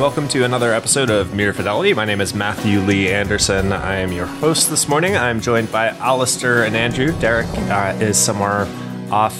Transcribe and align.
welcome 0.00 0.26
to 0.26 0.46
another 0.46 0.72
episode 0.72 1.10
of 1.10 1.34
Mere 1.34 1.52
Fidelity. 1.52 1.92
My 1.92 2.06
name 2.06 2.22
is 2.22 2.32
Matthew 2.32 2.80
Lee 2.80 3.12
Anderson. 3.12 3.70
I 3.70 3.96
am 3.96 4.12
your 4.12 4.24
host 4.24 4.70
this 4.70 4.88
morning. 4.88 5.14
I'm 5.14 5.42
joined 5.42 5.70
by 5.70 5.88
Alastair 5.88 6.64
and 6.64 6.74
Andrew. 6.74 7.12
Derek 7.20 7.46
uh, 7.68 7.94
is 8.00 8.18
somewhere 8.18 8.66
off 9.10 9.38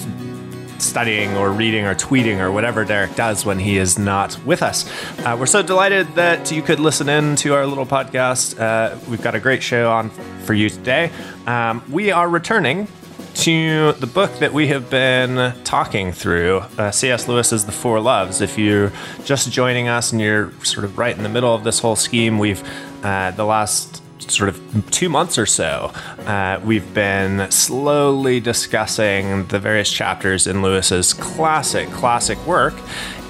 studying 0.77 1.35
or 1.35 1.51
reading 1.51 1.85
or 1.87 1.95
tweeting 1.95 2.37
or 2.37 2.51
whatever 2.51 2.85
Derek 2.85 3.15
does 3.15 3.43
when 3.43 3.57
he 3.57 3.77
is 3.77 3.97
not 3.97 4.39
with 4.45 4.61
us. 4.61 4.87
Uh, 5.25 5.35
we're 5.39 5.47
so 5.47 5.63
delighted 5.63 6.05
that 6.13 6.51
you 6.51 6.61
could 6.61 6.79
listen 6.79 7.09
in 7.09 7.35
to 7.37 7.55
our 7.55 7.65
little 7.65 7.87
podcast. 7.87 8.59
Uh, 8.59 8.99
we've 9.09 9.23
got 9.23 9.33
a 9.33 9.39
great 9.39 9.63
show 9.63 9.91
on 9.91 10.11
for 10.45 10.53
you 10.53 10.69
today. 10.69 11.11
Um, 11.47 11.83
we 11.89 12.11
are 12.11 12.29
returning 12.29 12.87
to 13.35 13.93
the 13.93 14.07
book 14.07 14.31
that 14.39 14.53
we 14.53 14.67
have 14.67 14.89
been 14.89 15.53
talking 15.63 16.11
through, 16.11 16.59
uh, 16.77 16.91
C.S. 16.91 17.27
Lewis's 17.27 17.65
The 17.65 17.71
Four 17.71 17.99
Loves. 17.99 18.41
If 18.41 18.57
you're 18.57 18.91
just 19.23 19.51
joining 19.51 19.87
us 19.87 20.11
and 20.11 20.21
you're 20.21 20.51
sort 20.63 20.85
of 20.85 20.97
right 20.97 21.15
in 21.15 21.23
the 21.23 21.29
middle 21.29 21.53
of 21.53 21.63
this 21.63 21.79
whole 21.79 21.95
scheme, 21.95 22.39
we've 22.39 22.63
uh, 23.03 23.31
the 23.31 23.45
last 23.45 24.01
sort 24.29 24.49
of 24.49 24.91
two 24.91 25.09
months 25.09 25.37
or 25.37 25.45
so, 25.45 25.91
uh, 26.25 26.59
we've 26.63 26.93
been 26.93 27.49
slowly 27.51 28.39
discussing 28.39 29.45
the 29.47 29.59
various 29.59 29.91
chapters 29.91 30.47
in 30.47 30.61
Lewis's 30.61 31.13
classic, 31.13 31.89
classic 31.89 32.37
work. 32.45 32.73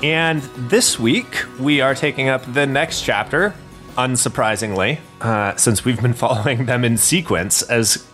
And 0.03 0.41
this 0.69 0.99
week, 0.99 1.45
we 1.59 1.81
are 1.81 1.95
taking 1.95 2.27
up 2.27 2.53
the 2.53 2.65
next 2.65 3.01
chapter, 3.01 3.53
unsurprisingly, 3.97 4.99
uh, 5.21 5.55
since 5.55 5.85
we've 5.85 6.01
been 6.01 6.13
following 6.25 6.65
them 6.65 6.83
in 6.83 6.97
sequence 6.97 7.61
as 7.63 8.07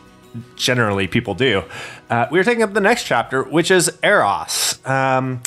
generally 0.56 1.08
people 1.08 1.34
do. 1.34 1.64
Uh, 2.10 2.28
we 2.32 2.40
are 2.40 2.44
taking 2.44 2.64
up 2.64 2.74
the 2.74 2.82
next 2.82 3.04
chapter, 3.04 3.44
which 3.44 3.72
is 3.72 3.92
Eros. 4.04 4.80
Um, 4.86 5.42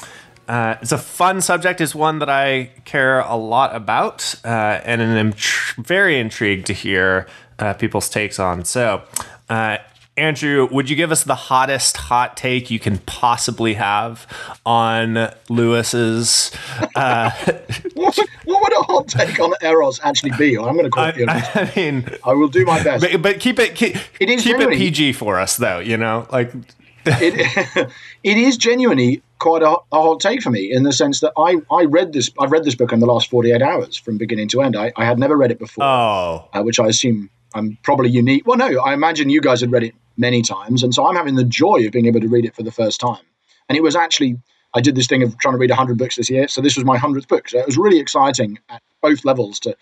uh, 0.48 0.76
it's 0.82 0.92
a 0.92 0.98
fun 0.98 1.40
subject. 1.40 1.80
Is 1.80 1.94
one 1.94 2.18
that 2.18 2.28
I 2.28 2.70
care 2.84 3.20
a 3.20 3.36
lot 3.36 3.74
about, 3.74 4.34
uh, 4.44 4.80
and 4.84 5.36
tr- 5.36 5.80
very 5.80 6.18
intrigued 6.18 6.66
to 6.66 6.72
hear 6.72 7.28
uh, 7.60 7.74
people's 7.74 8.08
takes 8.08 8.38
on. 8.40 8.64
So, 8.64 9.02
uh, 9.48 9.78
Andrew, 10.20 10.68
would 10.70 10.90
you 10.90 10.96
give 10.96 11.10
us 11.10 11.24
the 11.24 11.34
hottest 11.34 11.96
hot 11.96 12.36
take 12.36 12.70
you 12.70 12.78
can 12.78 12.98
possibly 12.98 13.74
have 13.74 14.26
on 14.66 15.32
Lewis's? 15.48 16.50
Uh, 16.94 17.30
what, 17.94 18.18
what, 18.44 18.62
would 18.62 18.72
a 18.72 18.82
hot 18.82 19.08
take 19.08 19.40
on 19.40 19.54
Eros 19.62 19.98
actually 20.04 20.32
be? 20.32 20.58
I'm 20.58 20.74
going 20.74 20.84
to 20.84 20.90
call 20.90 21.06
it. 21.06 21.26
I, 21.26 21.50
I, 21.54 21.72
mean, 21.74 22.06
I 22.22 22.34
will 22.34 22.48
do 22.48 22.66
my 22.66 22.82
best, 22.82 23.02
but, 23.02 23.22
but 23.22 23.40
keep 23.40 23.58
it 23.58 23.74
keep, 23.74 23.96
it 24.20 24.28
is 24.28 24.42
keep 24.42 24.58
it 24.58 24.68
PG 24.68 25.14
for 25.14 25.40
us, 25.40 25.56
though. 25.56 25.78
You 25.78 25.96
know, 25.96 26.26
like 26.30 26.52
it, 27.06 27.90
it 28.22 28.36
is 28.36 28.58
genuinely 28.58 29.22
quite 29.38 29.62
a, 29.62 29.70
a, 29.70 30.02
hot 30.02 30.20
take 30.20 30.42
for 30.42 30.50
me 30.50 30.70
in 30.70 30.82
the 30.82 30.92
sense 30.92 31.20
that 31.20 31.32
I, 31.38 31.56
I 31.74 31.86
read 31.86 32.12
this 32.12 32.28
I've 32.38 32.52
read 32.52 32.64
this 32.64 32.74
book 32.74 32.92
in 32.92 33.00
the 33.00 33.06
last 33.06 33.30
48 33.30 33.62
hours 33.62 33.96
from 33.96 34.18
beginning 34.18 34.48
to 34.48 34.60
end. 34.60 34.76
I, 34.76 34.92
I 34.96 35.06
had 35.06 35.18
never 35.18 35.34
read 35.34 35.50
it 35.50 35.58
before, 35.58 35.82
oh. 35.82 36.48
uh, 36.52 36.62
which 36.62 36.78
I 36.78 36.88
assume 36.88 37.30
I'm 37.54 37.78
probably 37.82 38.10
unique. 38.10 38.46
Well, 38.46 38.58
no, 38.58 38.80
I 38.80 38.92
imagine 38.92 39.30
you 39.30 39.40
guys 39.40 39.62
had 39.62 39.72
read 39.72 39.84
it 39.84 39.94
many 40.16 40.42
times, 40.42 40.82
and 40.82 40.94
so 40.94 41.06
I'm 41.06 41.16
having 41.16 41.34
the 41.34 41.44
joy 41.44 41.86
of 41.86 41.92
being 41.92 42.06
able 42.06 42.20
to 42.20 42.28
read 42.28 42.44
it 42.44 42.54
for 42.54 42.62
the 42.62 42.72
first 42.72 43.00
time. 43.00 43.24
And 43.68 43.76
it 43.76 43.82
was 43.82 43.96
actually 43.96 44.38
I 44.72 44.80
did 44.80 44.94
this 44.94 45.08
thing 45.08 45.22
of 45.22 45.36
trying 45.38 45.54
to 45.54 45.58
read 45.58 45.70
100 45.70 45.98
books 45.98 46.16
this 46.16 46.30
year, 46.30 46.48
so 46.48 46.60
this 46.60 46.76
was 46.76 46.84
my 46.84 46.96
100th 46.96 47.28
book. 47.28 47.48
So 47.48 47.58
it 47.58 47.66
was 47.66 47.76
really 47.76 47.98
exciting 47.98 48.58
at 48.68 48.82
both 49.02 49.24
levels 49.24 49.60
to 49.60 49.76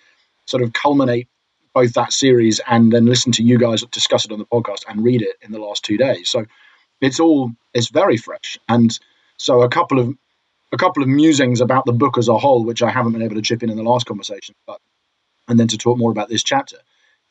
sort 0.46 0.62
of 0.62 0.72
culminate 0.72 1.28
both 1.74 1.92
that 1.92 2.12
series 2.12 2.60
and 2.66 2.90
then 2.90 3.04
listen 3.04 3.30
to 3.32 3.42
you 3.42 3.58
guys 3.58 3.82
discuss 3.90 4.24
it 4.24 4.32
on 4.32 4.38
the 4.38 4.46
podcast 4.46 4.84
and 4.88 5.04
read 5.04 5.22
it 5.22 5.36
in 5.42 5.52
the 5.52 5.58
last 5.58 5.84
two 5.84 5.98
days. 5.98 6.30
So 6.30 6.46
it's 7.00 7.20
all 7.20 7.52
it's 7.74 7.90
very 7.90 8.16
fresh, 8.16 8.58
and 8.68 8.98
so 9.36 9.62
a 9.62 9.68
couple 9.68 9.98
of 9.98 10.14
a 10.72 10.76
couple 10.76 11.02
of 11.02 11.08
musings 11.08 11.60
about 11.60 11.86
the 11.86 11.92
book 11.92 12.18
as 12.18 12.28
a 12.28 12.38
whole, 12.38 12.64
which 12.64 12.82
I 12.82 12.90
haven't 12.90 13.12
been 13.12 13.22
able 13.22 13.36
to 13.36 13.42
chip 13.42 13.62
in 13.62 13.70
in 13.70 13.76
the 13.76 13.82
last 13.82 14.06
conversation, 14.06 14.54
but 14.66 14.80
and 15.48 15.58
then 15.58 15.68
to 15.68 15.78
talk 15.78 15.98
more 15.98 16.10
about 16.10 16.28
this 16.28 16.42
chapter 16.42 16.78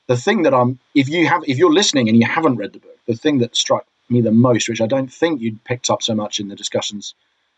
the 0.07 0.17
thing 0.17 0.44
that 0.44 0.53
I'm 0.53 0.79
if 0.95 1.09
you 1.09 1.27
have 1.27 1.44
if 1.45 1.57
you're 1.57 1.73
listening 1.73 2.09
and 2.09 2.17
you 2.17 2.25
haven't 2.25 2.55
read 2.55 2.73
the 2.73 2.79
book, 2.79 2.96
the 3.07 3.16
thing 3.16 3.40
that 3.40 3.56
struck 3.56 3.85
me 4.09 4.22
the 4.22 4.31
most, 4.31 4.69
which 4.69 4.81
I 4.81 4.88
don't 4.88 5.12
think 5.12 5.41
you'd 5.41 5.63
picked 5.63 5.90
up 5.90 6.01
so 6.01 6.16
much 6.16 6.40
in 6.40 6.47
the 6.47 6.56
discussions 6.56 7.16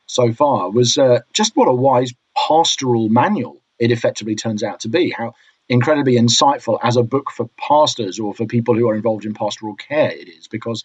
so 0.07 0.33
far, 0.33 0.69
was 0.69 0.97
uh, 0.97 1.19
just 1.33 1.55
what 1.55 1.67
a 1.67 1.73
wise 1.73 2.13
pastoral 2.47 3.09
manual 3.09 3.61
it 3.79 3.91
effectively 3.91 4.35
turns 4.35 4.63
out 4.63 4.79
to 4.81 4.89
be. 4.89 5.09
How 5.11 5.33
incredibly 5.67 6.15
insightful 6.15 6.79
as 6.81 6.97
a 6.97 7.03
book 7.03 7.29
for 7.31 7.49
pastors 7.57 8.19
or 8.19 8.33
for 8.33 8.45
people 8.45 8.75
who 8.75 8.89
are 8.89 8.95
involved 8.95 9.25
in 9.25 9.33
pastoral 9.33 9.75
care 9.75 10.11
it 10.11 10.27
is, 10.27 10.47
because 10.47 10.83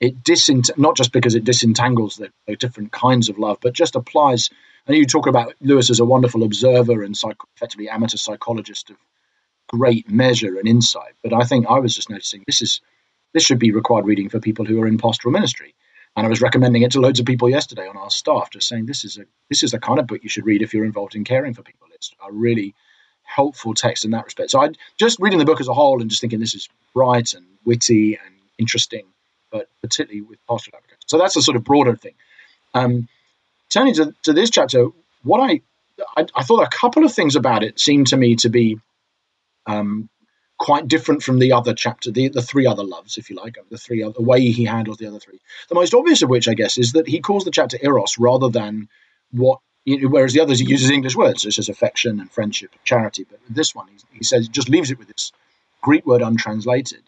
it 0.00 0.22
disent 0.24 0.70
not 0.76 0.96
just 0.96 1.12
because 1.12 1.34
it 1.34 1.44
disentangles 1.44 2.16
the, 2.16 2.30
the 2.46 2.56
different 2.56 2.92
kinds 2.92 3.28
of 3.28 3.38
love, 3.38 3.58
but 3.60 3.72
just 3.72 3.96
applies. 3.96 4.50
And 4.86 4.96
you 4.96 5.06
talk 5.06 5.26
about 5.26 5.54
Lewis 5.60 5.90
as 5.90 6.00
a 6.00 6.04
wonderful 6.04 6.42
observer 6.42 7.02
and 7.02 7.16
psych- 7.16 7.36
effectively 7.56 7.88
amateur 7.88 8.16
psychologist 8.16 8.90
of 8.90 8.96
great 9.68 10.10
measure 10.10 10.58
and 10.58 10.68
insight. 10.68 11.14
But 11.22 11.32
I 11.32 11.44
think 11.44 11.66
I 11.68 11.78
was 11.78 11.94
just 11.94 12.10
noticing 12.10 12.42
this 12.46 12.62
is 12.62 12.80
this 13.32 13.44
should 13.44 13.58
be 13.58 13.72
required 13.72 14.06
reading 14.06 14.28
for 14.28 14.40
people 14.40 14.64
who 14.64 14.80
are 14.82 14.86
in 14.86 14.98
pastoral 14.98 15.32
ministry. 15.32 15.74
And 16.16 16.26
I 16.26 16.28
was 16.28 16.42
recommending 16.42 16.82
it 16.82 16.92
to 16.92 17.00
loads 17.00 17.20
of 17.20 17.26
people 17.26 17.48
yesterday 17.48 17.88
on 17.88 17.96
our 17.96 18.10
staff, 18.10 18.50
just 18.50 18.68
saying 18.68 18.86
this 18.86 19.04
is 19.04 19.16
a 19.16 19.24
this 19.48 19.62
is 19.62 19.70
the 19.70 19.78
kind 19.80 19.98
of 19.98 20.06
book 20.06 20.22
you 20.22 20.28
should 20.28 20.44
read 20.44 20.62
if 20.62 20.74
you're 20.74 20.84
involved 20.84 21.14
in 21.14 21.24
caring 21.24 21.54
for 21.54 21.62
people. 21.62 21.88
It's 21.94 22.12
a 22.26 22.32
really 22.32 22.74
helpful 23.22 23.72
text 23.72 24.04
in 24.04 24.10
that 24.10 24.24
respect. 24.24 24.50
So 24.50 24.60
I 24.60 24.70
just 24.98 25.18
reading 25.20 25.38
the 25.38 25.44
book 25.44 25.60
as 25.60 25.68
a 25.68 25.74
whole 25.74 26.00
and 26.00 26.10
just 26.10 26.20
thinking 26.20 26.40
this 26.40 26.54
is 26.54 26.68
bright 26.92 27.32
and 27.32 27.46
witty 27.64 28.18
and 28.22 28.34
interesting, 28.58 29.06
but 29.50 29.68
particularly 29.80 30.20
with 30.20 30.38
pastoral 30.46 30.76
application. 30.76 31.00
So 31.06 31.16
that's 31.16 31.36
a 31.36 31.42
sort 31.42 31.56
of 31.56 31.64
broader 31.64 31.96
thing. 31.96 32.14
Um, 32.74 33.08
turning 33.70 33.94
to, 33.94 34.14
to 34.24 34.32
this 34.34 34.50
chapter, 34.50 34.88
what 35.22 35.40
I, 35.40 35.62
I 36.16 36.26
I 36.34 36.42
thought 36.42 36.62
a 36.62 36.76
couple 36.76 37.04
of 37.04 37.12
things 37.14 37.36
about 37.36 37.62
it 37.62 37.80
seemed 37.80 38.08
to 38.08 38.16
me 38.18 38.36
to 38.36 38.50
be 38.50 38.78
um, 39.66 40.10
quite 40.62 40.86
different 40.86 41.24
from 41.24 41.40
the 41.40 41.52
other 41.52 41.74
chapter, 41.74 42.12
the, 42.12 42.28
the 42.28 42.40
three 42.40 42.66
other 42.66 42.84
loves, 42.84 43.18
if 43.18 43.28
you 43.28 43.34
like, 43.34 43.58
the 43.68 43.76
three 43.76 44.00
other, 44.00 44.12
the 44.12 44.22
way 44.22 44.40
he 44.40 44.64
handles 44.64 44.96
the 44.96 45.08
other 45.08 45.18
three. 45.18 45.40
The 45.68 45.74
most 45.74 45.92
obvious 45.92 46.22
of 46.22 46.30
which, 46.30 46.46
I 46.46 46.54
guess, 46.54 46.78
is 46.78 46.92
that 46.92 47.08
he 47.08 47.18
calls 47.18 47.44
the 47.44 47.50
chapter 47.50 47.78
eros 47.82 48.16
rather 48.16 48.48
than 48.48 48.88
what, 49.32 49.58
whereas 49.84 50.34
the 50.34 50.40
others 50.40 50.60
he 50.60 50.66
uses 50.66 50.88
English 50.88 51.16
words 51.16 51.42
such 51.42 51.58
as 51.58 51.68
affection 51.68 52.20
and 52.20 52.30
friendship 52.30 52.70
and 52.70 52.84
charity. 52.84 53.26
But 53.28 53.40
this 53.50 53.74
one, 53.74 53.88
he, 53.88 54.18
he 54.18 54.22
says, 54.22 54.46
just 54.46 54.68
leaves 54.68 54.92
it 54.92 55.00
with 55.00 55.08
this 55.08 55.32
Greek 55.80 56.06
word 56.06 56.22
untranslated. 56.22 57.02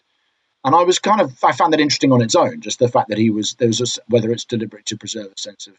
And 0.64 0.74
I 0.74 0.82
was 0.82 0.98
kind 0.98 1.20
of, 1.20 1.38
I 1.44 1.52
found 1.52 1.74
that 1.74 1.80
interesting 1.80 2.10
on 2.10 2.22
its 2.22 2.34
own, 2.34 2.60
just 2.60 2.80
the 2.80 2.88
fact 2.88 3.10
that 3.10 3.18
he 3.18 3.30
was, 3.30 3.54
there 3.54 3.68
was 3.68 3.80
a, 3.80 4.00
whether 4.08 4.32
it's 4.32 4.44
deliberate 4.44 4.86
to 4.86 4.96
preserve 4.96 5.30
a 5.30 5.40
sense 5.40 5.68
of 5.68 5.74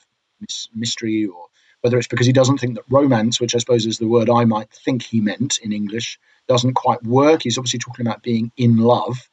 mystery 0.74 1.25
or 1.25 1.47
whether 1.85 2.00
it's 2.00 2.07
because 2.07 2.25
he 2.25 2.34
doesn't 2.34 2.57
think 2.57 2.73
that 2.73 2.84
romance, 2.90 3.40
which 3.40 3.53
I 3.53 3.59
suppose 3.59 3.85
is 3.85 4.00
the 4.00 4.07
word 4.07 4.28
I 4.28 4.44
might 4.44 4.72
think 4.72 5.03
he 5.03 5.22
meant 5.22 5.59
in 5.59 5.72
English, 5.72 6.19
doesn't 6.47 6.73
quite 6.73 7.03
work. 7.03 7.44
He's 7.44 7.59
obviously 7.59 7.78
talking 7.78 8.07
about 8.07 8.23
being 8.23 8.51
in 8.57 8.78
love, 8.78 9.29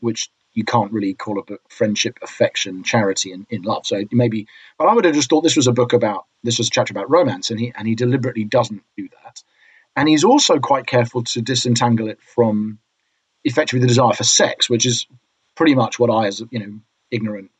which 0.00 0.28
you 0.52 0.64
can't 0.64 0.92
really 0.92 1.14
call 1.14 1.38
a 1.38 1.42
book 1.42 1.62
friendship, 1.70 2.18
affection, 2.20 2.82
charity, 2.82 3.32
and 3.32 3.46
in 3.48 3.62
love. 3.62 3.86
So 3.86 4.04
maybe, 4.12 4.48
but 4.76 4.88
I 4.88 4.92
would 4.92 5.06
have 5.06 5.14
just 5.14 5.30
thought 5.30 5.40
this 5.40 5.56
was 5.56 5.66
a 5.66 5.72
book 5.72 5.94
about 5.94 6.26
this 6.42 6.58
was 6.58 6.66
a 6.68 6.70
chapter 6.70 6.92
about 6.92 7.08
romance, 7.08 7.50
and 7.50 7.58
he 7.58 7.72
and 7.74 7.88
he 7.88 7.94
deliberately 7.94 8.44
doesn't 8.44 8.82
do 8.98 9.08
that. 9.24 9.42
And 9.96 10.06
he's 10.06 10.24
also 10.24 10.58
quite 10.58 10.86
careful 10.86 11.24
to 11.24 11.40
disentangle 11.40 12.10
it 12.10 12.20
from 12.20 12.80
effectively 13.44 13.80
the 13.80 13.86
desire 13.86 14.12
for 14.12 14.24
sex, 14.24 14.68
which 14.68 14.84
is 14.84 15.06
pretty 15.54 15.74
much 15.74 15.98
what 15.98 16.10
I, 16.10 16.26
as 16.26 16.42
you 16.50 16.58
know, 16.58 16.80
ignorant 17.10 17.50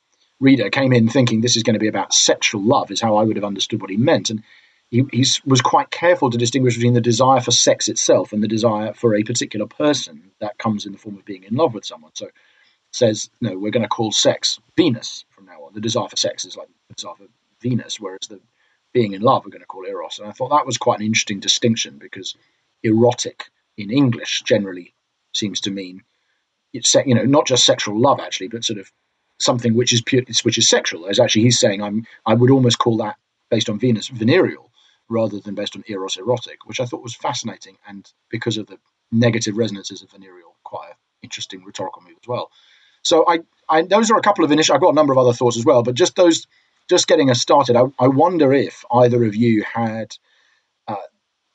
reader, 0.40 0.70
came 0.70 0.92
in 0.92 1.08
thinking 1.08 1.40
this 1.40 1.56
is 1.56 1.62
going 1.62 1.74
to 1.74 1.80
be 1.80 1.88
about 1.88 2.14
sexual 2.14 2.62
love, 2.62 2.90
is 2.90 3.00
how 3.00 3.16
I 3.16 3.24
would 3.24 3.36
have 3.36 3.44
understood 3.44 3.80
what 3.80 3.90
he 3.90 3.96
meant. 3.96 4.30
And 4.30 4.42
he, 4.90 5.04
he 5.12 5.26
was 5.44 5.60
quite 5.60 5.90
careful 5.90 6.30
to 6.30 6.38
distinguish 6.38 6.76
between 6.76 6.94
the 6.94 7.00
desire 7.00 7.40
for 7.40 7.50
sex 7.50 7.88
itself 7.88 8.32
and 8.32 8.42
the 8.42 8.48
desire 8.48 8.92
for 8.92 9.14
a 9.14 9.22
particular 9.22 9.66
person 9.66 10.30
that 10.40 10.58
comes 10.58 10.86
in 10.86 10.92
the 10.92 10.98
form 10.98 11.16
of 11.16 11.24
being 11.24 11.44
in 11.44 11.54
love 11.54 11.74
with 11.74 11.84
someone. 11.84 12.12
So 12.14 12.28
says, 12.92 13.28
no, 13.40 13.58
we're 13.58 13.72
going 13.72 13.82
to 13.82 13.88
call 13.88 14.12
sex 14.12 14.60
Venus 14.76 15.24
from 15.30 15.46
now 15.46 15.64
on. 15.64 15.74
The 15.74 15.80
desire 15.80 16.08
for 16.08 16.16
sex 16.16 16.44
is 16.44 16.56
like 16.56 16.68
the 16.88 16.94
desire 16.94 17.14
for 17.16 17.26
Venus, 17.60 17.98
whereas 17.98 18.28
the 18.28 18.40
being 18.92 19.12
in 19.12 19.22
love 19.22 19.44
we're 19.44 19.50
going 19.50 19.60
to 19.60 19.66
call 19.66 19.84
Eros. 19.84 20.20
And 20.20 20.28
I 20.28 20.32
thought 20.32 20.50
that 20.50 20.66
was 20.66 20.78
quite 20.78 21.00
an 21.00 21.06
interesting 21.06 21.40
distinction 21.40 21.98
because 21.98 22.36
erotic 22.84 23.50
in 23.76 23.90
English 23.90 24.42
generally 24.42 24.94
seems 25.32 25.60
to 25.62 25.70
mean 25.70 26.04
it's 26.72 26.94
you 26.94 27.14
know 27.14 27.24
not 27.24 27.46
just 27.46 27.64
sexual 27.64 27.98
love 27.98 28.20
actually, 28.20 28.48
but 28.48 28.64
sort 28.64 28.78
of 28.78 28.90
something 29.38 29.74
which 29.74 29.92
is 29.92 30.02
pure, 30.02 30.22
which 30.42 30.58
is 30.58 30.68
sexual. 30.68 31.06
As 31.06 31.20
actually 31.20 31.42
he's 31.42 31.58
saying, 31.58 31.82
I'm 31.82 32.06
I 32.26 32.34
would 32.34 32.50
almost 32.50 32.78
call 32.78 32.96
that 32.98 33.16
based 33.50 33.68
on 33.68 33.78
Venus 33.78 34.08
venereal 34.08 34.70
rather 35.08 35.38
than 35.38 35.54
based 35.54 35.76
on 35.76 35.84
eros 35.86 36.16
erotic, 36.16 36.66
which 36.66 36.80
I 36.80 36.86
thought 36.86 37.02
was 37.02 37.14
fascinating. 37.14 37.76
And 37.86 38.10
because 38.30 38.56
of 38.56 38.66
the 38.66 38.78
negative 39.12 39.56
resonances 39.56 40.02
of 40.02 40.10
venereal, 40.10 40.56
quite 40.64 40.90
an 40.90 40.96
interesting 41.22 41.64
rhetorical 41.64 42.02
move 42.02 42.16
as 42.22 42.28
well. 42.28 42.50
So 43.02 43.24
I, 43.28 43.40
I 43.68 43.82
those 43.82 44.10
are 44.10 44.16
a 44.16 44.22
couple 44.22 44.44
of 44.44 44.50
initial. 44.50 44.74
I've 44.74 44.80
got 44.80 44.90
a 44.90 44.94
number 44.94 45.12
of 45.12 45.18
other 45.18 45.32
thoughts 45.32 45.58
as 45.58 45.64
well, 45.64 45.82
but 45.82 45.94
just 45.94 46.16
those, 46.16 46.46
just 46.88 47.06
getting 47.06 47.30
us 47.30 47.40
started. 47.40 47.76
I, 47.76 47.84
I 47.98 48.08
wonder 48.08 48.52
if 48.52 48.84
either 48.90 49.24
of 49.24 49.36
you 49.36 49.62
had, 49.62 50.16
uh, 50.88 50.96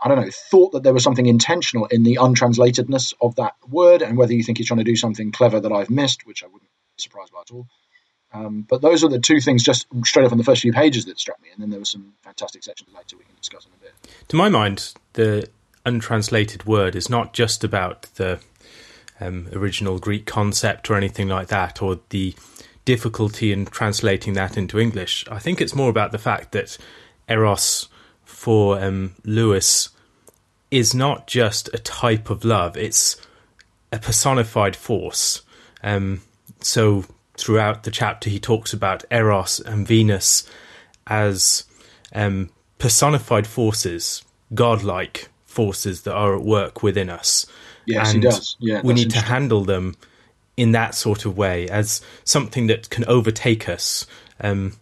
I 0.02 0.08
don't 0.08 0.22
know, 0.22 0.32
thought 0.32 0.74
that 0.74 0.84
there 0.84 0.94
was 0.94 1.04
something 1.04 1.26
intentional 1.26 1.86
in 1.88 2.04
the 2.04 2.20
untranslatedness 2.22 3.14
of 3.20 3.36
that 3.36 3.56
word, 3.68 4.02
and 4.02 4.18
whether 4.18 4.34
you 4.34 4.44
think 4.44 4.60
he's 4.60 4.68
trying 4.68 4.78
to 4.78 4.84
do 4.84 4.96
something 4.96 5.32
clever 5.32 5.60
that 5.60 5.72
I've 5.72 5.90
missed, 5.90 6.26
which 6.26 6.44
I 6.44 6.48
wouldn't 6.48 6.70
surprised 7.00 7.34
by 7.34 7.42
at 7.42 7.52
all. 7.52 7.68
Um, 8.32 8.66
but 8.70 8.82
those 8.82 9.04
are 9.04 9.10
the 9.10 9.20
two 9.20 9.40
things 9.40 9.64
just 9.64 9.88
straight 10.04 10.26
off 10.26 10.32
on 10.32 10.38
the 10.38 10.44
first 10.44 10.62
few 10.62 10.72
pages 10.72 11.06
that 11.06 11.20
struck 11.20 11.42
me, 11.42 11.50
and 11.52 11.62
then 11.62 11.70
there 11.72 11.80
were 11.80 11.86
some 11.86 12.14
fantastic 12.22 12.64
sections 12.64 12.90
later 12.96 13.18
we 13.18 13.24
can 13.24 13.36
discuss 13.36 13.66
in 13.66 13.72
a 13.74 13.84
bit. 13.84 13.94
To 14.28 14.36
my 14.36 14.50
mind, 14.50 14.94
the 15.14 15.50
untranslated 15.86 16.66
word 16.66 16.96
is 16.96 17.10
not 17.10 17.34
just 17.34 17.64
about 17.64 18.04
the 18.16 18.40
um, 19.20 19.50
original 19.54 19.98
Greek 19.98 20.26
concept 20.26 20.90
or 20.90 20.96
anything 20.96 21.28
like 21.28 21.48
that, 21.48 21.82
or 21.82 22.00
the 22.10 22.36
difficulty 22.86 23.52
in 23.52 23.66
translating 23.66 24.34
that 24.34 24.58
into 24.58 24.80
English. 24.80 25.26
I 25.30 25.40
think 25.40 25.60
it's 25.60 25.76
more 25.76 25.90
about 25.90 26.12
the 26.12 26.18
fact 26.18 26.52
that 26.52 26.78
Eros 27.28 27.88
for 28.24 28.80
um, 28.80 29.16
Lewis 29.24 29.90
is 30.72 30.94
not 30.94 31.26
just 31.26 31.70
a 31.74 31.80
type 31.80 32.30
of 32.30 32.46
love, 32.46 32.78
it's 32.78 33.20
a 33.92 33.98
personified 33.98 34.76
force. 34.76 35.42
Um, 35.84 36.22
so 36.62 37.06
throughout 37.38 37.84
the 37.84 37.92
chapter, 37.92 38.30
he 38.30 38.40
talks 38.40 38.74
about 38.74 39.06
Eros 39.12 39.60
and 39.60 39.88
Venus 39.88 40.48
as 41.08 41.64
um, 42.14 42.50
personified 42.78 43.48
forces, 43.48 44.24
godlike 44.54 45.30
forces 45.46 46.04
that 46.04 46.14
are 46.14 46.36
at 46.36 46.42
work 46.42 46.84
within 46.84 47.10
us. 47.10 47.46
Yes, 47.86 48.14
and 48.14 48.24
he 48.24 48.30
does. 48.30 48.56
Yeah, 48.60 48.82
we 48.84 48.94
need 48.94 49.12
to 49.12 49.22
handle 49.22 49.64
them 49.64 49.96
in 50.58 50.74
that 50.74 50.94
sort 50.94 51.26
of 51.26 51.38
way 51.38 51.68
as 51.70 52.02
something 52.24 52.68
that 52.68 52.90
can 52.90 53.06
overtake 53.06 53.70
us. 53.70 54.06
Um, 54.42 54.74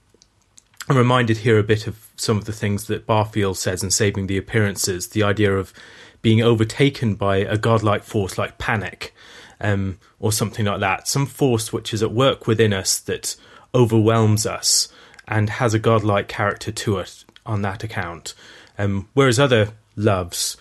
I'm 0.90 0.98
reminded 0.98 1.38
here 1.38 1.60
a 1.60 1.64
bit 1.64 1.86
of 1.88 2.10
some 2.16 2.38
of 2.38 2.46
the 2.46 2.54
things 2.54 2.88
that 2.88 3.06
Barfield 3.06 3.58
says 3.58 3.84
in 3.84 3.92
Saving 3.92 4.28
the 4.28 4.38
Appearances, 4.38 5.10
the 5.10 5.24
idea 5.24 5.56
of 5.56 5.74
being 6.22 6.42
overtaken 6.42 7.16
by 7.16 7.38
a 7.38 7.58
godlike 7.58 8.04
force 8.04 8.38
like 8.38 8.58
panic 8.58 9.14
um, 9.62 10.00
or 10.20 10.32
something 10.32 10.66
like 10.66 10.80
that, 10.80 11.08
some 11.08 11.26
force 11.26 11.74
which 11.74 11.94
is 11.94 12.04
at 12.04 12.12
work 12.12 12.48
within 12.48 12.74
us 12.74 13.00
that 13.00 13.36
overwhelms 13.74 14.46
us 14.46 14.90
and 15.28 15.50
has 15.50 15.74
a 15.74 15.80
godlike 15.80 16.28
character 16.28 16.72
to 16.72 16.98
it 16.98 17.26
on 17.46 17.62
that 17.62 17.84
account. 17.84 18.34
Um, 18.78 19.10
whereas 19.14 19.40
other 19.40 19.70
loves, 19.96 20.58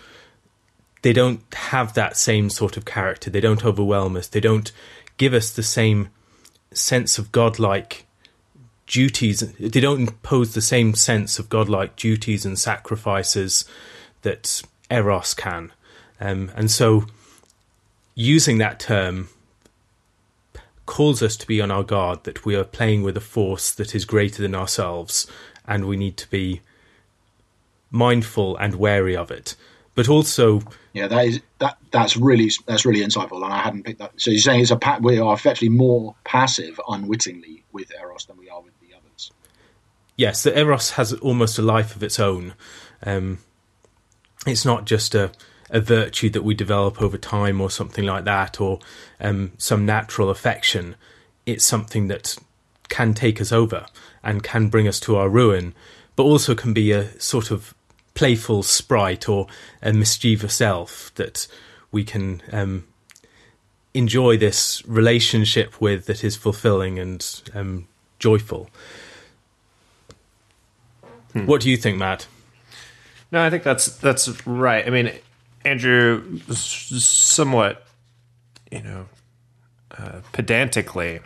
they 1.03 1.13
don't 1.13 1.41
have 1.53 1.93
that 1.93 2.17
same 2.17 2.49
sort 2.49 2.77
of 2.77 2.85
character. 2.85 3.29
They 3.29 3.39
don't 3.39 3.65
overwhelm 3.65 4.15
us. 4.15 4.27
They 4.27 4.39
don't 4.39 4.71
give 5.17 5.33
us 5.33 5.51
the 5.51 5.63
same 5.63 6.09
sense 6.73 7.17
of 7.17 7.31
godlike 7.31 8.05
duties. 8.87 9.39
They 9.53 9.81
don't 9.81 10.01
impose 10.01 10.53
the 10.53 10.61
same 10.61 10.95
sense 10.95 11.39
of 11.39 11.49
godlike 11.49 11.95
duties 11.95 12.45
and 12.45 12.57
sacrifices 12.57 13.65
that 14.23 14.61
Eros 14.89 15.33
can. 15.33 15.71
Um, 16.19 16.51
and 16.55 16.71
so 16.71 17.05
using 18.17 18.57
that 18.57 18.79
term 18.79 19.29
calls 20.87 21.21
us 21.21 21.37
to 21.37 21.45
be 21.45 21.61
on 21.61 21.69
our 21.69 21.83
guard 21.83 22.23
that 22.23 22.43
we 22.43 22.55
are 22.55 22.63
playing 22.63 23.03
with 23.03 23.15
a 23.15 23.21
force 23.21 23.71
that 23.71 23.93
is 23.93 24.05
greater 24.05 24.41
than 24.41 24.55
ourselves 24.55 25.27
and 25.67 25.85
we 25.85 25.95
need 25.95 26.17
to 26.17 26.27
be 26.31 26.59
mindful 27.91 28.57
and 28.57 28.73
wary 28.73 29.15
of 29.15 29.29
it. 29.29 29.55
But 29.93 30.09
also 30.09 30.61
yeah 30.93 31.07
that 31.07 31.25
is 31.27 31.41
that 31.59 31.77
that's 31.91 32.17
really 32.17 32.49
that's 32.65 32.87
really 32.87 33.01
insightful 33.01 33.43
and 33.43 33.53
i 33.53 33.59
hadn't 33.59 33.83
picked 33.83 33.99
that. 33.99 34.13
So 34.17 34.31
you're 34.31 34.39
saying 34.39 34.61
it's 34.61 34.71
a 34.71 34.79
we 34.99 35.19
are 35.19 35.35
effectively 35.35 35.69
more 35.69 36.15
passive 36.23 36.81
unwittingly 36.87 37.65
with 37.71 37.91
eros 37.93 38.25
than 38.25 38.37
we 38.37 38.49
are 38.49 38.61
with 38.61 38.73
the 38.79 38.95
others? 38.95 39.31
Yes 40.15 40.41
the 40.41 40.57
eros 40.57 40.91
has 40.91 41.13
almost 41.13 41.59
a 41.59 41.61
life 41.61 41.95
of 41.95 42.01
its 42.01 42.19
own. 42.19 42.55
Um, 43.03 43.39
it's 44.47 44.65
not 44.65 44.85
just 44.85 45.13
a 45.13 45.31
a 45.69 45.81
virtue 45.81 46.29
that 46.29 46.43
we 46.43 46.53
develop 46.53 47.01
over 47.01 47.17
time 47.17 47.59
or 47.61 47.69
something 47.69 48.05
like 48.05 48.25
that, 48.25 48.61
or 48.61 48.79
um, 49.19 49.51
some 49.57 49.85
natural 49.85 50.29
affection. 50.29 50.95
It's 51.45 51.65
something 51.65 52.07
that 52.07 52.37
can 52.89 53.13
take 53.13 53.41
us 53.41 53.51
over 53.51 53.85
and 54.23 54.43
can 54.43 54.69
bring 54.69 54.87
us 54.87 54.99
to 55.01 55.15
our 55.15 55.29
ruin, 55.29 55.73
but 56.15 56.23
also 56.23 56.55
can 56.55 56.73
be 56.73 56.91
a 56.91 57.19
sort 57.19 57.51
of 57.51 57.73
playful 58.13 58.63
sprite 58.63 59.29
or 59.29 59.47
a 59.81 59.93
mischievous 59.93 60.59
elf 60.59 61.11
that 61.15 61.47
we 61.91 62.03
can 62.03 62.41
um, 62.51 62.85
enjoy 63.93 64.37
this 64.37 64.85
relationship 64.87 65.79
with 65.79 66.05
that 66.05 66.23
is 66.23 66.35
fulfilling 66.35 66.99
and 66.99 67.41
um, 67.53 67.87
joyful. 68.19 68.69
Hmm. 71.33 71.45
What 71.45 71.61
do 71.61 71.69
you 71.69 71.77
think, 71.77 71.97
Matt? 71.97 72.27
No, 73.31 73.43
I 73.43 73.49
think 73.49 73.63
that's 73.63 73.97
that's 73.97 74.45
right. 74.47 74.87
I 74.87 74.89
mean, 74.89 75.11
Andrew, 75.67 76.39
somewhat, 76.53 77.85
you 78.71 78.81
know, 78.81 79.05
uh, 79.97 80.21
pedantically, 80.31 81.19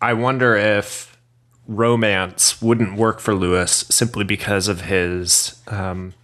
I 0.00 0.14
wonder 0.14 0.56
if 0.56 1.18
romance 1.68 2.62
wouldn't 2.62 2.96
work 2.96 3.20
for 3.20 3.34
Lewis 3.34 3.84
simply 3.90 4.24
because 4.24 4.66
of 4.66 4.82
his 4.82 5.60
um, 5.68 6.14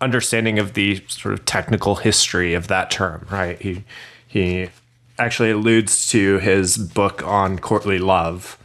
understanding 0.00 0.60
of 0.60 0.74
the 0.74 1.02
sort 1.08 1.34
of 1.34 1.44
technical 1.44 1.96
history 1.96 2.54
of 2.54 2.68
that 2.68 2.90
term. 2.90 3.26
Right? 3.30 3.60
He 3.60 3.84
he 4.26 4.68
actually 5.18 5.50
alludes 5.50 6.08
to 6.10 6.38
his 6.38 6.76
book 6.76 7.22
on 7.26 7.58
courtly 7.58 7.98
love. 7.98 8.56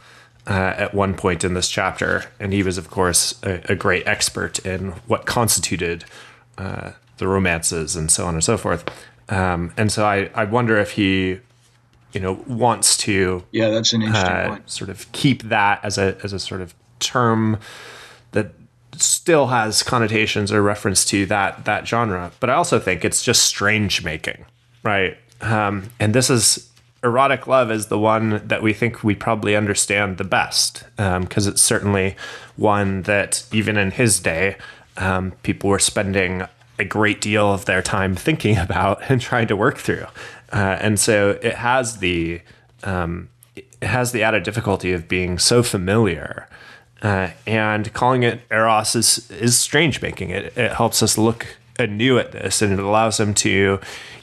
Uh, 0.46 0.74
at 0.76 0.92
one 0.92 1.14
point 1.14 1.42
in 1.42 1.54
this 1.54 1.70
chapter, 1.70 2.24
and 2.38 2.52
he 2.52 2.62
was, 2.62 2.76
of 2.76 2.90
course, 2.90 3.42
a, 3.42 3.62
a 3.72 3.74
great 3.74 4.06
expert 4.06 4.58
in 4.58 4.90
what 5.06 5.24
constituted 5.24 6.04
uh, 6.58 6.90
the 7.18 7.28
romances 7.28 7.96
and 7.96 8.10
so 8.10 8.26
on 8.26 8.34
and 8.34 8.44
so 8.44 8.56
forth. 8.56 8.84
Um, 9.28 9.72
and 9.76 9.90
so 9.90 10.04
I, 10.04 10.30
I 10.34 10.44
wonder 10.44 10.76
if 10.76 10.92
he, 10.92 11.40
you 12.12 12.20
know, 12.20 12.42
wants 12.46 12.96
to 12.98 13.44
yeah, 13.52 13.70
that's 13.70 13.92
an 13.92 14.02
interesting 14.02 14.30
uh, 14.30 14.48
point. 14.48 14.70
Sort 14.70 14.90
of 14.90 15.10
keep 15.12 15.44
that 15.44 15.84
as 15.84 15.98
a 15.98 16.16
as 16.22 16.32
a 16.32 16.38
sort 16.38 16.60
of 16.60 16.74
term 16.98 17.58
that 18.32 18.52
still 18.96 19.48
has 19.48 19.82
connotations 19.82 20.52
or 20.52 20.62
reference 20.62 21.04
to 21.06 21.26
that 21.26 21.64
that 21.64 21.88
genre. 21.88 22.32
But 22.40 22.50
I 22.50 22.54
also 22.54 22.78
think 22.78 23.04
it's 23.04 23.22
just 23.22 23.42
strange 23.42 24.04
making, 24.04 24.44
right? 24.82 25.16
Um, 25.40 25.90
and 25.98 26.14
this 26.14 26.30
is 26.30 26.70
erotic 27.02 27.46
love 27.46 27.70
is 27.70 27.86
the 27.86 27.98
one 27.98 28.46
that 28.46 28.62
we 28.62 28.72
think 28.72 29.04
we 29.04 29.14
probably 29.14 29.54
understand 29.54 30.16
the 30.16 30.24
best 30.24 30.84
because 30.96 31.46
um, 31.46 31.52
it's 31.52 31.60
certainly 31.60 32.16
one 32.56 33.02
that 33.02 33.44
even 33.52 33.76
in 33.76 33.90
his 33.90 34.18
day 34.18 34.56
um, 34.96 35.32
people 35.42 35.68
were 35.68 35.78
spending 35.78 36.44
a 36.78 36.84
great 36.84 37.20
deal 37.20 37.52
of 37.52 37.64
their 37.64 37.82
time 37.82 38.14
thinking 38.14 38.56
about 38.68 39.02
and 39.10 39.20
trying 39.20 39.48
to 39.48 39.56
work 39.56 39.78
through. 39.78 40.06
Uh, 40.52 40.76
and 40.80 40.98
so 41.00 41.38
it 41.42 41.54
has 41.54 41.98
the 41.98 42.40
um, 42.82 43.28
it 43.56 43.66
has 43.82 44.12
the 44.12 44.22
added 44.22 44.42
difficulty 44.42 44.92
of 44.92 45.08
being 45.08 45.38
so 45.38 45.62
familiar. 45.62 46.48
Uh, 47.02 47.30
and 47.46 47.92
calling 47.92 48.22
it 48.22 48.40
Eros 48.50 48.94
is 48.94 49.30
is 49.30 49.58
strange 49.58 50.00
making. 50.00 50.30
It 50.30 50.56
it 50.56 50.72
helps 50.72 51.02
us 51.02 51.18
look 51.18 51.58
anew 51.78 52.18
at 52.18 52.32
this, 52.32 52.62
and 52.62 52.72
it 52.72 52.78
allows 52.78 53.18
them 53.18 53.34
to 53.34 53.80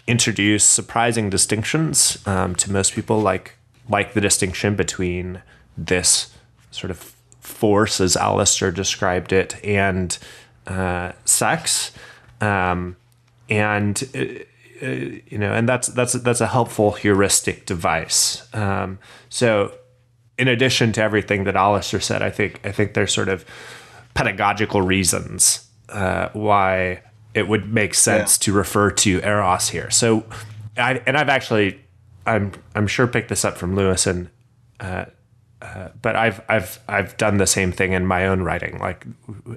introduce 0.07 0.63
surprising 0.63 1.29
distinctions 1.29 2.17
um, 2.25 2.55
to 2.55 2.71
most 2.71 2.93
people, 2.93 3.19
like 3.19 3.55
like 3.89 4.13
the 4.13 4.21
distinction 4.21 4.75
between 4.75 5.41
this 5.77 6.33
sort 6.71 6.91
of 6.91 7.15
force, 7.39 7.99
as 7.99 8.15
Alastair 8.15 8.71
described 8.71 9.33
it, 9.33 9.63
and 9.63 10.17
uh, 10.65 11.11
sex 11.25 11.91
um, 12.41 12.95
and 13.49 14.03
uh, 14.15 14.43
uh, 14.81 14.87
you 15.27 15.37
know, 15.37 15.53
and 15.53 15.69
that's 15.69 15.87
that's 15.89 16.13
that's 16.13 16.41
a 16.41 16.47
helpful 16.47 16.91
heuristic 16.91 17.65
device. 17.65 18.47
Um, 18.53 18.99
so, 19.29 19.73
in 20.37 20.47
addition 20.47 20.91
to 20.93 21.03
everything 21.03 21.43
that 21.43 21.55
Alastair 21.55 21.99
said, 21.99 22.21
I 22.21 22.31
think 22.31 22.59
I 22.63 22.71
think 22.71 22.95
there's 22.95 23.13
sort 23.13 23.29
of 23.29 23.45
pedagogical 24.13 24.81
reasons 24.81 25.67
uh, 25.89 26.29
why 26.33 27.03
it 27.33 27.47
would 27.47 27.71
make 27.71 27.93
sense 27.93 28.37
yeah. 28.37 28.45
to 28.45 28.53
refer 28.53 28.91
to 28.91 29.21
Eros 29.21 29.69
here. 29.69 29.91
So, 29.91 30.25
I 30.77 31.01
and 31.05 31.15
I've 31.15 31.29
actually 31.29 31.79
I'm 32.25 32.51
I'm 32.73 32.87
sure 32.87 33.05
picked 33.05 33.29
this 33.29 33.45
up 33.45 33.57
from 33.57 33.75
Lewis 33.75 34.07
and. 34.07 34.29
Uh, 34.79 35.05
uh, 35.61 35.89
but 36.01 36.15
I've 36.15 36.41
I've 36.49 36.79
I've 36.87 37.15
done 37.17 37.37
the 37.37 37.45
same 37.45 37.71
thing 37.71 37.91
in 37.91 38.05
my 38.05 38.25
own 38.25 38.41
writing. 38.41 38.79
Like 38.79 39.05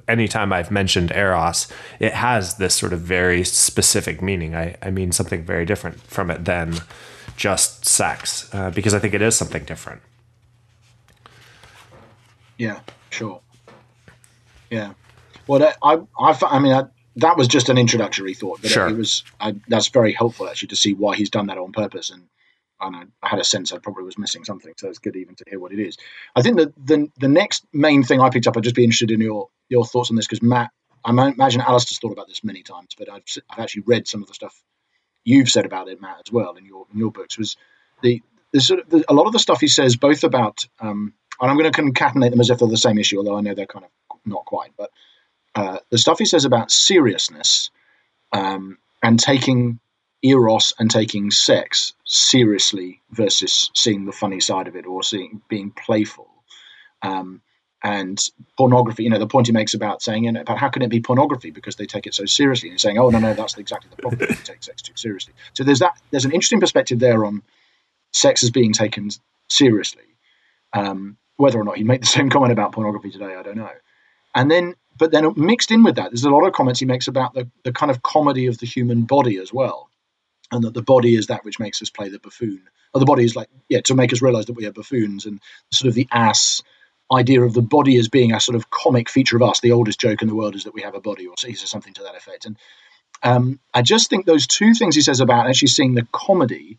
anytime 0.06 0.52
I've 0.52 0.70
mentioned 0.70 1.10
eros, 1.12 1.66
it 1.98 2.12
has 2.12 2.56
this 2.56 2.74
sort 2.74 2.92
of 2.92 3.00
very 3.00 3.42
specific 3.42 4.20
meaning. 4.20 4.54
I, 4.54 4.76
I 4.82 4.90
mean 4.90 5.12
something 5.12 5.44
very 5.44 5.64
different 5.64 6.00
from 6.02 6.30
it 6.30 6.44
than 6.44 6.74
just 7.36 7.86
sex, 7.86 8.52
uh, 8.54 8.70
because 8.70 8.92
I 8.92 8.98
think 8.98 9.14
it 9.14 9.22
is 9.22 9.34
something 9.34 9.64
different. 9.64 10.02
Yeah, 12.58 12.80
sure. 13.10 13.40
Yeah. 14.70 14.92
Well, 15.46 15.74
I 15.82 16.00
I, 16.18 16.38
I 16.42 16.58
mean 16.58 16.74
I, 16.74 16.84
that 17.16 17.38
was 17.38 17.48
just 17.48 17.70
an 17.70 17.78
introductory 17.78 18.34
thought, 18.34 18.60
but 18.60 18.70
sure. 18.70 18.88
it, 18.88 18.92
it 18.92 18.96
was 18.98 19.24
I, 19.40 19.54
that's 19.68 19.88
very 19.88 20.12
helpful 20.12 20.48
actually 20.48 20.68
to 20.68 20.76
see 20.76 20.92
why 20.92 21.16
he's 21.16 21.30
done 21.30 21.46
that 21.46 21.56
on 21.56 21.72
purpose 21.72 22.10
and 22.10 22.28
and 22.86 22.96
I, 22.96 23.02
I, 23.22 23.28
had 23.28 23.38
a 23.38 23.44
sense 23.44 23.72
I 23.72 23.78
probably 23.78 24.04
was 24.04 24.18
missing 24.18 24.44
something. 24.44 24.72
So 24.76 24.88
it's 24.88 24.98
good 24.98 25.16
even 25.16 25.34
to 25.36 25.44
hear 25.48 25.58
what 25.58 25.72
it 25.72 25.80
is. 25.80 25.96
I 26.34 26.42
think 26.42 26.56
that 26.58 26.74
the 26.86 27.10
the 27.18 27.28
next 27.28 27.64
main 27.72 28.02
thing 28.02 28.20
I 28.20 28.30
picked 28.30 28.46
up, 28.46 28.56
I'd 28.56 28.62
just 28.62 28.76
be 28.76 28.84
interested 28.84 29.10
in 29.10 29.20
your 29.20 29.48
your 29.68 29.84
thoughts 29.84 30.10
on 30.10 30.16
this 30.16 30.26
because 30.26 30.42
Matt, 30.42 30.70
I 31.04 31.10
imagine 31.10 31.60
Alastair's 31.60 31.98
thought 31.98 32.12
about 32.12 32.28
this 32.28 32.44
many 32.44 32.62
times, 32.62 32.94
but 32.98 33.10
I've 33.10 33.24
I've 33.50 33.60
actually 33.60 33.84
read 33.86 34.08
some 34.08 34.22
of 34.22 34.28
the 34.28 34.34
stuff 34.34 34.60
you've 35.24 35.48
said 35.48 35.66
about 35.66 35.88
it, 35.88 36.00
Matt, 36.00 36.22
as 36.26 36.32
well 36.32 36.54
in 36.54 36.64
your 36.64 36.86
in 36.92 36.98
your 36.98 37.10
books. 37.10 37.38
Was 37.38 37.56
the 38.02 38.22
there's 38.52 38.66
sort 38.66 38.80
of, 38.80 38.88
the, 38.88 39.04
a 39.08 39.14
lot 39.14 39.26
of 39.26 39.32
the 39.32 39.38
stuff 39.38 39.60
he 39.60 39.68
says 39.68 39.96
both 39.96 40.22
about 40.22 40.66
um, 40.80 41.14
and 41.40 41.50
I'm 41.50 41.58
going 41.58 41.70
to 41.70 41.82
concatenate 41.82 42.30
them 42.30 42.40
as 42.40 42.50
if 42.50 42.58
they're 42.58 42.68
the 42.68 42.76
same 42.76 42.98
issue, 42.98 43.18
although 43.18 43.36
I 43.36 43.40
know 43.40 43.54
they're 43.54 43.66
kind 43.66 43.84
of 43.84 43.90
not 44.24 44.44
quite, 44.44 44.70
but 44.76 44.90
uh, 45.54 45.78
the 45.90 45.98
stuff 45.98 46.18
he 46.18 46.24
says 46.24 46.44
about 46.44 46.70
seriousness 46.70 47.70
um, 48.32 48.78
and 49.02 49.18
taking 49.18 49.78
eros 50.24 50.72
and 50.78 50.90
taking 50.90 51.30
sex 51.30 51.92
seriously 52.04 53.00
versus 53.10 53.70
seeing 53.74 54.06
the 54.06 54.12
funny 54.12 54.40
side 54.40 54.66
of 54.66 54.74
it 54.74 54.86
or 54.86 55.02
seeing 55.02 55.42
being 55.48 55.70
playful. 55.70 56.28
Um, 57.02 57.42
and 57.82 58.18
pornography, 58.56 59.04
you 59.04 59.10
know, 59.10 59.18
the 59.18 59.26
point 59.26 59.46
he 59.46 59.52
makes 59.52 59.74
about 59.74 60.00
saying, 60.00 60.24
you 60.24 60.32
know, 60.32 60.40
about 60.40 60.56
how 60.56 60.70
can 60.70 60.80
it 60.80 60.88
be 60.88 61.02
pornography 61.02 61.50
because 61.50 61.76
they 61.76 61.84
take 61.84 62.06
it 62.06 62.14
so 62.14 62.24
seriously, 62.24 62.70
and 62.70 62.80
saying, 62.80 62.96
oh 62.96 63.10
no, 63.10 63.18
no, 63.18 63.34
that's 63.34 63.58
exactly 63.58 63.90
the 63.90 64.00
problem. 64.00 64.26
they 64.26 64.34
take 64.36 64.62
sex 64.62 64.80
too 64.80 64.94
seriously. 64.96 65.34
So 65.52 65.64
there's 65.64 65.80
that. 65.80 66.00
There's 66.10 66.24
an 66.24 66.32
interesting 66.32 66.60
perspective 66.60 66.98
there 66.98 67.26
on 67.26 67.42
sex 68.14 68.42
as 68.42 68.50
being 68.50 68.72
taken 68.72 69.10
seriously. 69.50 70.04
Um, 70.72 71.18
whether 71.36 71.60
or 71.60 71.64
not 71.64 71.76
he'd 71.76 71.86
make 71.86 72.00
the 72.00 72.06
same 72.06 72.30
comment 72.30 72.52
about 72.52 72.72
pornography 72.72 73.10
today, 73.10 73.34
I 73.34 73.42
don't 73.42 73.58
know. 73.58 73.70
And 74.34 74.50
then, 74.50 74.74
but 74.98 75.12
then 75.12 75.32
mixed 75.36 75.70
in 75.70 75.82
with 75.82 75.96
that, 75.96 76.10
there's 76.10 76.24
a 76.24 76.30
lot 76.30 76.46
of 76.46 76.54
comments 76.54 76.80
he 76.80 76.86
makes 76.86 77.06
about 77.06 77.34
the, 77.34 77.50
the 77.64 77.72
kind 77.72 77.90
of 77.90 78.02
comedy 78.02 78.46
of 78.46 78.58
the 78.58 78.66
human 78.66 79.02
body 79.02 79.38
as 79.38 79.52
well. 79.52 79.90
And 80.54 80.62
that 80.62 80.72
the 80.72 80.82
body 80.82 81.16
is 81.16 81.26
that 81.26 81.44
which 81.44 81.58
makes 81.58 81.82
us 81.82 81.90
play 81.90 82.08
the 82.08 82.20
buffoon. 82.20 82.62
Or 82.92 83.00
the 83.00 83.06
body 83.06 83.24
is 83.24 83.34
like, 83.34 83.48
yeah, 83.68 83.80
to 83.82 83.94
make 83.96 84.12
us 84.12 84.22
realize 84.22 84.46
that 84.46 84.52
we 84.52 84.66
are 84.66 84.72
buffoons 84.72 85.26
and 85.26 85.40
sort 85.72 85.88
of 85.88 85.94
the 85.94 86.06
ass 86.12 86.62
idea 87.12 87.42
of 87.42 87.54
the 87.54 87.60
body 87.60 87.96
as 87.96 88.08
being 88.08 88.32
a 88.32 88.40
sort 88.40 88.54
of 88.54 88.70
comic 88.70 89.10
feature 89.10 89.36
of 89.36 89.42
us. 89.42 89.58
The 89.58 89.72
oldest 89.72 89.98
joke 89.98 90.22
in 90.22 90.28
the 90.28 90.34
world 90.36 90.54
is 90.54 90.62
that 90.62 90.74
we 90.74 90.82
have 90.82 90.94
a 90.94 91.00
body, 91.00 91.26
or 91.26 91.34
something 91.36 91.92
to 91.94 92.04
that 92.04 92.14
effect. 92.14 92.46
And 92.46 92.56
um, 93.24 93.58
I 93.74 93.82
just 93.82 94.10
think 94.10 94.26
those 94.26 94.46
two 94.46 94.74
things 94.74 94.94
he 94.94 95.00
says 95.02 95.20
about 95.20 95.48
actually 95.48 95.68
seeing 95.68 95.94
the 95.94 96.06
comedy 96.12 96.78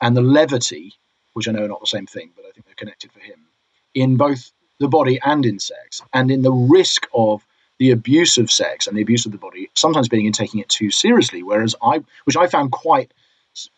and 0.00 0.14
the 0.14 0.20
levity, 0.20 0.92
which 1.32 1.48
I 1.48 1.52
know 1.52 1.64
are 1.64 1.68
not 1.68 1.80
the 1.80 1.86
same 1.86 2.06
thing, 2.06 2.32
but 2.36 2.44
I 2.44 2.50
think 2.50 2.66
they're 2.66 2.74
connected 2.74 3.12
for 3.12 3.20
him, 3.20 3.46
in 3.94 4.18
both 4.18 4.52
the 4.78 4.88
body 4.88 5.18
and 5.24 5.46
in 5.46 5.58
sex, 5.58 6.02
and 6.12 6.30
in 6.30 6.42
the 6.42 6.52
risk 6.52 7.06
of 7.14 7.46
the 7.80 7.90
abuse 7.92 8.36
of 8.36 8.50
sex 8.50 8.86
and 8.86 8.96
the 8.96 9.00
abuse 9.00 9.24
of 9.24 9.32
the 9.32 9.38
body 9.38 9.70
sometimes 9.74 10.06
being 10.06 10.26
in 10.26 10.32
taking 10.32 10.60
it 10.60 10.68
too 10.68 10.90
seriously. 10.90 11.42
Whereas 11.42 11.74
I, 11.82 12.04
which 12.24 12.36
I 12.36 12.46
found 12.46 12.70
quite 12.70 13.10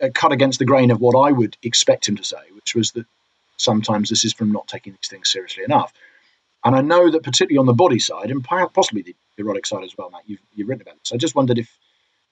uh, 0.03 0.09
cut 0.13 0.33
against 0.33 0.59
the 0.59 0.65
grain 0.65 0.91
of 0.91 1.01
what 1.01 1.17
I 1.17 1.31
would 1.31 1.57
expect 1.63 2.09
him 2.09 2.17
to 2.17 2.25
say, 2.25 2.43
which 2.53 2.75
was 2.75 2.91
that 2.93 3.07
sometimes 3.57 4.11
this 4.11 4.25
is 4.25 4.33
from 4.33 4.51
not 4.51 4.67
taking 4.67 4.93
these 4.93 5.09
things 5.09 5.31
seriously 5.31 5.63
enough. 5.63 5.93
And 6.65 6.75
I 6.75 6.81
know 6.81 7.11
that 7.11 7.23
particularly 7.23 7.59
on 7.59 7.67
the 7.67 7.75
body 7.75 8.01
side, 8.01 8.33
and 8.33 8.43
possibly 8.45 9.03
the 9.03 9.15
erotic 9.39 9.67
side 9.67 9.85
as 9.85 9.97
well, 9.97 10.11
Matt, 10.11 10.23
you've, 10.27 10.41
you've 10.53 10.69
written 10.69 10.83
about 10.83 10.99
this. 10.99 11.13
I 11.13 11.17
just 11.17 11.37
wondered 11.37 11.59
if 11.59 11.71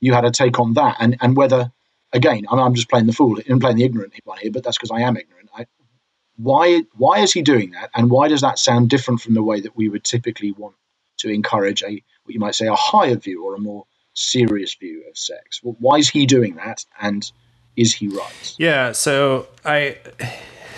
you 0.00 0.12
had 0.12 0.24
a 0.24 0.32
take 0.32 0.58
on 0.58 0.74
that 0.74 0.96
and, 0.98 1.18
and 1.20 1.36
whether, 1.36 1.70
again, 2.12 2.46
I'm, 2.50 2.58
I'm 2.58 2.74
just 2.74 2.90
playing 2.90 3.06
the 3.06 3.12
fool 3.12 3.38
and 3.48 3.60
playing 3.60 3.76
the 3.76 3.84
ignorant 3.84 4.12
one 4.24 4.38
here, 4.38 4.50
but 4.50 4.64
that's 4.64 4.76
because 4.76 4.90
I 4.90 5.02
am 5.02 5.16
ignorant. 5.16 5.50
I, 5.56 5.66
why, 6.36 6.82
why 6.96 7.20
is 7.20 7.32
he 7.32 7.42
doing 7.42 7.70
that? 7.72 7.90
And 7.94 8.10
why 8.10 8.26
does 8.26 8.40
that 8.40 8.58
sound 8.58 8.90
different 8.90 9.20
from 9.20 9.34
the 9.34 9.42
way 9.42 9.60
that 9.60 9.76
we 9.76 9.88
would 9.88 10.02
typically 10.02 10.50
want 10.50 10.74
to 11.20 11.28
encourage 11.28 11.82
a, 11.82 12.02
what 12.24 12.34
you 12.34 12.40
might 12.40 12.54
say, 12.54 12.66
a 12.66 12.74
higher 12.74 13.16
view 13.16 13.44
or 13.44 13.54
a 13.54 13.60
more 13.60 13.84
serious 14.14 14.74
view 14.74 15.04
of 15.08 15.16
sex? 15.16 15.60
Well, 15.62 15.76
why 15.80 15.96
is 15.96 16.08
he 16.08 16.26
doing 16.26 16.56
that? 16.56 16.84
And 17.00 17.30
is 17.76 17.94
he 17.94 18.08
right? 18.08 18.54
Yeah. 18.58 18.92
So 18.92 19.48
I 19.64 19.96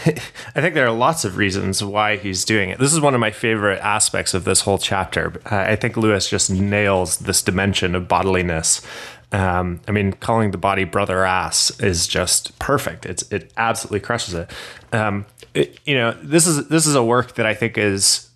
I 0.07 0.61
think 0.61 0.75
there 0.75 0.87
are 0.87 0.93
lots 0.93 1.25
of 1.25 1.37
reasons 1.37 1.83
why 1.83 2.17
he's 2.17 2.45
doing 2.45 2.71
it. 2.71 2.79
This 2.79 2.93
is 2.93 3.01
one 3.01 3.15
of 3.15 3.21
my 3.21 3.31
favorite 3.31 3.81
aspects 3.81 4.35
of 4.35 4.45
this 4.45 4.63
whole 4.63 4.79
chapter. 4.79 5.41
I 5.47 5.77
think 5.77 5.97
Lewis 5.97 6.29
just 6.29 6.51
nails 6.51 7.19
this 7.19 7.43
dimension 7.43 7.95
of 7.95 8.09
bodiliness. 8.09 8.85
Um, 9.33 9.81
I 9.89 9.93
mean, 9.93 10.13
calling 10.13 10.51
the 10.51 10.59
body 10.59 10.85
brother 10.85 11.25
ass 11.25 11.71
is 11.81 12.07
just 12.07 12.59
perfect. 12.59 13.07
It's 13.07 13.31
it 13.33 13.53
absolutely 13.57 14.01
crushes 14.01 14.35
it. 14.35 14.51
Um, 14.93 15.25
it 15.55 15.79
you 15.85 15.95
know, 15.95 16.13
this 16.23 16.47
is 16.47 16.69
this 16.69 16.87
is 16.87 16.95
a 16.95 17.05
work 17.05 17.37
that 17.37 17.47
I 17.47 17.55
think 17.55 17.79
is 17.79 18.29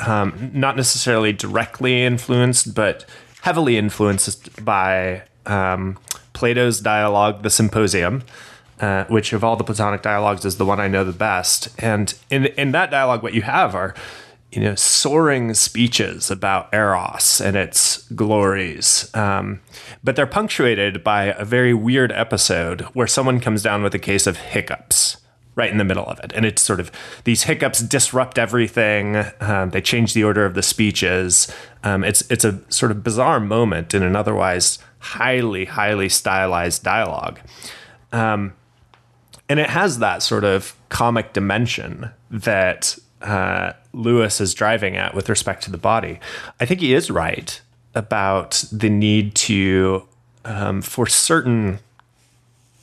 um, 0.00 0.50
not 0.52 0.76
necessarily 0.76 1.32
directly 1.32 2.04
influenced, 2.04 2.74
but 2.74 3.04
heavily 3.42 3.76
influenced 3.76 4.64
by 4.64 5.22
um, 5.46 5.98
Plato's 6.32 6.80
dialogue, 6.80 7.42
The 7.42 7.50
Symposium 7.50 8.22
uh, 8.82 9.04
which 9.04 9.32
of 9.32 9.44
all 9.44 9.56
the 9.56 9.64
Platonic 9.64 10.02
dialogues 10.02 10.44
is 10.44 10.56
the 10.56 10.66
one 10.66 10.80
I 10.80 10.88
know 10.88 11.04
the 11.04 11.12
best. 11.12 11.68
And 11.78 12.12
in 12.28 12.46
in 12.46 12.72
that 12.72 12.90
dialogue, 12.90 13.22
what 13.22 13.32
you 13.32 13.42
have 13.42 13.74
are 13.74 13.94
you 14.50 14.60
know 14.60 14.74
soaring 14.74 15.54
speeches 15.54 16.30
about 16.30 16.68
eros 16.74 17.40
and 17.40 17.56
its 17.56 18.02
glories, 18.10 19.08
um, 19.14 19.60
but 20.02 20.16
they're 20.16 20.26
punctuated 20.26 21.04
by 21.04 21.26
a 21.26 21.44
very 21.44 21.72
weird 21.72 22.10
episode 22.12 22.82
where 22.92 23.06
someone 23.06 23.40
comes 23.40 23.62
down 23.62 23.82
with 23.82 23.94
a 23.94 24.00
case 24.00 24.26
of 24.26 24.36
hiccups 24.36 25.16
right 25.54 25.70
in 25.70 25.78
the 25.78 25.84
middle 25.84 26.06
of 26.06 26.18
it. 26.20 26.32
And 26.34 26.46
it's 26.46 26.62
sort 26.62 26.80
of 26.80 26.90
these 27.24 27.42
hiccups 27.44 27.80
disrupt 27.80 28.38
everything. 28.38 29.24
Um, 29.40 29.70
they 29.70 29.80
change 29.80 30.14
the 30.14 30.24
order 30.24 30.44
of 30.44 30.54
the 30.54 30.62
speeches. 30.62 31.52
Um, 31.84 32.04
it's 32.04 32.22
it's 32.30 32.44
a 32.44 32.60
sort 32.70 32.90
of 32.90 33.04
bizarre 33.04 33.40
moment 33.40 33.94
in 33.94 34.02
an 34.02 34.16
otherwise 34.16 34.78
highly 34.98 35.64
highly 35.66 36.08
stylized 36.08 36.82
dialogue. 36.82 37.40
Um, 38.12 38.54
and 39.48 39.60
it 39.60 39.70
has 39.70 39.98
that 39.98 40.22
sort 40.22 40.44
of 40.44 40.74
comic 40.88 41.32
dimension 41.32 42.10
that 42.30 42.96
uh, 43.20 43.72
Lewis 43.92 44.40
is 44.40 44.54
driving 44.54 44.96
at 44.96 45.14
with 45.14 45.28
respect 45.28 45.62
to 45.64 45.70
the 45.70 45.78
body. 45.78 46.20
I 46.60 46.66
think 46.66 46.80
he 46.80 46.94
is 46.94 47.10
right 47.10 47.60
about 47.94 48.64
the 48.72 48.88
need 48.88 49.34
to, 49.34 50.08
um, 50.44 50.80
for 50.80 51.06
certain 51.06 51.78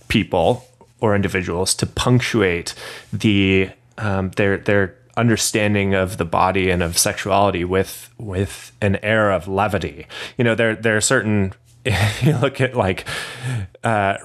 people 0.07 0.68
or 1.01 1.15
individuals, 1.15 1.73
to 1.75 1.85
punctuate 1.85 2.73
the 3.11 3.69
um, 3.97 4.31
their 4.31 4.57
their 4.57 4.95
understanding 5.17 5.93
of 5.93 6.17
the 6.17 6.25
body 6.25 6.69
and 6.69 6.81
of 6.81 6.97
sexuality 6.97 7.65
with 7.65 8.09
with 8.17 8.71
an 8.81 8.97
air 8.97 9.31
of 9.31 9.47
levity. 9.47 10.07
You 10.37 10.43
know, 10.43 10.55
there 10.55 10.75
there 10.75 10.97
are 10.97 11.01
certain. 11.01 11.53
If 11.85 12.23
you 12.23 12.37
look 12.37 12.59
at 12.59 12.75
like 12.75 13.07
uh, 13.85 14.17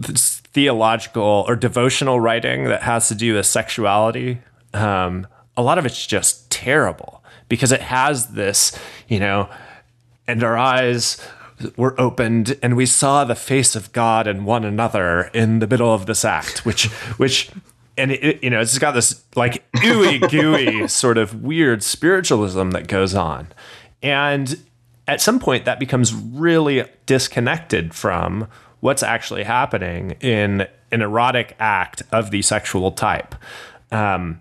theological 0.00 1.44
or 1.46 1.54
devotional 1.54 2.18
writing 2.18 2.64
that 2.64 2.82
has 2.82 3.08
to 3.08 3.14
do 3.14 3.34
with 3.34 3.44
sexuality, 3.44 4.38
um, 4.72 5.26
a 5.54 5.62
lot 5.62 5.76
of 5.76 5.84
it's 5.84 6.06
just 6.06 6.50
terrible 6.50 7.22
because 7.48 7.70
it 7.70 7.82
has 7.82 8.28
this, 8.28 8.76
you 9.08 9.20
know, 9.20 9.48
and 10.26 10.42
our 10.42 10.56
eyes 10.56 11.22
were 11.76 11.98
opened 12.00 12.58
and 12.62 12.76
we 12.76 12.86
saw 12.86 13.24
the 13.24 13.34
face 13.34 13.76
of 13.76 13.92
God 13.92 14.26
and 14.26 14.46
one 14.46 14.64
another 14.64 15.30
in 15.34 15.58
the 15.58 15.66
middle 15.66 15.92
of 15.92 16.06
this 16.06 16.24
act, 16.24 16.64
which, 16.66 16.86
which, 17.18 17.50
and 17.96 18.12
it, 18.12 18.42
you 18.42 18.50
know, 18.50 18.60
it's 18.60 18.78
got 18.78 18.92
this 18.92 19.24
like 19.36 19.70
ooey 19.74 20.30
gooey 20.30 20.88
sort 20.88 21.18
of 21.18 21.42
weird 21.42 21.82
spiritualism 21.82 22.70
that 22.70 22.88
goes 22.88 23.14
on. 23.14 23.48
And 24.02 24.58
at 25.06 25.20
some 25.20 25.38
point 25.38 25.64
that 25.64 25.78
becomes 25.78 26.14
really 26.14 26.84
disconnected 27.06 27.94
from 27.94 28.48
what's 28.80 29.02
actually 29.02 29.44
happening 29.44 30.12
in 30.20 30.66
an 30.90 31.02
erotic 31.02 31.54
act 31.58 32.02
of 32.12 32.30
the 32.30 32.42
sexual 32.42 32.92
type. 32.92 33.34
Um, 33.90 34.40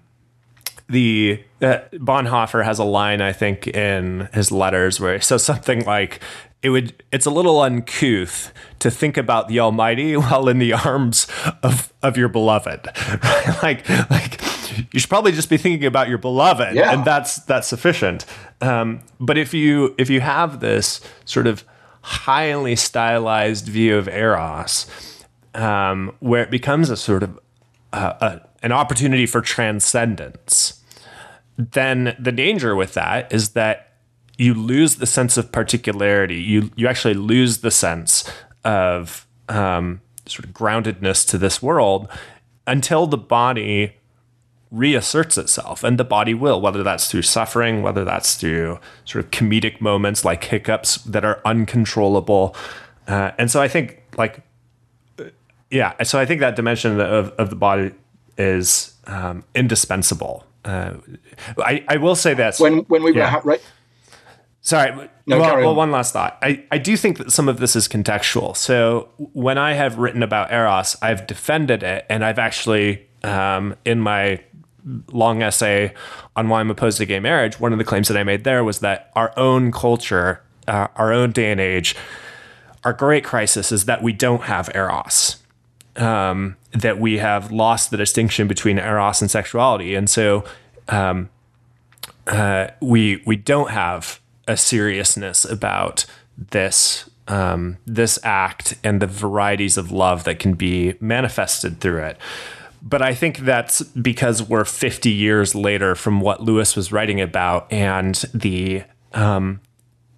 the 0.89 1.43
uh, 1.61 1.79
Bonhoeffer 1.93 2.65
has 2.65 2.79
a 2.79 2.83
line 2.83 3.21
I 3.21 3.31
think 3.31 3.67
in 3.67 4.27
his 4.33 4.51
letters 4.51 4.99
where 4.99 5.15
he 5.15 5.21
says 5.21 5.43
something 5.43 5.85
like 5.85 6.19
it 6.63 6.69
would 6.69 7.03
it's 7.11 7.25
a 7.25 7.31
little 7.31 7.59
uncouth 7.59 8.53
to 8.79 8.91
think 8.91 9.17
about 9.17 9.47
the 9.47 9.59
Almighty 9.59 10.15
while 10.17 10.47
in 10.47 10.59
the 10.59 10.73
arms 10.73 11.27
of 11.63 11.91
of 12.01 12.17
your 12.17 12.29
beloved. 12.29 12.85
like 13.63 13.87
like 14.09 14.41
you 14.93 14.99
should 14.99 15.09
probably 15.09 15.31
just 15.31 15.49
be 15.49 15.57
thinking 15.57 15.85
about 15.85 16.07
your 16.07 16.17
beloved, 16.17 16.75
yeah. 16.75 16.93
and 16.93 17.05
that's 17.05 17.37
that's 17.43 17.67
sufficient. 17.67 18.25
Um, 18.61 19.01
but 19.19 19.37
if 19.37 19.53
you 19.53 19.95
if 19.97 20.09
you 20.09 20.21
have 20.21 20.59
this 20.59 21.01
sort 21.25 21.47
of 21.47 21.63
highly 22.01 22.75
stylized 22.75 23.67
view 23.67 23.97
of 23.97 24.07
Eros, 24.07 24.87
um, 25.53 26.15
where 26.19 26.43
it 26.43 26.51
becomes 26.51 26.89
a 26.89 26.97
sort 26.97 27.23
of 27.23 27.39
uh, 27.93 28.13
a, 28.21 28.41
an 28.63 28.71
opportunity 28.71 29.25
for 29.25 29.41
transcendence, 29.41 30.81
then 31.57 32.15
the 32.19 32.31
danger 32.31 32.75
with 32.75 32.93
that 32.93 33.31
is 33.31 33.49
that 33.49 33.90
you 34.41 34.55
lose 34.55 34.95
the 34.95 35.05
sense 35.05 35.37
of 35.37 35.51
particularity. 35.51 36.41
You 36.41 36.71
you 36.75 36.87
actually 36.87 37.13
lose 37.13 37.59
the 37.59 37.69
sense 37.69 38.29
of 38.63 39.27
um, 39.47 40.01
sort 40.25 40.45
of 40.45 40.51
groundedness 40.51 41.27
to 41.29 41.37
this 41.37 41.61
world 41.61 42.07
until 42.65 43.05
the 43.05 43.17
body 43.17 43.97
reasserts 44.71 45.37
itself 45.37 45.83
and 45.83 45.99
the 45.99 46.05
body 46.05 46.33
will 46.33 46.61
whether 46.61 46.81
that's 46.81 47.11
through 47.11 47.21
suffering 47.21 47.83
whether 47.83 48.05
that's 48.05 48.35
through 48.35 48.79
sort 49.03 49.25
of 49.25 49.29
comedic 49.29 49.81
moments 49.81 50.23
like 50.23 50.45
hiccups 50.45 50.95
that 50.99 51.25
are 51.25 51.41
uncontrollable 51.43 52.55
uh, 53.09 53.31
and 53.37 53.51
so 53.51 53.61
i 53.61 53.67
think 53.67 54.01
like 54.15 54.39
uh, 55.19 55.25
yeah 55.69 56.01
so 56.03 56.17
i 56.17 56.25
think 56.25 56.39
that 56.39 56.55
dimension 56.55 57.01
of, 57.01 57.31
of 57.31 57.49
the 57.49 57.55
body 57.57 57.91
is 58.37 58.95
um, 59.07 59.43
indispensable 59.55 60.45
uh, 60.63 60.93
I, 61.57 61.83
I 61.89 61.97
will 61.97 62.15
say 62.15 62.33
this 62.33 62.57
when 62.57 62.79
when 62.83 63.03
we 63.03 63.13
yeah. 63.13 63.35
were 63.35 63.41
right 63.41 63.61
Sorry. 64.61 65.09
No, 65.25 65.39
well, 65.39 65.57
well, 65.57 65.75
one 65.75 65.91
last 65.91 66.13
thought. 66.13 66.37
I, 66.41 66.63
I 66.71 66.77
do 66.77 66.95
think 66.95 67.17
that 67.17 67.31
some 67.31 67.49
of 67.49 67.59
this 67.59 67.75
is 67.75 67.87
contextual. 67.87 68.55
So 68.55 69.09
when 69.17 69.57
I 69.57 69.73
have 69.73 69.97
written 69.97 70.21
about 70.21 70.51
Eros, 70.51 70.95
I've 71.01 71.25
defended 71.25 71.81
it, 71.83 72.05
and 72.09 72.23
I've 72.23 72.37
actually, 72.37 73.07
um, 73.23 73.75
in 73.85 73.99
my 73.99 74.43
long 75.11 75.41
essay 75.41 75.93
on 76.35 76.49
why 76.49 76.59
I'm 76.59 76.69
opposed 76.69 76.99
to 76.99 77.05
gay 77.05 77.19
marriage, 77.19 77.59
one 77.59 77.71
of 77.71 77.79
the 77.79 77.83
claims 77.83 78.07
that 78.07 78.17
I 78.17 78.23
made 78.23 78.43
there 78.43 78.63
was 78.63 78.79
that 78.79 79.11
our 79.15 79.33
own 79.37 79.71
culture, 79.71 80.43
uh, 80.67 80.87
our 80.95 81.11
own 81.11 81.31
day 81.31 81.51
and 81.51 81.59
age, 81.59 81.95
our 82.83 82.93
great 82.93 83.23
crisis 83.23 83.71
is 83.71 83.85
that 83.85 84.03
we 84.03 84.13
don't 84.13 84.43
have 84.43 84.69
eros. 84.75 85.37
Um, 85.97 86.55
that 86.71 86.99
we 86.99 87.17
have 87.17 87.51
lost 87.51 87.91
the 87.91 87.97
distinction 87.97 88.47
between 88.47 88.79
eros 88.79 89.21
and 89.21 89.29
sexuality, 89.29 89.93
and 89.93 90.09
so 90.09 90.45
um, 90.87 91.29
uh, 92.27 92.67
we 92.79 93.21
we 93.25 93.35
don't 93.35 93.71
have 93.71 94.20
a 94.47 94.57
seriousness 94.57 95.45
about 95.45 96.05
this 96.37 97.09
um, 97.27 97.77
this 97.85 98.19
act 98.23 98.75
and 98.83 99.01
the 99.01 99.07
varieties 99.07 99.77
of 99.77 99.91
love 99.91 100.25
that 100.25 100.39
can 100.39 100.53
be 100.53 100.95
manifested 100.99 101.79
through 101.79 102.03
it. 102.03 102.17
But 102.81 103.01
I 103.01 103.13
think 103.13 103.39
that's 103.39 103.81
because 103.83 104.41
we're 104.43 104.65
50 104.65 105.09
years 105.09 105.53
later 105.55 105.95
from 105.95 106.19
what 106.19 106.41
Lewis 106.41 106.75
was 106.75 106.91
writing 106.91 107.21
about, 107.21 107.71
and 107.71 108.15
the 108.33 108.83
um, 109.13 109.61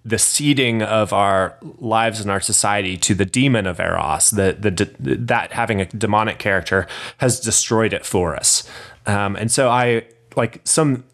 the 0.04 0.18
ceding 0.18 0.82
of 0.82 1.12
our 1.12 1.56
lives 1.78 2.20
and 2.20 2.30
our 2.30 2.40
society 2.40 2.96
to 2.98 3.14
the 3.14 3.24
demon 3.24 3.66
of 3.66 3.80
eros, 3.80 4.30
the, 4.30 4.56
the 4.58 4.90
that 5.00 5.52
having 5.52 5.80
a 5.80 5.86
demonic 5.86 6.38
character 6.38 6.86
has 7.18 7.40
destroyed 7.40 7.92
it 7.92 8.04
for 8.04 8.36
us. 8.36 8.68
Um, 9.06 9.36
and 9.36 9.50
so 9.50 9.68
I 9.70 10.06
like 10.36 10.60
some 10.64 11.04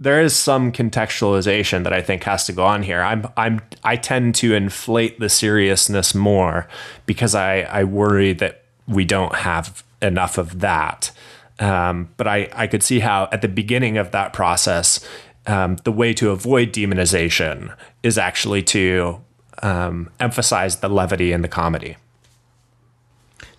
there 0.00 0.22
is 0.22 0.34
some 0.34 0.72
contextualization 0.72 1.84
that 1.84 1.92
I 1.92 2.00
think 2.00 2.24
has 2.24 2.46
to 2.46 2.52
go 2.52 2.64
on 2.64 2.82
here. 2.82 3.02
I'm 3.02 3.28
I'm 3.36 3.60
I 3.84 3.96
tend 3.96 4.34
to 4.36 4.54
inflate 4.54 5.20
the 5.20 5.28
seriousness 5.28 6.14
more 6.14 6.66
because 7.04 7.34
I 7.34 7.60
I 7.60 7.84
worry 7.84 8.32
that 8.32 8.64
we 8.88 9.04
don't 9.04 9.34
have 9.34 9.84
enough 10.00 10.38
of 10.38 10.60
that. 10.60 11.12
Um, 11.58 12.08
but 12.16 12.26
I 12.26 12.48
I 12.54 12.66
could 12.66 12.82
see 12.82 13.00
how 13.00 13.28
at 13.30 13.42
the 13.42 13.48
beginning 13.48 13.98
of 13.98 14.10
that 14.12 14.32
process 14.32 15.06
um, 15.46 15.76
the 15.84 15.92
way 15.92 16.14
to 16.14 16.30
avoid 16.30 16.72
demonization 16.72 17.74
is 18.02 18.16
actually 18.16 18.62
to 18.62 19.20
um, 19.62 20.08
emphasize 20.18 20.76
the 20.76 20.88
levity 20.88 21.32
in 21.32 21.42
the 21.42 21.48
comedy. 21.48 21.96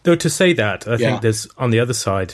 Though 0.04 0.16
to 0.16 0.30
say 0.30 0.54
that, 0.54 0.88
I 0.88 0.92
yeah. 0.92 0.98
think 0.98 1.22
there's 1.22 1.48
on 1.60 1.70
the 1.70 1.80
other 1.80 1.94
side, 1.94 2.34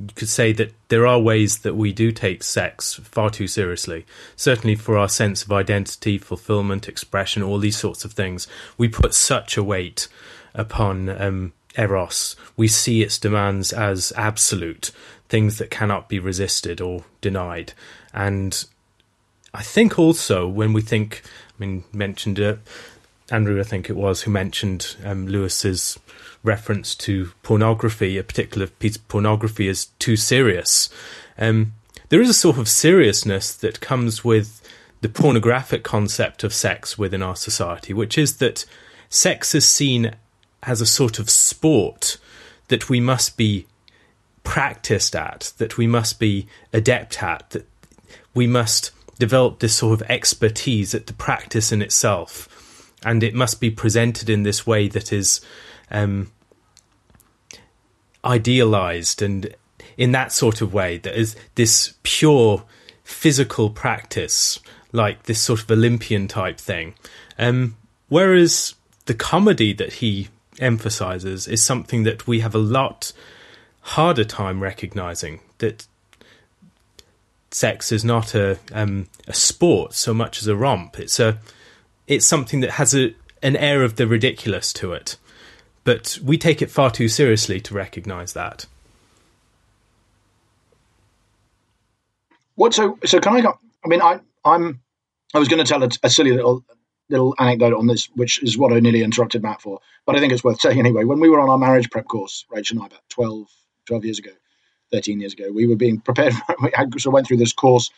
you 0.00 0.14
could 0.14 0.28
say 0.28 0.52
that 0.52 0.72
there 0.88 1.06
are 1.06 1.18
ways 1.18 1.58
that 1.60 1.76
we 1.76 1.92
do 1.92 2.12
take 2.12 2.42
sex 2.42 2.94
far 2.94 3.30
too 3.30 3.46
seriously. 3.46 4.06
Certainly 4.36 4.76
for 4.76 4.96
our 4.96 5.08
sense 5.08 5.42
of 5.42 5.52
identity, 5.52 6.18
fulfillment, 6.18 6.88
expression, 6.88 7.42
all 7.42 7.58
these 7.58 7.76
sorts 7.76 8.04
of 8.04 8.12
things, 8.12 8.46
we 8.76 8.88
put 8.88 9.14
such 9.14 9.56
a 9.56 9.62
weight 9.62 10.08
upon 10.54 11.08
um, 11.08 11.52
eros. 11.76 12.36
We 12.56 12.68
see 12.68 13.02
its 13.02 13.18
demands 13.18 13.72
as 13.72 14.12
absolute, 14.16 14.92
things 15.28 15.58
that 15.58 15.70
cannot 15.70 16.08
be 16.08 16.18
resisted 16.18 16.80
or 16.80 17.04
denied, 17.20 17.72
and 18.14 18.64
I 19.54 19.62
think 19.62 19.98
also 19.98 20.46
when 20.46 20.72
we 20.72 20.82
think, 20.82 21.22
I 21.24 21.54
mean, 21.58 21.84
mentioned 21.92 22.38
it, 22.38 22.58
Andrew, 23.30 23.60
I 23.60 23.64
think 23.64 23.90
it 23.90 23.96
was, 23.96 24.22
who 24.22 24.30
mentioned 24.30 24.96
um, 25.04 25.26
Lewis's 25.26 25.98
reference 26.42 26.94
to 26.94 27.32
pornography, 27.42 28.16
a 28.16 28.22
particular 28.22 28.66
piece 28.66 28.96
of 28.96 29.06
pornography, 29.08 29.68
as 29.68 29.86
too 29.98 30.16
serious. 30.16 30.88
Um, 31.38 31.74
there 32.08 32.22
is 32.22 32.30
a 32.30 32.34
sort 32.34 32.56
of 32.58 32.68
seriousness 32.68 33.54
that 33.54 33.80
comes 33.80 34.24
with 34.24 34.62
the 35.00 35.08
pornographic 35.08 35.84
concept 35.84 36.42
of 36.42 36.54
sex 36.54 36.96
within 36.96 37.22
our 37.22 37.36
society, 37.36 37.92
which 37.92 38.16
is 38.16 38.38
that 38.38 38.64
sex 39.10 39.54
is 39.54 39.68
seen 39.68 40.14
as 40.62 40.80
a 40.80 40.86
sort 40.86 41.18
of 41.18 41.30
sport 41.30 42.18
that 42.68 42.88
we 42.88 43.00
must 43.00 43.36
be 43.36 43.66
practiced 44.42 45.14
at, 45.14 45.52
that 45.58 45.76
we 45.76 45.86
must 45.86 46.18
be 46.18 46.46
adept 46.72 47.22
at, 47.22 47.50
that 47.50 47.66
we 48.34 48.46
must 48.46 48.90
develop 49.18 49.58
this 49.58 49.76
sort 49.76 50.00
of 50.00 50.10
expertise 50.10 50.94
at 50.94 51.06
the 51.06 51.12
practice 51.12 51.72
in 51.72 51.82
itself, 51.82 52.48
and 53.04 53.22
it 53.22 53.34
must 53.34 53.60
be 53.60 53.70
presented 53.70 54.28
in 54.28 54.42
this 54.42 54.66
way 54.66 54.88
that 54.88 55.12
is 55.12 55.40
um, 55.90 56.30
idealized 58.24 59.22
and 59.22 59.54
in 59.96 60.12
that 60.12 60.32
sort 60.32 60.60
of 60.60 60.72
way 60.72 60.98
that 60.98 61.18
is 61.18 61.36
this 61.54 61.94
pure 62.02 62.64
physical 63.02 63.70
practice, 63.70 64.60
like 64.92 65.24
this 65.24 65.40
sort 65.40 65.62
of 65.62 65.70
Olympian 65.70 66.28
type 66.28 66.58
thing. 66.58 66.94
Um, 67.38 67.76
whereas 68.08 68.74
the 69.06 69.14
comedy 69.14 69.72
that 69.72 69.94
he 69.94 70.28
emphasizes 70.60 71.46
is 71.48 71.62
something 71.62 72.02
that 72.02 72.26
we 72.26 72.40
have 72.40 72.54
a 72.54 72.58
lot 72.58 73.12
harder 73.80 74.24
time 74.24 74.62
recognizing 74.62 75.40
that 75.58 75.86
sex 77.50 77.90
is 77.90 78.04
not 78.04 78.34
a 78.34 78.58
um, 78.72 79.08
a 79.26 79.32
sport 79.32 79.94
so 79.94 80.12
much 80.12 80.42
as 80.42 80.46
a 80.46 80.56
romp. 80.56 80.98
It's 80.98 81.18
a 81.18 81.38
it's 82.08 82.26
something 82.26 82.60
that 82.60 82.72
has 82.72 82.94
a 82.94 83.14
an 83.40 83.54
air 83.54 83.84
of 83.84 83.94
the 83.94 84.06
ridiculous 84.08 84.72
to 84.72 84.92
it, 84.92 85.16
but 85.84 86.18
we 86.24 86.36
take 86.36 86.60
it 86.60 86.70
far 86.70 86.90
too 86.90 87.06
seriously 87.06 87.60
to 87.60 87.74
recognise 87.74 88.32
that. 88.32 88.66
What 92.56 92.74
so 92.74 92.98
so 93.04 93.20
can 93.20 93.36
I? 93.36 93.40
Go, 93.42 93.56
I 93.84 93.88
mean, 93.88 94.02
I 94.02 94.18
I'm 94.44 94.80
I 95.32 95.38
was 95.38 95.46
going 95.46 95.64
to 95.64 95.68
tell 95.68 95.84
a, 95.84 95.88
a 96.02 96.10
silly 96.10 96.32
little 96.32 96.64
little 97.08 97.34
anecdote 97.38 97.74
on 97.74 97.86
this, 97.86 98.06
which 98.16 98.42
is 98.42 98.58
what 98.58 98.72
I 98.72 98.80
nearly 98.80 99.02
interrupted 99.02 99.42
Matt 99.42 99.62
for, 99.62 99.80
but 100.04 100.16
I 100.16 100.18
think 100.18 100.32
it's 100.32 100.42
worth 100.42 100.60
saying 100.60 100.78
anyway. 100.78 101.04
When 101.04 101.20
we 101.20 101.28
were 101.28 101.40
on 101.40 101.48
our 101.48 101.58
marriage 101.58 101.90
prep 101.90 102.06
course, 102.06 102.44
Rachel 102.50 102.78
and 102.78 102.84
I, 102.84 102.86
about 102.88 103.08
12, 103.10 103.46
12 103.86 104.04
years 104.04 104.18
ago, 104.18 104.32
13 104.92 105.20
years 105.20 105.32
ago. 105.32 105.50
We 105.52 105.66
were 105.66 105.76
being 105.76 106.00
prepared. 106.00 106.34
we 106.62 106.70
had 106.74 106.98
so 107.00 107.10
went 107.10 107.26
through 107.26 107.38
this 107.38 107.52
course, 107.52 107.90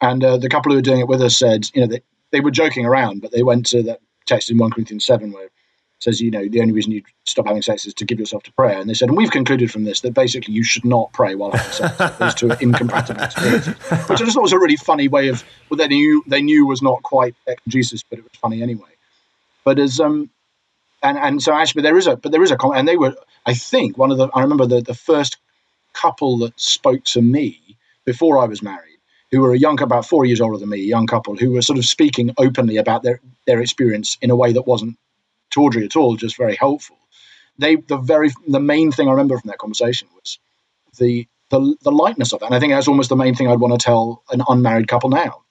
and 0.00 0.22
uh, 0.24 0.36
the 0.36 0.48
couple 0.48 0.72
who 0.72 0.78
were 0.78 0.82
doing 0.82 1.00
it 1.00 1.08
with 1.08 1.22
us 1.22 1.38
said, 1.38 1.70
you 1.74 1.82
know, 1.82 1.86
they, 1.86 2.02
they 2.34 2.40
were 2.40 2.50
joking 2.50 2.84
around, 2.84 3.22
but 3.22 3.30
they 3.30 3.42
went 3.42 3.64
to 3.66 3.82
that 3.84 4.00
text 4.26 4.50
in 4.50 4.58
1 4.58 4.72
Corinthians 4.72 5.06
7 5.06 5.30
where 5.30 5.44
it 5.44 5.52
says, 6.00 6.20
you 6.20 6.30
know, 6.30 6.48
the 6.48 6.60
only 6.60 6.72
reason 6.72 6.90
you 6.90 7.02
stop 7.24 7.46
having 7.46 7.62
sex 7.62 7.86
is 7.86 7.94
to 7.94 8.04
give 8.04 8.18
yourself 8.18 8.42
to 8.42 8.52
prayer. 8.52 8.80
And 8.80 8.90
they 8.90 8.94
said, 8.94 9.08
and 9.08 9.16
we've 9.16 9.30
concluded 9.30 9.70
from 9.70 9.84
this 9.84 10.00
that 10.00 10.14
basically 10.14 10.52
you 10.52 10.64
should 10.64 10.84
not 10.84 11.12
pray 11.12 11.36
while 11.36 11.52
having 11.52 11.72
sex. 11.72 12.16
Those 12.18 12.34
two 12.34 12.50
are 12.50 12.58
incompatible 12.60 13.22
experiences. 13.22 13.74
Which 14.08 14.20
I 14.20 14.24
just 14.24 14.34
thought 14.34 14.42
was 14.42 14.52
a 14.52 14.58
really 14.58 14.76
funny 14.76 15.06
way 15.06 15.28
of, 15.28 15.44
well, 15.70 15.78
they 15.78 15.86
knew, 15.86 16.24
they 16.26 16.42
knew 16.42 16.66
was 16.66 16.82
not 16.82 17.02
quite 17.04 17.36
Jesus, 17.68 18.02
but 18.02 18.18
it 18.18 18.22
was 18.22 18.32
funny 18.34 18.62
anyway. 18.62 18.90
But 19.64 19.78
as, 19.78 20.00
um, 20.00 20.28
and, 21.02 21.16
and 21.16 21.42
so 21.42 21.54
actually, 21.54 21.82
but 21.82 21.88
there 21.88 21.96
is 21.96 22.08
a, 22.08 22.16
but 22.16 22.32
there 22.32 22.42
is 22.42 22.50
a, 22.50 22.56
comment, 22.56 22.80
and 22.80 22.88
they 22.88 22.96
were, 22.96 23.14
I 23.46 23.54
think 23.54 23.96
one 23.96 24.10
of 24.10 24.18
the, 24.18 24.28
I 24.34 24.42
remember 24.42 24.66
the, 24.66 24.80
the 24.80 24.94
first 24.94 25.36
couple 25.92 26.38
that 26.38 26.58
spoke 26.58 27.04
to 27.04 27.22
me 27.22 27.78
before 28.04 28.38
I 28.38 28.46
was 28.46 28.62
married, 28.62 28.93
who 29.34 29.40
were 29.40 29.52
a 29.52 29.58
young, 29.58 29.80
about 29.82 30.06
four 30.06 30.24
years 30.24 30.40
older 30.40 30.58
than 30.58 30.68
me, 30.68 30.78
a 30.78 30.84
young 30.84 31.06
couple 31.06 31.36
who 31.36 31.50
were 31.50 31.62
sort 31.62 31.78
of 31.78 31.84
speaking 31.84 32.32
openly 32.38 32.76
about 32.76 33.02
their 33.02 33.20
their 33.46 33.60
experience 33.60 34.16
in 34.22 34.30
a 34.30 34.36
way 34.36 34.52
that 34.52 34.66
wasn't 34.66 34.96
tawdry 35.50 35.84
at 35.84 35.96
all, 35.96 36.16
just 36.16 36.36
very 36.36 36.54
helpful. 36.54 36.96
They, 37.58 37.76
the 37.76 37.96
very, 37.96 38.30
the 38.46 38.60
main 38.60 38.92
thing 38.92 39.08
I 39.08 39.12
remember 39.12 39.38
from 39.38 39.48
that 39.48 39.58
conversation 39.58 40.08
was 40.14 40.38
the 40.98 41.26
the, 41.50 41.76
the 41.82 41.92
lightness 41.92 42.32
of 42.32 42.42
it. 42.42 42.46
And 42.46 42.54
I 42.54 42.60
think 42.60 42.72
that's 42.72 42.88
almost 42.88 43.10
the 43.10 43.16
main 43.16 43.34
thing 43.34 43.48
I'd 43.48 43.60
want 43.60 43.78
to 43.78 43.84
tell 43.84 44.22
an 44.30 44.42
unmarried 44.48 44.88
couple 44.88 45.10
now. 45.10 45.42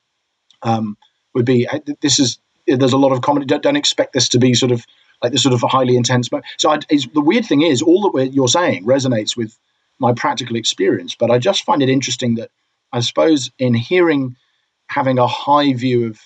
Um, 0.62 0.98
would 1.34 1.46
be 1.46 1.67
this 2.02 2.19
is 2.19 2.39
there's 2.65 2.93
a 2.93 2.98
lot 2.98 3.12
of 3.12 3.22
comedy. 3.22 3.46
Don't, 3.46 3.63
don't, 3.63 3.76
expect 3.76 4.13
this 4.13 4.30
to 4.30 4.39
be 4.39 4.54
sort 4.54 4.72
of 4.72 4.86
like 5.22 5.34
this 5.34 5.43
sort 5.43 5.54
of 5.54 5.62
highly 5.62 5.98
intense. 5.98 6.30
But 6.30 6.43
So 6.58 6.69
I, 6.72 6.78
the 6.78 7.22
weird 7.22 7.46
thing 7.46 7.62
is, 7.62 7.82
all 7.82 8.12
that 8.12 8.34
you're 8.34 8.48
saying 8.48 8.86
resonates 8.86 9.36
with 9.36 9.58
my 10.00 10.13
practical 10.13 10.56
experience. 10.56 11.15
But 11.15 11.32
I 11.32 11.38
just 11.38 11.63
find 11.63 11.84
it 11.84 11.89
interesting 11.89 12.36
that 12.36 12.50
I 12.93 12.99
suppose 12.99 13.51
in 13.58 13.73
hearing 13.73 14.38
having 14.88 15.17
a 15.17 15.27
high 15.27 15.73
view 15.73 16.08
of 16.08 16.21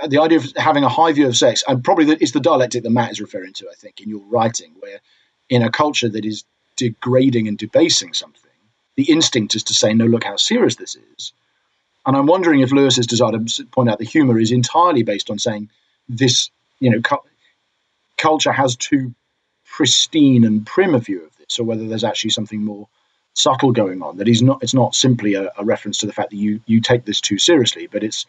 uh, 0.00 0.06
the 0.06 0.20
idea 0.20 0.38
of 0.38 0.52
having 0.56 0.84
a 0.84 0.88
high 0.88 1.12
view 1.12 1.26
of 1.26 1.36
sex, 1.36 1.64
and 1.66 1.82
probably 1.82 2.12
it's 2.20 2.32
the 2.32 2.40
dialectic 2.40 2.84
that 2.84 2.90
Matt 2.90 3.10
is 3.10 3.20
referring 3.20 3.52
to, 3.54 3.66
I 3.68 3.74
think, 3.74 4.00
in 4.00 4.08
your 4.08 4.24
writing, 4.30 4.72
where 4.78 5.00
in 5.50 5.62
a 5.62 5.70
culture 5.70 6.08
that 6.08 6.24
is 6.24 6.44
degrading 6.76 7.48
and 7.48 7.58
debasing 7.58 8.14
something, 8.14 8.50
the 8.96 9.10
instinct 9.10 9.56
is 9.56 9.64
to 9.64 9.74
say, 9.74 9.92
no, 9.92 10.06
look 10.06 10.24
how 10.24 10.36
serious 10.36 10.76
this 10.76 10.96
is. 10.96 11.32
And 12.06 12.16
I'm 12.16 12.26
wondering 12.26 12.60
if 12.60 12.70
Lewis's 12.70 13.06
desire 13.08 13.32
to 13.32 13.64
point 13.72 13.90
out 13.90 13.98
the 13.98 14.04
humor 14.04 14.38
is 14.38 14.52
entirely 14.52 15.02
based 15.02 15.30
on 15.30 15.38
saying 15.38 15.68
this, 16.08 16.50
you 16.78 16.90
know, 16.90 17.00
cu- 17.00 17.28
culture 18.16 18.52
has 18.52 18.76
too 18.76 19.14
pristine 19.66 20.44
and 20.44 20.64
prim 20.64 20.94
a 20.94 21.00
view 21.00 21.24
of 21.24 21.36
this, 21.38 21.58
or 21.58 21.64
whether 21.64 21.86
there's 21.86 22.04
actually 22.04 22.30
something 22.30 22.64
more 22.64 22.88
subtle 23.38 23.72
going 23.72 24.02
on. 24.02 24.16
That 24.16 24.26
he's 24.26 24.42
not. 24.42 24.62
It's 24.62 24.74
not 24.74 24.94
simply 24.94 25.34
a, 25.34 25.50
a, 25.56 25.64
reference 25.64 25.98
to 25.98 26.06
the 26.06 26.12
fact 26.12 26.30
that 26.30 26.36
you 26.36 26.60
you 26.66 26.80
take 26.80 27.04
this 27.04 27.20
too 27.20 27.38
seriously, 27.38 27.86
but 27.86 28.02
it's 28.02 28.26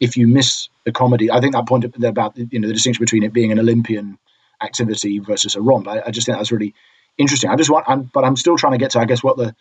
if 0.00 0.16
you 0.16 0.28
miss 0.28 0.68
the 0.84 0.92
comedy. 0.92 1.30
I 1.30 1.40
think 1.40 1.54
that 1.54 1.66
point 1.66 1.84
about 1.84 2.36
you 2.36 2.60
know 2.60 2.68
the 2.68 2.74
distinction 2.74 3.02
between 3.02 3.24
it 3.24 3.32
being 3.32 3.52
an 3.52 3.58
Olympian 3.58 4.18
activity 4.62 5.18
versus 5.18 5.56
a 5.56 5.60
romp. 5.60 5.88
I, 5.88 6.02
I 6.06 6.10
just 6.10 6.26
think 6.26 6.38
that's 6.38 6.52
really 6.52 6.74
interesting. 7.18 7.50
I 7.50 7.56
just 7.56 7.70
want, 7.70 7.84
I'm, 7.88 8.02
but 8.14 8.24
I'm 8.24 8.36
still 8.36 8.56
trying 8.56 8.72
to 8.72 8.78
get 8.78 8.92
to 8.92 9.00
I 9.00 9.04
guess 9.04 9.22
what 9.22 9.36
the 9.36 9.54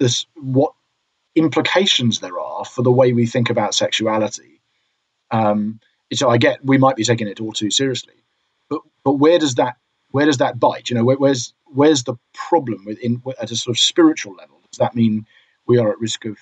this 0.00 0.26
what 0.34 0.72
implications 1.36 2.20
there 2.20 2.38
are 2.38 2.64
for 2.64 2.82
the 2.82 2.92
way 2.92 3.12
we 3.12 3.26
think 3.26 3.50
about 3.50 3.74
sexuality. 3.74 4.60
Um, 5.30 5.80
so 6.12 6.28
I 6.28 6.38
get 6.38 6.64
we 6.64 6.78
might 6.78 6.96
be 6.96 7.04
taking 7.04 7.28
it 7.28 7.40
all 7.40 7.52
too 7.52 7.70
seriously, 7.70 8.14
but 8.68 8.80
but 9.04 9.14
where 9.14 9.38
does 9.38 9.54
that 9.56 9.76
where 10.14 10.26
does 10.26 10.38
that 10.38 10.60
bite? 10.60 10.90
You 10.90 10.94
know, 10.94 11.04
where, 11.04 11.16
where's 11.16 11.54
where's 11.64 12.04
the 12.04 12.14
problem 12.32 12.84
within 12.84 13.20
at 13.42 13.50
a 13.50 13.56
sort 13.56 13.76
of 13.76 13.80
spiritual 13.80 14.36
level? 14.36 14.60
Does 14.70 14.78
that 14.78 14.94
mean 14.94 15.26
we 15.66 15.78
are 15.78 15.90
at 15.90 15.98
risk 15.98 16.24
of 16.24 16.38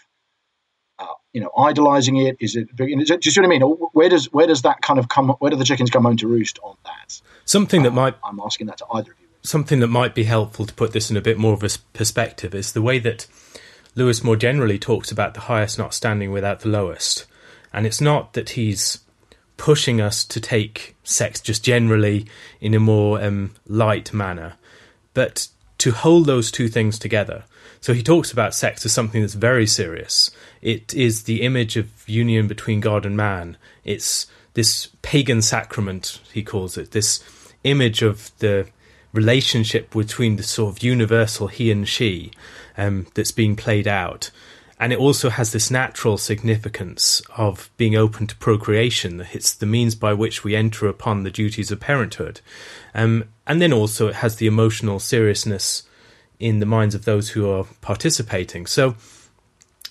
uh, 0.98 1.06
you 1.32 1.40
know, 1.40 1.50
idolizing 1.56 2.18
it? 2.18 2.37
Is 2.38 2.54
it? 2.54 2.76
Do 2.76 2.85
you 2.85 3.06
see 3.06 3.40
what 3.40 3.46
I 3.46 3.48
mean? 3.48 3.62
Where 3.62 4.11
does 4.11 4.30
where 4.30 4.46
does 4.46 4.61
that 4.62 4.82
kind 4.82 4.98
of 4.98 5.08
come? 5.08 5.30
Where 5.38 5.50
do 5.50 5.56
the 5.56 5.64
chickens 5.64 5.88
come 5.88 6.02
home 6.02 6.18
to 6.18 6.28
roost 6.28 6.58
on 6.62 6.76
that? 6.85 7.18
Something 7.46 7.82
that 7.85 7.92
uh, 7.92 8.02
might 8.02 8.14
I'm 8.22 8.40
asking 8.40 8.66
that 8.66 8.76
to 8.76 8.87
either 8.92 9.12
of 9.12 9.18
you. 9.18 9.28
Something 9.42 9.80
that 9.80 9.88
might 9.88 10.14
be 10.14 10.24
helpful 10.24 10.66
to 10.66 10.74
put 10.74 10.92
this 10.92 11.11
in 11.11 11.16
a 11.16 11.22
bit 11.22 11.38
more 11.38 11.54
of 11.54 11.62
a 11.62 11.70
perspective 11.94 12.54
is 12.54 12.74
the 12.74 12.82
way 12.82 12.98
that 12.98 13.26
Lewis 13.94 14.22
more 14.22 14.37
generally 14.37 14.78
talks 14.78 15.11
about 15.11 15.32
the 15.32 15.40
highest 15.40 15.78
not 15.78 15.94
standing 15.94 16.30
without 16.30 16.61
the 16.61 16.68
lowest, 16.68 17.24
and 17.72 17.87
it's 17.87 18.02
not 18.02 18.35
that 18.35 18.50
he's 18.50 18.98
pushing 19.56 20.00
us 20.00 20.24
to 20.24 20.40
take 20.40 20.96
sex 21.04 21.40
just 21.40 21.64
generally 21.64 22.26
in 22.60 22.74
a 22.74 22.80
more 22.80 23.22
um, 23.22 23.54
light 23.66 24.12
manner, 24.12 24.54
but 25.14 25.48
to 25.78 25.90
hold 25.90 26.26
those 26.26 26.50
two 26.50 26.68
things 26.68 26.98
together. 26.98 27.44
So 27.80 27.92
he 27.92 28.02
talks 28.02 28.30
about 28.32 28.54
sex 28.54 28.86
as 28.86 28.92
something 28.92 29.20
that's 29.20 29.34
very 29.34 29.66
serious. 29.66 30.30
It 30.60 30.94
is 30.94 31.24
the 31.24 31.42
image 31.42 31.76
of 31.76 31.90
union 32.08 32.46
between 32.46 32.80
God 32.80 33.04
and 33.04 33.16
man. 33.16 33.56
It's 33.84 34.28
this 34.54 34.88
pagan 35.02 35.42
sacrament, 35.42 36.20
he 36.32 36.44
calls 36.44 36.78
it, 36.78 36.92
this 36.92 37.22
image 37.64 38.02
of 38.02 38.30
the 38.38 38.68
relationship 39.12 39.90
between 39.90 40.36
the 40.36 40.42
sort 40.42 40.76
of 40.76 40.82
universal 40.82 41.48
he 41.48 41.70
and 41.70 41.88
she 41.88 42.30
um, 42.78 43.06
that's 43.14 43.32
being 43.32 43.56
played 43.56 43.88
out. 43.88 44.30
And 44.82 44.92
it 44.92 44.98
also 44.98 45.30
has 45.30 45.52
this 45.52 45.70
natural 45.70 46.18
significance 46.18 47.22
of 47.36 47.70
being 47.76 47.94
open 47.94 48.26
to 48.26 48.34
procreation. 48.34 49.24
It's 49.32 49.54
the 49.54 49.64
means 49.64 49.94
by 49.94 50.12
which 50.12 50.42
we 50.42 50.56
enter 50.56 50.88
upon 50.88 51.22
the 51.22 51.30
duties 51.30 51.70
of 51.70 51.78
parenthood. 51.78 52.40
Um, 52.92 53.28
and 53.46 53.62
then 53.62 53.72
also 53.72 54.08
it 54.08 54.16
has 54.16 54.36
the 54.36 54.48
emotional 54.48 54.98
seriousness 54.98 55.84
in 56.40 56.58
the 56.58 56.66
minds 56.66 56.96
of 56.96 57.04
those 57.04 57.28
who 57.28 57.48
are 57.48 57.64
participating. 57.80 58.66
So, 58.66 58.96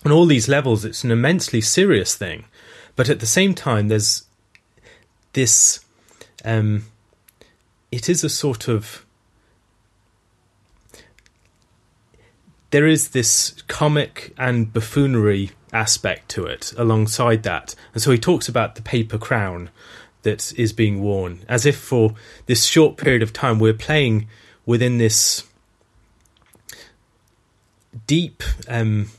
on 0.03 0.11
all 0.11 0.25
these 0.25 0.49
levels, 0.49 0.83
it's 0.83 1.05
an 1.05 1.11
immensely 1.11 1.61
serious 1.61 2.13
thing. 2.13 2.43
But 2.97 3.07
at 3.07 3.21
the 3.21 3.25
same 3.25 3.55
time, 3.55 3.87
there's 3.87 4.25
this. 5.31 5.85
Um, 6.43 6.83
it 7.93 8.09
is 8.09 8.25
a 8.25 8.29
sort 8.29 8.67
of. 8.67 9.05
There 12.71 12.87
is 12.87 13.09
this 13.09 13.61
comic 13.67 14.33
and 14.37 14.73
buffoonery 14.73 15.51
aspect 15.73 16.29
to 16.29 16.45
it 16.45 16.73
alongside 16.77 17.43
that. 17.43 17.75
And 17.93 18.01
so 18.01 18.11
he 18.11 18.17
talks 18.17 18.49
about 18.49 18.75
the 18.75 18.81
paper 18.81 19.17
crown 19.17 19.69
that 20.23 20.53
is 20.57 20.73
being 20.73 21.01
worn, 21.01 21.43
as 21.47 21.65
if 21.65 21.77
for 21.77 22.15
this 22.45 22.65
short 22.65 22.97
period 22.97 23.21
of 23.21 23.33
time 23.33 23.59
we're 23.59 23.73
playing 23.73 24.27
within 24.65 24.97
this 24.97 25.47
deep. 28.07 28.43
Um, 28.67 29.09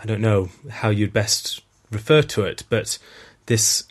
I 0.00 0.06
don't 0.06 0.20
know 0.20 0.50
how 0.70 0.90
you'd 0.90 1.12
best 1.12 1.62
refer 1.90 2.22
to 2.22 2.42
it, 2.42 2.64
but 2.68 2.98
this 3.46 3.84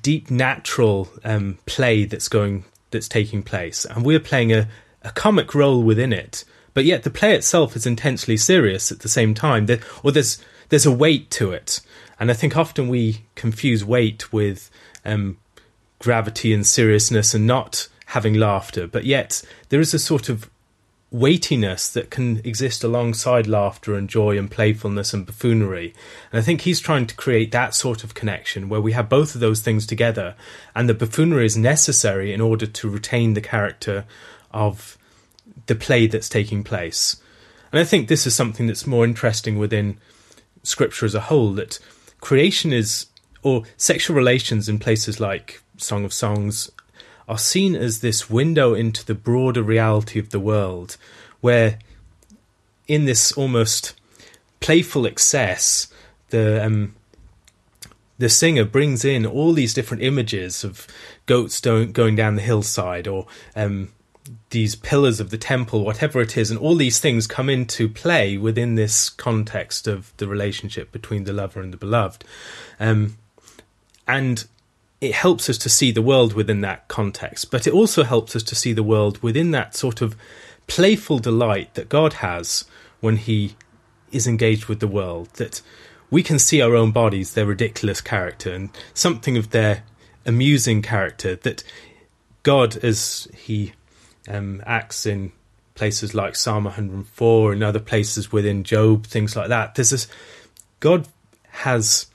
deep 0.00 0.30
natural 0.30 1.08
um, 1.24 1.58
play 1.66 2.04
that's 2.04 2.28
going 2.28 2.64
that's 2.90 3.08
taking 3.08 3.42
place, 3.42 3.84
and 3.86 4.04
we're 4.04 4.20
playing 4.20 4.52
a, 4.52 4.68
a 5.02 5.10
comic 5.12 5.54
role 5.54 5.82
within 5.82 6.12
it. 6.12 6.44
But 6.74 6.84
yet 6.84 7.02
the 7.02 7.10
play 7.10 7.34
itself 7.34 7.76
is 7.76 7.86
intensely 7.86 8.36
serious 8.36 8.90
at 8.90 9.00
the 9.00 9.08
same 9.08 9.34
time. 9.34 9.66
There, 9.66 9.80
or 10.02 10.12
there's 10.12 10.42
there's 10.68 10.86
a 10.86 10.92
weight 10.92 11.30
to 11.32 11.52
it, 11.52 11.80
and 12.18 12.30
I 12.30 12.34
think 12.34 12.56
often 12.56 12.88
we 12.88 13.24
confuse 13.34 13.84
weight 13.84 14.32
with 14.32 14.70
um, 15.04 15.36
gravity 15.98 16.54
and 16.54 16.66
seriousness, 16.66 17.34
and 17.34 17.46
not 17.46 17.88
having 18.06 18.34
laughter. 18.34 18.86
But 18.86 19.04
yet 19.04 19.42
there 19.68 19.80
is 19.80 19.94
a 19.94 19.98
sort 19.98 20.28
of 20.28 20.48
weightiness 21.10 21.90
that 21.90 22.10
can 22.10 22.40
exist 22.42 22.82
alongside 22.82 23.46
laughter 23.46 23.94
and 23.94 24.08
joy 24.08 24.38
and 24.38 24.50
playfulness 24.50 25.12
and 25.12 25.26
buffoonery. 25.26 25.92
And 26.32 26.40
I 26.40 26.42
think 26.42 26.62
he's 26.62 26.80
trying 26.80 27.06
to 27.06 27.14
create 27.14 27.52
that 27.52 27.74
sort 27.74 28.02
of 28.02 28.14
connection 28.14 28.70
where 28.70 28.80
we 28.80 28.92
have 28.92 29.10
both 29.10 29.34
of 29.34 29.42
those 29.42 29.60
things 29.60 29.86
together, 29.86 30.34
and 30.74 30.88
the 30.88 30.94
buffoonery 30.94 31.44
is 31.44 31.56
necessary 31.56 32.32
in 32.32 32.40
order 32.40 32.66
to 32.66 32.88
retain 32.88 33.34
the 33.34 33.42
character 33.42 34.06
of 34.52 34.96
the 35.66 35.74
play 35.74 36.06
that's 36.06 36.28
taking 36.28 36.64
place. 36.64 37.16
And 37.72 37.80
I 37.80 37.84
think 37.84 38.08
this 38.08 38.26
is 38.26 38.34
something 38.34 38.66
that's 38.66 38.86
more 38.86 39.04
interesting 39.04 39.58
within 39.58 39.98
scripture 40.62 41.06
as 41.06 41.14
a 41.14 41.20
whole 41.20 41.52
that 41.54 41.78
creation 42.20 42.72
is, 42.72 43.06
or 43.42 43.64
sexual 43.76 44.16
relations 44.16 44.68
in 44.68 44.78
places 44.78 45.20
like 45.20 45.62
Song 45.76 46.04
of 46.04 46.12
Songs 46.12 46.70
are 47.28 47.38
seen 47.38 47.74
as 47.74 48.00
this 48.00 48.28
window 48.28 48.74
into 48.74 49.04
the 49.04 49.14
broader 49.14 49.62
reality 49.62 50.18
of 50.18 50.30
the 50.30 50.40
world, 50.40 50.96
where 51.40 51.78
in 52.86 53.04
this 53.04 53.32
almost 53.32 53.94
playful 54.60 55.06
excess, 55.06 55.92
the 56.30 56.64
um, 56.64 56.94
the 58.18 58.28
singer 58.28 58.64
brings 58.64 59.04
in 59.04 59.26
all 59.26 59.52
these 59.52 59.74
different 59.74 60.02
images 60.02 60.62
of 60.62 60.86
goats 61.26 61.60
going 61.60 62.14
down 62.14 62.36
the 62.36 62.42
hillside 62.42 63.08
or 63.08 63.26
um, 63.56 63.90
these 64.50 64.74
pillars 64.76 65.20
of 65.20 65.30
the 65.30 65.38
temple, 65.38 65.84
whatever 65.84 66.20
it 66.20 66.36
is, 66.36 66.50
and 66.50 66.58
all 66.58 66.76
these 66.76 66.98
things 66.98 67.26
come 67.26 67.48
into 67.48 67.88
play 67.88 68.36
within 68.36 68.74
this 68.74 69.08
context 69.08 69.88
of 69.88 70.12
the 70.18 70.28
relationship 70.28 70.92
between 70.92 71.24
the 71.24 71.32
lover 71.32 71.60
and 71.60 71.72
the 71.72 71.76
beloved. 71.76 72.24
Um, 72.78 73.16
and 74.06 74.46
it 75.00 75.14
helps 75.14 75.50
us 75.50 75.58
to 75.58 75.68
see 75.68 75.90
the 75.90 76.02
world 76.02 76.34
within 76.34 76.60
that 76.60 76.86
context, 76.88 77.50
but 77.50 77.66
it 77.66 77.72
also 77.72 78.04
helps 78.04 78.36
us 78.36 78.42
to 78.44 78.54
see 78.54 78.72
the 78.72 78.82
world 78.82 79.20
within 79.22 79.50
that 79.50 79.74
sort 79.74 80.00
of 80.00 80.16
playful 80.68 81.18
delight 81.18 81.74
that 81.74 81.88
God 81.88 82.14
has 82.14 82.64
when 83.00 83.16
He 83.16 83.56
is 84.12 84.26
engaged 84.28 84.66
with 84.66 84.78
the 84.78 84.86
world. 84.86 85.28
That 85.34 85.60
we 86.10 86.22
can 86.22 86.38
see 86.38 86.60
our 86.60 86.76
own 86.76 86.92
bodies, 86.92 87.34
their 87.34 87.46
ridiculous 87.46 88.00
character, 88.00 88.52
and 88.52 88.70
something 88.94 89.36
of 89.36 89.50
their 89.50 89.82
amusing 90.24 90.82
character. 90.82 91.34
That 91.34 91.64
God, 92.44 92.76
as 92.76 93.26
He 93.34 93.72
um, 94.28 94.62
acts 94.66 95.06
in 95.06 95.32
places 95.74 96.14
like 96.14 96.36
Psalm 96.36 96.64
104 96.64 97.52
and 97.52 97.62
other 97.62 97.80
places 97.80 98.30
within 98.30 98.64
Job, 98.64 99.06
things 99.06 99.34
like 99.36 99.48
that, 99.48 99.74
there's 99.74 100.06
God 100.80 101.08
has 101.48 102.06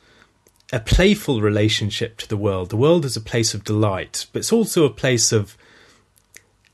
a 0.74 0.80
playful 0.80 1.42
relationship 1.42 2.18
to 2.18 2.28
the 2.28 2.38
world. 2.38 2.70
The 2.70 2.78
world 2.78 3.06
is 3.06 3.16
a 3.16 3.22
place 3.22 3.54
of 3.54 3.64
delight, 3.64 4.28
but 4.32 4.40
it's 4.40 4.54
also 4.54 4.86
a 4.86 4.90
place 4.90 5.32
of 5.32 5.58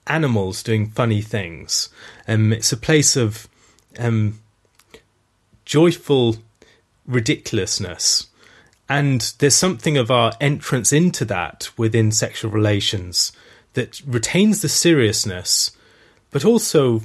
animals 0.07 0.63
doing 0.63 0.89
funny 0.89 1.21
things. 1.21 1.89
Um, 2.27 2.51
it's 2.51 2.71
a 2.71 2.77
place 2.77 3.15
of 3.15 3.47
um, 3.99 4.39
joyful 5.65 6.37
ridiculousness. 7.05 8.27
And 8.89 9.33
there's 9.39 9.55
something 9.55 9.97
of 9.97 10.11
our 10.11 10.33
entrance 10.41 10.91
into 10.91 11.25
that 11.25 11.69
within 11.77 12.11
sexual 12.11 12.51
relations 12.51 13.31
that 13.73 14.01
retains 14.05 14.61
the 14.61 14.69
seriousness, 14.69 15.71
but 16.31 16.45
also 16.45 17.01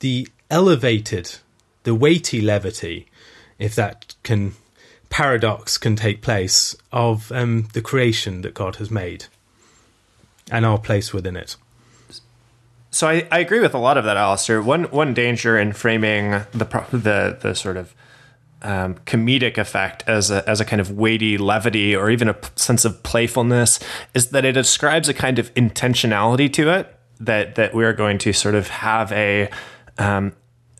the 0.00 0.28
elevated, 0.50 1.36
the 1.82 1.94
weighty 1.94 2.40
levity, 2.40 3.06
if 3.58 3.74
that 3.74 4.14
can 4.22 4.54
paradox 5.08 5.78
can 5.78 5.96
take 5.96 6.20
place 6.20 6.76
of 6.92 7.30
um, 7.32 7.68
the 7.72 7.80
creation 7.80 8.42
that 8.42 8.54
God 8.54 8.76
has 8.76 8.90
made 8.90 9.26
and 10.50 10.66
our 10.66 10.78
place 10.78 11.12
within 11.12 11.36
it. 11.36 11.56
So 12.90 13.08
I, 13.08 13.26
I 13.30 13.40
agree 13.40 13.60
with 13.60 13.74
a 13.74 13.78
lot 13.78 13.98
of 13.98 14.04
that, 14.04 14.16
Alastair. 14.16 14.62
One 14.62 14.84
one 14.84 15.12
danger 15.12 15.58
in 15.58 15.72
framing 15.72 16.30
the 16.52 16.64
the 16.92 17.38
the 17.40 17.54
sort 17.54 17.76
of 17.76 17.94
um, 18.66 18.96
comedic 19.06 19.58
effect 19.58 20.02
as 20.08 20.30
a, 20.30 20.48
as 20.48 20.60
a 20.60 20.64
kind 20.64 20.80
of 20.80 20.90
weighty 20.90 21.38
levity 21.38 21.94
or 21.94 22.10
even 22.10 22.28
a 22.28 22.34
p- 22.34 22.48
sense 22.56 22.84
of 22.84 23.00
playfulness 23.04 23.78
is 24.12 24.30
that 24.30 24.44
it 24.44 24.56
ascribes 24.56 25.08
a 25.08 25.14
kind 25.14 25.38
of 25.38 25.54
intentionality 25.54 26.52
to 26.52 26.68
it 26.70 26.92
that 27.20 27.54
that 27.54 27.74
we 27.74 27.84
are 27.84 27.92
going 27.92 28.18
to 28.18 28.32
sort 28.32 28.56
of 28.56 28.68
have 28.68 29.12
a 29.12 29.48
um, 29.98 30.32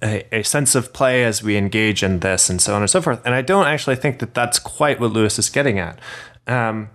a, 0.02 0.26
a, 0.32 0.42
sense 0.42 0.74
of 0.74 0.92
play 0.92 1.24
as 1.24 1.42
we 1.42 1.56
engage 1.56 2.02
in 2.02 2.18
this 2.18 2.50
and 2.50 2.60
so 2.60 2.74
on 2.74 2.82
and 2.82 2.90
so 2.90 3.00
forth. 3.00 3.24
And 3.24 3.34
I 3.34 3.40
don't 3.40 3.66
actually 3.66 3.96
think 3.96 4.18
that 4.18 4.34
that's 4.34 4.58
quite 4.58 5.00
what 5.00 5.12
Lewis 5.12 5.38
is 5.38 5.48
getting 5.48 5.78
at. 5.78 5.98
Um, 6.46 6.90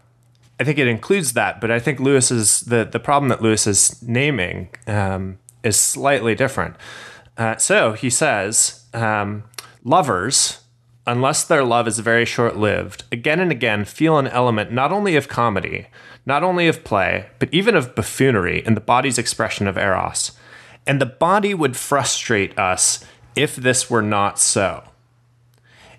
I 0.59 0.63
think 0.63 0.77
it 0.77 0.87
includes 0.87 1.33
that, 1.33 1.59
but 1.59 1.71
I 1.71 1.79
think 1.79 1.99
Lewis 1.99 2.29
is 2.29 2.61
the 2.61 2.83
the 2.83 2.99
problem 2.99 3.29
that 3.29 3.41
Lewis 3.41 3.65
is 3.65 4.01
naming 4.03 4.69
um, 4.87 5.39
is 5.63 5.79
slightly 5.79 6.35
different. 6.35 6.75
Uh, 7.37 7.55
so 7.55 7.93
he 7.93 8.09
says, 8.09 8.85
um, 8.93 9.45
lovers, 9.83 10.60
unless 11.07 11.43
their 11.43 11.63
love 11.63 11.87
is 11.87 11.99
very 11.99 12.25
short 12.25 12.57
lived, 12.57 13.03
again 13.11 13.39
and 13.39 13.51
again 13.51 13.85
feel 13.85 14.17
an 14.17 14.27
element 14.27 14.71
not 14.71 14.91
only 14.91 15.15
of 15.15 15.27
comedy, 15.27 15.87
not 16.25 16.43
only 16.43 16.67
of 16.67 16.83
play, 16.83 17.27
but 17.39 17.53
even 17.53 17.75
of 17.75 17.95
buffoonery 17.95 18.63
in 18.65 18.75
the 18.75 18.81
body's 18.81 19.17
expression 19.17 19.67
of 19.67 19.77
eros 19.77 20.31
and 20.85 20.99
the 20.99 21.05
body 21.05 21.53
would 21.53 21.77
frustrate 21.77 22.57
us 22.57 23.03
if 23.35 23.55
this 23.55 23.89
were 23.89 24.01
not 24.01 24.39
so. 24.39 24.83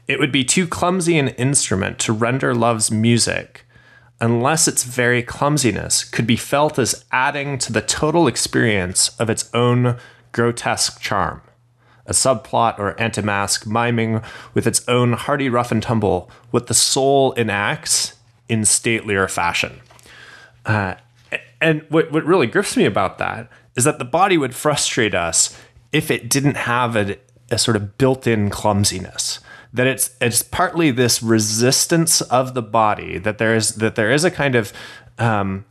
It 0.09 0.19
would 0.19 0.33
be 0.33 0.45
too 0.45 0.67
clumsy 0.67 1.19
an 1.19 1.29
instrument 1.29 1.99
to 2.01 2.12
render 2.12 2.55
love's 2.55 2.91
music 2.91 3.65
unless 4.21 4.69
its 4.69 4.85
very 4.85 5.23
clumsiness 5.23 6.05
could 6.05 6.27
be 6.27 6.37
felt 6.37 6.79
as 6.79 7.05
adding 7.11 7.59
to 7.59 7.73
the 7.73 7.83
total 7.83 8.27
experience 8.27 9.09
of 9.19 9.31
its 9.31 9.51
own 9.55 9.97
grotesque 10.33 11.01
charm. 11.01 11.43
A 12.07 12.12
subplot 12.12 12.79
or 12.79 12.95
antimasque 13.01 13.67
miming 13.67 14.23
with 14.55 14.67
its 14.67 14.87
own 14.88 15.12
hearty 15.12 15.49
rough 15.49 15.71
and 15.71 15.83
tumble 15.83 16.31
what 16.51 16.67
the 16.67 16.75
soul 16.75 17.33
enacts 17.35 18.15
in 18.49 18.62
statelier 18.62 19.31
fashion. 19.31 19.81
Uh, 20.67 20.95
and 21.61 21.85
what, 21.88 22.11
what 22.11 22.25
really 22.25 22.47
grips 22.47 22.77
me 22.77 22.85
about 22.85 23.19
that 23.19 23.49
is 23.77 23.85
that 23.85 23.99
the 23.99 24.05
body 24.05 24.37
would 24.37 24.55
frustrate 24.55 25.15
us 25.15 25.59
if 25.93 26.11
it 26.11 26.29
didn't 26.29 26.57
have 26.57 26.97
a, 26.97 27.17
a 27.51 27.59
sort 27.59 27.77
of 27.77 27.97
built-in 27.99 28.51
clumsiness 28.51 29.38
that 29.73 29.87
it's 29.87 30.11
it's 30.21 30.43
partly 30.43 30.91
this 30.91 31.23
resistance 31.23 32.21
of 32.23 32.55
the 32.55 32.62
body 32.62 33.19
that 33.19 33.38
there 33.38 33.55
is 33.55 33.77
that 33.77 33.95
there 33.95 34.11
is 34.11 34.25
a 34.25 34.31
kind 34.31 34.55
of 34.55 34.73
um, 35.19 35.65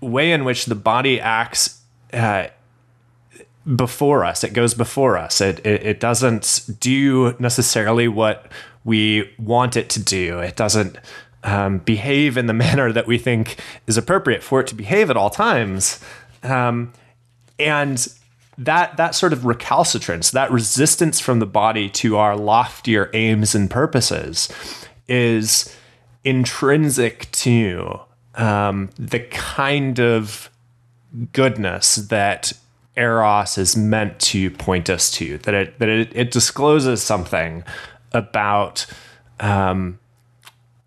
way 0.00 0.32
in 0.32 0.44
which 0.44 0.66
the 0.66 0.74
body 0.74 1.20
acts 1.20 1.80
uh, 2.12 2.46
before 3.76 4.24
us. 4.24 4.44
It 4.44 4.52
goes 4.52 4.74
before 4.74 5.16
us. 5.16 5.40
It, 5.40 5.64
it, 5.64 5.84
it 5.84 6.00
doesn't 6.00 6.68
do 6.80 7.34
necessarily 7.38 8.08
what 8.08 8.50
we 8.84 9.32
want 9.38 9.76
it 9.76 9.88
to 9.90 10.02
do. 10.02 10.38
It 10.38 10.56
doesn't 10.56 10.98
um, 11.42 11.78
behave 11.78 12.36
in 12.36 12.46
the 12.46 12.52
manner 12.64 12.92
that 12.92 13.06
we 13.06 13.18
think 13.18 13.56
is 13.86 13.96
appropriate 13.96 14.42
for 14.42 14.60
it 14.60 14.66
to 14.68 14.74
behave 14.74 15.10
at 15.10 15.16
all 15.16 15.30
times. 15.30 16.00
Um, 16.42 16.92
and 17.58 18.06
that 18.56 18.96
that 18.96 19.14
sort 19.14 19.32
of 19.32 19.44
recalcitrance, 19.44 20.30
that 20.30 20.50
resistance 20.50 21.18
from 21.18 21.40
the 21.40 21.46
body 21.46 21.88
to 21.90 22.16
our 22.16 22.36
loftier 22.36 23.10
aims 23.12 23.54
and 23.54 23.70
purposes, 23.70 24.48
is 25.08 25.74
intrinsic 26.22 27.30
to 27.32 28.00
um, 28.36 28.90
the 28.98 29.20
kind 29.20 29.98
of 29.98 30.50
goodness 31.32 31.96
that 31.96 32.52
eros 32.96 33.58
is 33.58 33.76
meant 33.76 34.18
to 34.20 34.50
point 34.50 34.88
us 34.88 35.10
to 35.10 35.38
that 35.38 35.54
it 35.54 35.78
that 35.78 35.88
it, 35.88 36.12
it 36.14 36.30
discloses 36.30 37.02
something 37.02 37.64
about 38.12 38.86
um, 39.40 39.98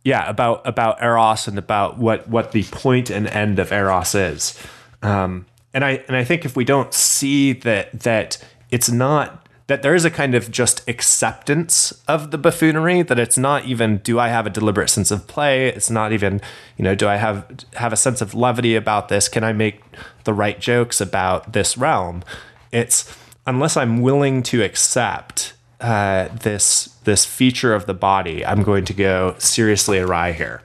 yeah 0.03 0.29
about 0.29 0.65
about 0.65 1.01
eros 1.01 1.47
and 1.47 1.57
about 1.57 1.97
what 1.97 2.27
what 2.29 2.51
the 2.51 2.63
point 2.63 3.09
and 3.09 3.27
end 3.27 3.59
of 3.59 3.71
eros 3.71 4.15
is. 4.15 4.57
Um, 5.01 5.45
and 5.73 5.85
i 5.85 6.03
and 6.07 6.15
i 6.15 6.23
think 6.23 6.43
if 6.43 6.55
we 6.55 6.65
don't 6.65 6.93
see 6.93 7.53
that 7.53 7.99
that 7.99 8.43
it's 8.71 8.89
not 8.89 9.46
that 9.67 9.81
there 9.81 9.93
is 9.93 10.05
a 10.05 10.09
kind 10.09 10.33
of 10.33 10.49
just 10.49 10.87
acceptance 10.89 11.91
of 12.07 12.31
the 12.31 12.37
buffoonery 12.37 13.01
that 13.01 13.19
it's 13.19 13.37
not 13.37 13.65
even 13.65 13.97
do 13.97 14.17
i 14.17 14.29
have 14.29 14.47
a 14.47 14.49
deliberate 14.49 14.89
sense 14.89 15.11
of 15.11 15.27
play? 15.27 15.67
It's 15.67 15.89
not 15.89 16.11
even 16.11 16.41
you 16.77 16.83
know 16.83 16.95
do 16.95 17.07
i 17.07 17.17
have 17.17 17.45
have 17.75 17.93
a 17.93 17.97
sense 17.97 18.21
of 18.21 18.33
levity 18.33 18.75
about 18.75 19.09
this? 19.09 19.29
Can 19.29 19.43
i 19.43 19.53
make 19.53 19.81
the 20.23 20.33
right 20.33 20.59
jokes 20.59 20.99
about 20.99 21.53
this 21.53 21.77
realm? 21.77 22.23
It's 22.71 23.15
unless 23.45 23.77
i'm 23.77 24.01
willing 24.01 24.43
to 24.43 24.63
accept 24.63 25.53
uh, 25.79 26.27
this 26.29 26.85
this 27.03 27.23
feature 27.23 27.75
of 27.75 27.85
the 27.85 27.93
body 27.93 28.43
i'm 28.43 28.63
going 28.63 28.83
to 28.85 28.93
go 28.93 29.35
seriously 29.37 29.99
awry 29.99 30.31
here. 30.31 30.61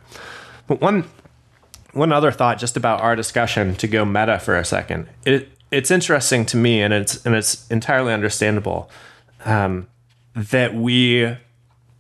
But 0.67 0.81
one 0.81 1.05
one 1.93 2.13
other 2.13 2.33
thought 2.33 2.59
just 2.59 2.77
about 2.77 3.01
our 3.01 3.15
discussion 3.15 3.75
to 3.77 3.87
go 3.87 4.05
meta 4.05 4.39
for 4.39 4.57
a 4.57 4.65
second. 4.65 5.09
It 5.27 5.52
it's 5.73 5.91
interesting 5.91 6.45
to 6.47 6.57
me, 6.57 6.83
and 6.83 6.95
it's 6.95 7.25
and 7.27 7.35
it's 7.35 7.69
entirely 7.69 8.13
understandable 8.13 8.91
um, 9.45 9.89
that 10.37 10.75
we, 10.75 11.37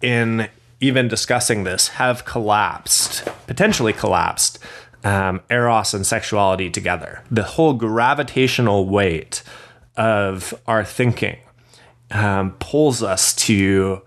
in 0.00 0.48
even 0.80 1.08
discussing 1.08 1.64
this, 1.64 1.88
have 1.88 2.24
collapsed, 2.24 3.24
potentially 3.46 3.92
collapsed, 3.92 4.58
um, 5.04 5.40
eros 5.50 5.94
and 5.94 6.06
sexuality 6.06 6.70
together. 6.70 7.24
The 7.30 7.42
whole 7.42 7.72
gravitational 7.72 8.86
weight 8.86 9.42
of 9.96 10.54
our 10.66 10.84
thinking 10.84 11.38
um, 12.10 12.52
pulls 12.60 13.02
us 13.02 13.34
to 13.34 14.02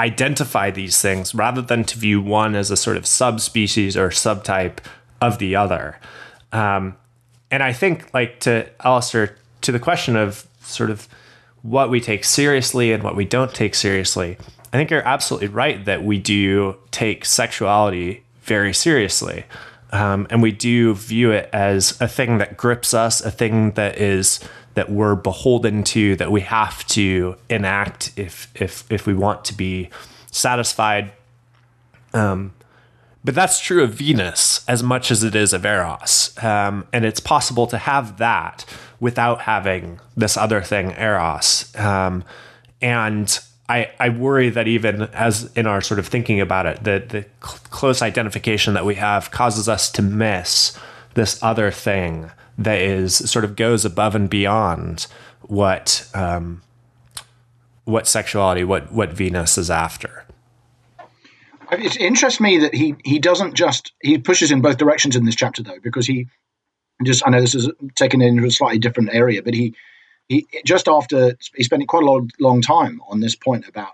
identify 0.00 0.70
these 0.70 1.00
things 1.00 1.34
rather 1.34 1.62
than 1.62 1.84
to 1.84 1.98
view 1.98 2.20
one 2.20 2.54
as 2.54 2.70
a 2.70 2.76
sort 2.76 2.96
of 2.96 3.06
subspecies 3.06 3.96
or 3.96 4.08
subtype 4.08 4.78
of 5.20 5.38
the 5.38 5.56
other. 5.56 5.98
Um, 6.52 6.96
and 7.56 7.62
I 7.62 7.72
think, 7.72 8.12
like 8.12 8.40
to 8.40 8.68
Alastair, 8.84 9.34
to 9.62 9.72
the 9.72 9.78
question 9.78 10.14
of 10.14 10.46
sort 10.60 10.90
of 10.90 11.08
what 11.62 11.88
we 11.88 12.02
take 12.02 12.22
seriously 12.22 12.92
and 12.92 13.02
what 13.02 13.16
we 13.16 13.24
don't 13.24 13.54
take 13.54 13.74
seriously, 13.74 14.36
I 14.74 14.76
think 14.76 14.90
you're 14.90 15.00
absolutely 15.08 15.48
right 15.48 15.82
that 15.86 16.04
we 16.04 16.18
do 16.18 16.76
take 16.90 17.24
sexuality 17.24 18.24
very 18.42 18.74
seriously. 18.74 19.44
Um, 19.90 20.26
and 20.28 20.42
we 20.42 20.52
do 20.52 20.92
view 20.92 21.30
it 21.30 21.48
as 21.50 21.98
a 21.98 22.06
thing 22.06 22.36
that 22.36 22.58
grips 22.58 22.92
us, 22.92 23.22
a 23.22 23.30
thing 23.30 23.70
that 23.70 23.96
is 23.96 24.38
that 24.74 24.90
we're 24.90 25.14
beholden 25.14 25.82
to, 25.84 26.14
that 26.16 26.30
we 26.30 26.42
have 26.42 26.86
to 26.88 27.36
enact 27.48 28.12
if 28.16 28.52
if 28.54 28.84
if 28.92 29.06
we 29.06 29.14
want 29.14 29.46
to 29.46 29.54
be 29.54 29.88
satisfied. 30.30 31.10
Um, 32.12 32.52
but 33.26 33.34
that's 33.34 33.58
true 33.58 33.82
of 33.82 33.90
Venus 33.90 34.64
as 34.68 34.84
much 34.84 35.10
as 35.10 35.24
it 35.24 35.34
is 35.34 35.52
of 35.52 35.66
Eros. 35.66 36.32
Um, 36.42 36.86
and 36.92 37.04
it's 37.04 37.18
possible 37.18 37.66
to 37.66 37.76
have 37.76 38.18
that 38.18 38.64
without 39.00 39.40
having 39.40 39.98
this 40.16 40.36
other 40.36 40.62
thing, 40.62 40.92
Eros. 40.92 41.74
Um, 41.74 42.22
and 42.80 43.36
I, 43.68 43.90
I 43.98 44.10
worry 44.10 44.48
that 44.50 44.68
even 44.68 45.02
as 45.12 45.50
in 45.56 45.66
our 45.66 45.80
sort 45.80 45.98
of 45.98 46.06
thinking 46.06 46.40
about 46.40 46.66
it, 46.66 46.84
the, 46.84 47.04
the 47.08 47.26
cl- 47.44 47.58
close 47.70 48.00
identification 48.00 48.74
that 48.74 48.84
we 48.84 48.94
have 48.94 49.32
causes 49.32 49.68
us 49.68 49.90
to 49.90 50.02
miss 50.02 50.78
this 51.14 51.42
other 51.42 51.72
thing 51.72 52.30
that 52.56 52.78
is 52.78 53.28
sort 53.28 53.44
of 53.44 53.56
goes 53.56 53.84
above 53.84 54.14
and 54.14 54.30
beyond 54.30 55.08
what 55.42 56.08
um, 56.14 56.62
what 57.86 58.06
sexuality, 58.06 58.62
what 58.62 58.92
what 58.92 59.12
Venus 59.12 59.58
is 59.58 59.68
after. 59.68 60.25
It 61.72 61.96
interests 61.96 62.40
me 62.40 62.58
that 62.58 62.74
he 62.74 62.94
he 63.04 63.18
doesn't 63.18 63.54
just 63.54 63.92
he 64.00 64.18
pushes 64.18 64.50
in 64.50 64.60
both 64.60 64.76
directions 64.76 65.16
in 65.16 65.24
this 65.24 65.34
chapter 65.34 65.62
though 65.62 65.80
because 65.82 66.06
he 66.06 66.28
just 67.04 67.22
I 67.26 67.30
know 67.30 67.40
this 67.40 67.54
is 67.54 67.70
taken 67.94 68.22
into 68.22 68.44
a 68.44 68.50
slightly 68.50 68.78
different 68.78 69.10
area, 69.12 69.42
but 69.42 69.54
he 69.54 69.74
he 70.28 70.46
just 70.64 70.88
after 70.88 71.36
he 71.54 71.64
spent 71.64 71.86
quite 71.88 72.02
a 72.02 72.06
long 72.06 72.30
long 72.38 72.62
time 72.62 73.00
on 73.08 73.20
this 73.20 73.34
point 73.34 73.68
about 73.68 73.92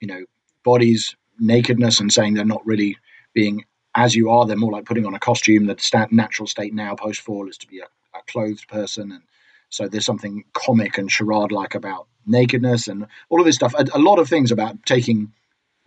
you 0.00 0.08
know 0.08 0.24
bodies 0.64 1.16
nakedness 1.38 2.00
and 2.00 2.12
saying 2.12 2.34
they're 2.34 2.44
not 2.44 2.66
really 2.66 2.96
being 3.32 3.64
as 3.94 4.14
you 4.14 4.30
are. 4.30 4.46
They're 4.46 4.56
more 4.56 4.72
like 4.72 4.84
putting 4.84 5.06
on 5.06 5.14
a 5.14 5.18
costume 5.18 5.66
the 5.66 6.08
natural 6.10 6.46
state 6.46 6.74
now 6.74 6.94
post 6.94 7.20
fall 7.20 7.48
is 7.48 7.58
to 7.58 7.66
be 7.66 7.80
a, 7.80 7.84
a 7.84 8.22
clothed 8.28 8.68
person. 8.68 9.12
And 9.12 9.22
so 9.70 9.88
there's 9.88 10.06
something 10.06 10.44
comic 10.52 10.98
and 10.98 11.10
charade 11.10 11.52
like 11.52 11.74
about 11.74 12.06
nakedness 12.26 12.88
and 12.88 13.06
all 13.28 13.40
of 13.40 13.46
this 13.46 13.56
stuff. 13.56 13.74
A, 13.74 13.86
a 13.94 13.98
lot 13.98 14.18
of 14.18 14.28
things 14.28 14.50
about 14.52 14.84
taking 14.86 15.32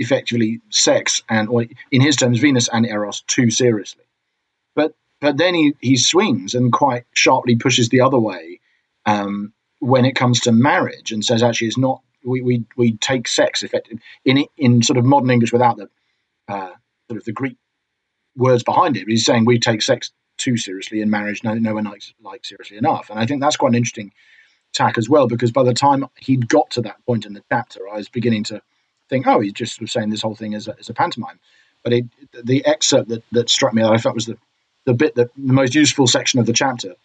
effectively 0.02 0.62
sex 0.70 1.24
and, 1.30 1.48
or 1.50 1.66
in 1.92 2.02
his 2.02 2.16
terms, 2.16 2.40
Venus 2.40 2.68
and 2.68 2.86
Eros 2.86 3.22
too 3.22 3.50
seriously. 3.50 4.04
But 4.76 4.94
but 5.20 5.38
then 5.38 5.54
he, 5.54 5.76
he 5.80 5.98
swings 5.98 6.56
and 6.56 6.74
quite 6.74 7.06
sharply 7.14 7.56
pushes 7.56 7.90
the 7.90 8.02
other 8.02 8.20
way 8.20 8.60
um, 9.06 9.54
when 9.80 10.06
it 10.06 10.16
comes 10.16 10.42
to 10.42 10.52
marriage 10.52 11.12
and 11.12 11.24
says 11.24 11.44
actually 11.44 11.68
it's 11.68 11.78
not 11.78 12.02
we, 12.24 12.42
we, 12.42 12.66
we 12.78 12.98
take 12.98 13.28
sex 13.28 13.64
effective 13.64 14.00
in 14.26 14.46
in 14.58 14.84
sort 14.84 14.98
of 14.98 15.06
modern 15.06 15.30
English 15.30 15.54
without 15.54 15.78
the 15.78 15.90
uh, 16.48 16.72
sort 17.08 17.20
of 17.20 17.24
the 17.26 17.32
Greek 17.32 17.58
words 18.36 18.64
behind 18.64 18.98
it. 18.98 19.08
He's 19.08 19.26
saying 19.26 19.46
we 19.46 19.60
take 19.60 19.82
sex 19.82 20.12
too 20.38 20.58
seriously 20.58 21.02
in 21.02 21.10
marriage. 21.10 21.44
No, 21.44 21.54
no 21.54 21.74
one 21.76 21.86
likes 21.86 22.14
like 22.22 22.46
seriously 22.46 22.78
enough, 22.78 23.10
and 23.10 23.20
I 23.20 23.26
think 23.26 23.42
that's 23.42 23.58
quite 23.58 23.70
an 23.70 23.76
interesting 23.76 24.12
tack 24.74 24.98
as 24.98 25.10
well 25.10 25.28
because 25.28 25.52
by 25.52 25.64
the 25.64 25.74
time 25.74 26.06
he'd 26.18 26.48
got 26.48 26.72
to 26.72 26.82
that 26.82 27.06
point 27.06 27.26
in 27.26 27.34
the 27.34 27.44
chapter, 27.52 27.88
I 27.90 27.98
was 27.98 28.10
beginning 28.10 28.46
to 28.46 28.62
think, 29.12 29.28
oh, 29.28 29.42
he's 29.42 29.54
just 29.54 29.88
saying 29.88 30.10
this 30.10 30.24
whole 30.24 30.36
thing 30.36 30.54
is 30.54 30.68
a, 30.68 30.76
as 30.80 30.90
a 30.90 30.94
pantomime. 30.94 31.40
But 31.84 31.94
it, 31.94 32.06
the 32.44 32.66
excerpt 32.66 33.10
that, 33.10 33.24
that 33.32 33.50
struck 33.50 33.74
me 33.74 33.84
that 33.84 33.92
I 33.92 33.98
thought 33.98 34.16
was 34.16 34.26
the, 34.26 34.38
the 34.86 34.94
bit 34.94 35.14
that 35.16 35.30
the 35.36 35.54
most 35.54 35.76
useful 35.76 36.08
section 36.08 36.40
of 36.40 36.46
the 36.46 36.54
chapter. 36.54 36.96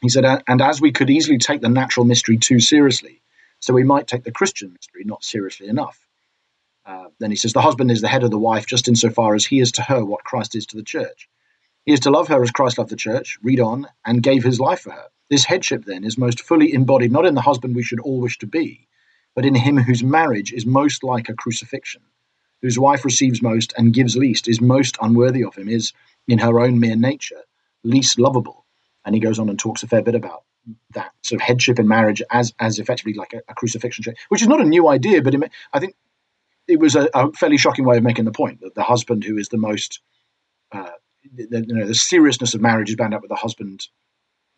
He 0.00 0.08
said, 0.08 0.24
and 0.46 0.62
as 0.62 0.80
we 0.80 0.92
could 0.92 1.10
easily 1.10 1.38
take 1.38 1.60
the 1.60 1.68
natural 1.68 2.06
mystery 2.06 2.38
too 2.38 2.60
seriously, 2.60 3.20
so 3.60 3.74
we 3.74 3.84
might 3.84 4.06
take 4.06 4.24
the 4.24 4.32
Christian 4.32 4.72
mystery 4.72 5.04
not 5.04 5.22
seriously 5.22 5.68
enough. 5.68 5.98
Uh, 6.84 7.08
then 7.20 7.30
he 7.30 7.36
says, 7.36 7.52
the 7.52 7.60
husband 7.60 7.90
is 7.90 8.00
the 8.00 8.08
head 8.08 8.24
of 8.24 8.30
the 8.30 8.38
wife 8.38 8.66
just 8.66 8.88
insofar 8.88 9.34
as 9.34 9.46
he 9.46 9.60
is 9.60 9.72
to 9.72 9.82
her 9.82 10.04
what 10.04 10.24
Christ 10.24 10.56
is 10.56 10.66
to 10.66 10.76
the 10.76 10.82
church. 10.82 11.28
He 11.84 11.92
is 11.92 12.00
to 12.00 12.10
love 12.10 12.28
her 12.28 12.42
as 12.42 12.50
Christ 12.50 12.78
loved 12.78 12.90
the 12.90 12.96
church, 12.96 13.38
read 13.42 13.60
on, 13.60 13.86
and 14.04 14.22
gave 14.22 14.42
his 14.42 14.58
life 14.58 14.80
for 14.80 14.90
her. 14.90 15.06
This 15.30 15.44
headship, 15.44 15.84
then, 15.84 16.04
is 16.04 16.18
most 16.18 16.40
fully 16.40 16.74
embodied 16.74 17.12
not 17.12 17.26
in 17.26 17.34
the 17.34 17.40
husband 17.40 17.74
we 17.74 17.82
should 17.82 18.00
all 18.00 18.20
wish 18.20 18.38
to 18.38 18.46
be, 18.46 18.86
but 19.34 19.44
in 19.44 19.54
him 19.54 19.76
whose 19.76 20.02
marriage 20.02 20.52
is 20.52 20.66
most 20.66 21.02
like 21.02 21.28
a 21.28 21.34
crucifixion, 21.34 22.02
whose 22.60 22.78
wife 22.78 23.04
receives 23.04 23.42
most 23.42 23.72
and 23.76 23.94
gives 23.94 24.16
least, 24.16 24.48
is 24.48 24.60
most 24.60 24.96
unworthy 25.00 25.42
of 25.42 25.54
him, 25.54 25.68
is, 25.68 25.92
in 26.28 26.38
her 26.38 26.60
own 26.60 26.78
mere 26.78 26.96
nature, 26.96 27.42
least 27.82 28.18
lovable. 28.18 28.64
And 29.04 29.14
he 29.14 29.20
goes 29.20 29.38
on 29.38 29.48
and 29.48 29.58
talks 29.58 29.82
a 29.82 29.88
fair 29.88 30.02
bit 30.02 30.14
about 30.14 30.44
that 30.94 31.10
sort 31.22 31.40
of 31.40 31.46
headship 31.46 31.80
in 31.80 31.88
marriage 31.88 32.22
as 32.30 32.54
as 32.60 32.78
effectively 32.78 33.14
like 33.14 33.32
a, 33.32 33.40
a 33.48 33.54
crucifixion, 33.54 34.14
which 34.28 34.42
is 34.42 34.48
not 34.48 34.60
a 34.60 34.64
new 34.64 34.88
idea, 34.88 35.20
but 35.20 35.34
it, 35.34 35.50
I 35.72 35.80
think 35.80 35.96
it 36.68 36.78
was 36.78 36.94
a, 36.94 37.08
a, 37.14 37.32
fairly 37.32 37.58
shocking 37.58 37.84
way 37.84 37.96
of 37.96 38.04
making 38.04 38.26
the 38.26 38.32
point 38.32 38.60
that 38.60 38.76
the 38.76 38.84
husband 38.84 39.24
who 39.24 39.36
is 39.36 39.48
the 39.48 39.56
most 39.56 40.00
uh, 40.70 40.90
the, 41.34 41.64
you 41.66 41.74
know, 41.74 41.86
the 41.86 41.94
seriousness 41.94 42.54
of 42.54 42.60
marriage 42.60 42.90
is 42.90 42.96
bound 42.96 43.14
up 43.14 43.22
with 43.22 43.28
the 43.28 43.34
husband 43.36 43.88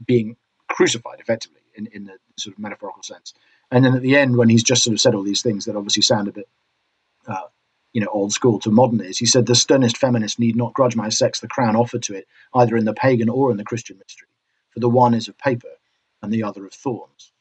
being 0.04 0.36
crucified 0.68 1.20
effectively 1.20 1.60
in, 1.74 1.86
in 1.92 2.04
the 2.04 2.16
sort 2.36 2.54
of 2.54 2.58
metaphorical 2.58 3.02
sense 3.02 3.32
And 3.70 3.84
then 3.84 3.94
at 3.94 4.02
the 4.02 4.16
end, 4.16 4.36
when 4.36 4.48
he's 4.48 4.62
just 4.62 4.84
sort 4.84 4.94
of 4.94 5.00
said 5.00 5.14
all 5.14 5.22
these 5.22 5.42
things 5.42 5.64
that 5.64 5.76
obviously 5.76 6.02
sound 6.02 6.28
a 6.28 6.32
bit, 6.32 6.48
uh, 7.26 7.48
you 7.92 8.00
know, 8.00 8.08
old 8.08 8.32
school 8.32 8.58
to 8.60 8.70
modern 8.70 9.00
is, 9.00 9.18
he 9.18 9.26
said, 9.26 9.46
the 9.46 9.54
sternest 9.54 9.96
feminist 9.96 10.38
need 10.38 10.56
not 10.56 10.74
grudge 10.74 10.96
my 10.96 11.08
sex 11.08 11.40
the 11.40 11.48
crown 11.48 11.76
offered 11.76 12.02
to 12.04 12.14
it, 12.14 12.26
either 12.54 12.76
in 12.76 12.84
the 12.84 12.94
pagan 12.94 13.28
or 13.28 13.50
in 13.50 13.56
the 13.56 13.64
Christian 13.64 13.98
mystery. 13.98 14.28
For 14.70 14.80
the 14.80 14.88
one 14.88 15.14
is 15.14 15.28
of 15.28 15.38
paper 15.38 15.68
and 16.22 16.32
the 16.32 16.42
other 16.42 16.66
of 16.66 16.72
thorns. 16.72 17.32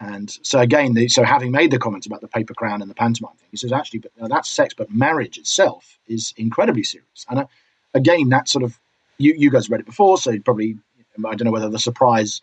And 0.00 0.30
so 0.42 0.60
again, 0.60 0.94
the, 0.94 1.08
so 1.08 1.22
having 1.22 1.52
made 1.52 1.70
the 1.70 1.78
comments 1.78 2.06
about 2.06 2.22
the 2.22 2.28
paper 2.28 2.54
crown 2.54 2.80
and 2.80 2.90
the 2.90 2.94
pantomime 2.94 3.36
thing, 3.36 3.48
he 3.50 3.58
says 3.58 3.72
actually, 3.72 4.00
but 4.00 4.12
uh, 4.20 4.28
that's 4.28 4.50
sex, 4.50 4.72
but 4.72 4.90
marriage 4.90 5.36
itself 5.36 5.98
is 6.08 6.32
incredibly 6.38 6.82
serious. 6.82 7.26
And 7.28 7.40
uh, 7.40 7.46
again, 7.92 8.30
that 8.30 8.48
sort 8.48 8.64
of 8.64 8.80
you 9.18 9.34
you 9.36 9.50
guys 9.50 9.68
read 9.68 9.80
it 9.80 9.86
before, 9.86 10.16
so 10.16 10.38
probably 10.40 10.78
I 11.18 11.34
don't 11.34 11.44
know 11.44 11.50
whether 11.50 11.68
the 11.68 11.78
surprise 11.78 12.40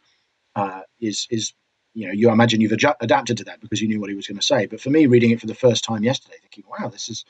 uh, 0.56 0.82
is 1.02 1.28
is 1.32 1.54
you 1.98 2.06
know 2.06 2.14
you 2.14 2.30
imagine 2.30 2.62
you've 2.62 2.72
adju- 2.72 2.96
adapted 3.02 3.38
to 3.38 3.46
that 3.46 3.60
because 3.60 3.82
you 3.82 3.88
knew 3.88 4.00
what 4.00 4.12
he 4.12 4.16
was 4.16 4.28
going 4.28 4.38
to 4.38 4.46
say. 4.46 4.68
But 4.68 4.80
for 4.80 4.92
me, 4.92 5.08
reading 5.08 5.32
it 5.32 5.42
for 5.42 5.48
the 5.48 5.56
first 5.56 5.84
time 5.84 6.04
yesterday, 6.04 6.36
thinking, 6.40 6.64
wow, 6.70 6.90
this 6.90 7.10
is 7.10 7.26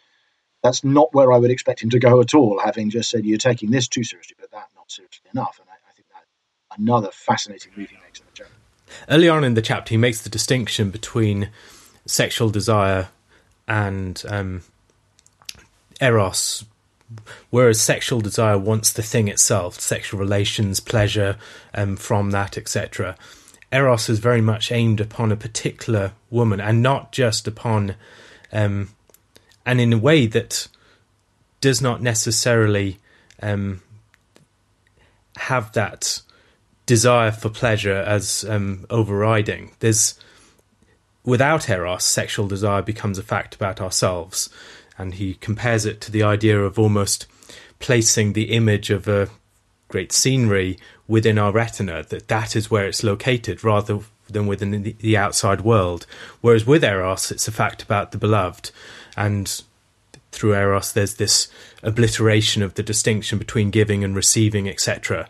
that's 0.61 0.83
not 0.83 1.13
where 1.13 1.31
I 1.31 1.37
would 1.37 1.51
expect 1.51 1.81
him 1.81 1.89
to 1.91 1.99
go 1.99 2.19
at 2.19 2.33
all. 2.33 2.59
Having 2.59 2.89
just 2.89 3.09
said 3.09 3.25
you're 3.25 3.37
taking 3.37 3.71
this 3.71 3.87
too 3.87 4.03
seriously, 4.03 4.35
but 4.37 4.51
that 4.51 4.67
not 4.75 4.91
seriously 4.91 5.29
enough. 5.33 5.57
And 5.61 5.69
I, 5.69 5.73
I 5.73 5.93
think 5.93 6.07
that 6.09 6.77
another 6.77 7.11
fascinating 7.13 7.71
he 7.75 7.81
makes 7.81 8.19
in 8.19 8.25
the 8.25 8.31
chapter. 8.33 8.51
Early 9.09 9.29
on 9.29 9.45
in 9.45 9.53
the 9.53 9.61
chapter, 9.61 9.91
he 9.91 9.97
makes 9.97 10.21
the 10.21 10.29
distinction 10.29 10.91
between 10.91 11.49
sexual 12.05 12.49
desire 12.49 13.07
and 13.69 14.21
um, 14.27 14.63
eros, 16.01 16.65
whereas 17.51 17.79
sexual 17.79 18.19
desire 18.19 18.57
wants 18.57 18.91
the 18.91 19.01
thing 19.01 19.29
itself, 19.29 19.79
sexual 19.79 20.19
relations, 20.19 20.81
pleasure 20.81 21.37
um, 21.73 21.95
from 21.95 22.31
that, 22.31 22.57
etc. 22.57 23.15
Eros 23.71 24.09
is 24.09 24.19
very 24.19 24.41
much 24.41 24.71
aimed 24.71 25.01
upon 25.01 25.31
a 25.31 25.35
particular 25.35 26.13
woman 26.29 26.59
and 26.61 26.81
not 26.81 27.11
just 27.11 27.47
upon, 27.47 27.95
um, 28.53 28.89
and 29.65 29.81
in 29.81 29.91
a 29.93 29.97
way 29.97 30.25
that 30.25 30.67
does 31.59 31.81
not 31.81 32.01
necessarily 32.01 32.97
um, 33.41 33.81
have 35.37 35.71
that 35.73 36.21
desire 36.85 37.31
for 37.31 37.49
pleasure 37.49 37.97
as 37.97 38.45
um, 38.47 38.85
overriding. 38.89 39.71
There's 39.79 40.19
without 41.23 41.69
eros, 41.69 42.05
sexual 42.05 42.47
desire 42.47 42.81
becomes 42.81 43.17
a 43.17 43.23
fact 43.23 43.53
about 43.53 43.81
ourselves, 43.81 44.49
and 44.97 45.15
he 45.15 45.33
compares 45.35 45.85
it 45.85 45.99
to 46.01 46.11
the 46.11 46.23
idea 46.23 46.59
of 46.59 46.79
almost 46.79 47.27
placing 47.79 48.33
the 48.33 48.53
image 48.53 48.89
of 48.89 49.07
a 49.07 49.29
great 49.87 50.11
scenery 50.11 50.77
within 51.07 51.37
our 51.37 51.51
retina. 51.51 52.03
That 52.03 52.27
that 52.27 52.55
is 52.55 52.71
where 52.71 52.87
it's 52.87 53.03
located, 53.03 53.63
rather 53.63 53.99
than 54.29 54.47
within 54.47 54.95
the, 54.99 55.17
outside 55.17 55.61
world. 55.61 56.05
Whereas 56.41 56.65
with 56.65 56.83
eros, 56.83 57.31
it's 57.31 57.47
a 57.47 57.51
fact 57.51 57.81
about 57.81 58.11
the 58.11 58.17
beloved, 58.17 58.71
and 59.15 59.61
through 60.31 60.53
eros, 60.53 60.91
there's 60.91 61.15
this 61.15 61.47
obliteration 61.81 62.61
of 62.61 62.73
the 62.73 62.83
distinction 62.83 63.39
between 63.39 63.71
giving 63.71 64.03
and 64.03 64.15
receiving, 64.15 64.67
etc 64.67 65.29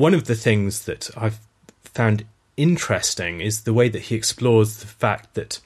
one 0.00 0.14
of 0.14 0.24
the 0.24 0.34
things 0.34 0.86
that 0.86 1.10
I've 1.14 1.40
found 1.84 2.24
interesting 2.56 3.42
is 3.42 3.62
the 3.62 3.74
way 3.74 3.90
that 3.90 4.02
he 4.02 4.14
explores 4.14 4.78
the 4.78 4.86
fact 4.86 5.34
that 5.34 5.60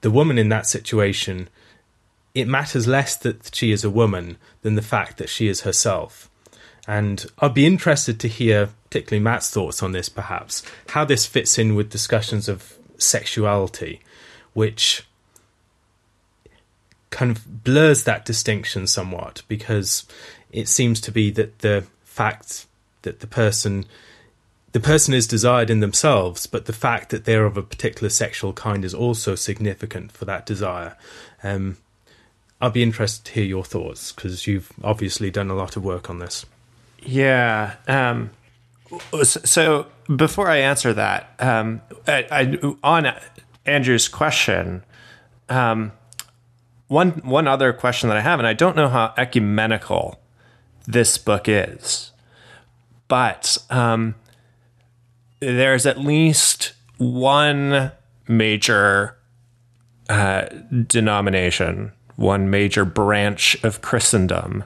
the 0.00 0.10
woman 0.10 0.38
in 0.38 0.48
that 0.48 0.66
situation, 0.66 1.50
it 2.34 2.48
matters 2.48 2.86
less 2.86 3.16
that 3.16 3.54
she 3.54 3.70
is 3.70 3.84
a 3.84 3.90
woman 3.90 4.38
than 4.62 4.76
the 4.76 4.82
fact 4.82 5.18
that 5.18 5.28
she 5.28 5.46
is 5.46 5.60
herself. 5.60 6.29
And 6.86 7.26
I'd 7.38 7.54
be 7.54 7.66
interested 7.66 8.18
to 8.20 8.28
hear, 8.28 8.70
particularly 8.84 9.22
Matt's 9.22 9.50
thoughts 9.50 9.82
on 9.82 9.92
this, 9.92 10.08
perhaps, 10.08 10.62
how 10.88 11.04
this 11.04 11.26
fits 11.26 11.58
in 11.58 11.74
with 11.74 11.90
discussions 11.90 12.48
of 12.48 12.74
sexuality, 12.98 14.00
which 14.52 15.06
kind 17.10 17.30
of 17.30 17.64
blurs 17.64 18.04
that 18.04 18.24
distinction 18.24 18.86
somewhat 18.86 19.42
because 19.48 20.06
it 20.52 20.68
seems 20.68 21.00
to 21.00 21.12
be 21.12 21.30
that 21.30 21.58
the 21.58 21.84
fact 22.04 22.66
that 23.02 23.20
the 23.20 23.26
person 23.26 23.84
the 24.72 24.80
person 24.80 25.14
is 25.14 25.26
desired 25.26 25.68
in 25.68 25.80
themselves, 25.80 26.46
but 26.46 26.66
the 26.66 26.72
fact 26.72 27.10
that 27.10 27.24
they're 27.24 27.44
of 27.44 27.56
a 27.56 27.62
particular 27.62 28.08
sexual 28.08 28.52
kind 28.52 28.84
is 28.84 28.94
also 28.94 29.34
significant 29.34 30.12
for 30.12 30.26
that 30.26 30.46
desire. 30.46 30.96
Um, 31.42 31.78
I'd 32.60 32.72
be 32.72 32.84
interested 32.84 33.24
to 33.24 33.32
hear 33.32 33.44
your 33.44 33.64
thoughts 33.64 34.12
because 34.12 34.46
you've 34.46 34.70
obviously 34.84 35.28
done 35.28 35.50
a 35.50 35.56
lot 35.56 35.76
of 35.76 35.82
work 35.82 36.08
on 36.08 36.20
this. 36.20 36.46
Yeah. 37.02 37.76
Um, 37.88 38.30
so 39.22 39.86
before 40.14 40.48
I 40.48 40.58
answer 40.58 40.92
that, 40.92 41.34
um, 41.38 41.80
I, 42.06 42.26
I, 42.30 42.74
on 42.82 43.12
Andrew's 43.64 44.08
question, 44.08 44.84
um, 45.48 45.92
one 46.88 47.10
one 47.24 47.46
other 47.46 47.72
question 47.72 48.08
that 48.08 48.18
I 48.18 48.20
have, 48.20 48.40
and 48.40 48.46
I 48.46 48.52
don't 48.52 48.74
know 48.74 48.88
how 48.88 49.14
ecumenical 49.16 50.20
this 50.86 51.18
book 51.18 51.44
is 51.46 52.10
but 53.10 53.58
um, 53.70 54.14
there's 55.40 55.84
at 55.84 55.98
least 55.98 56.72
one 56.96 57.90
major 58.28 59.16
uh, 60.08 60.46
denomination, 60.86 61.90
one 62.14 62.48
major 62.48 62.84
branch 62.84 63.62
of 63.64 63.82
Christendom 63.82 64.62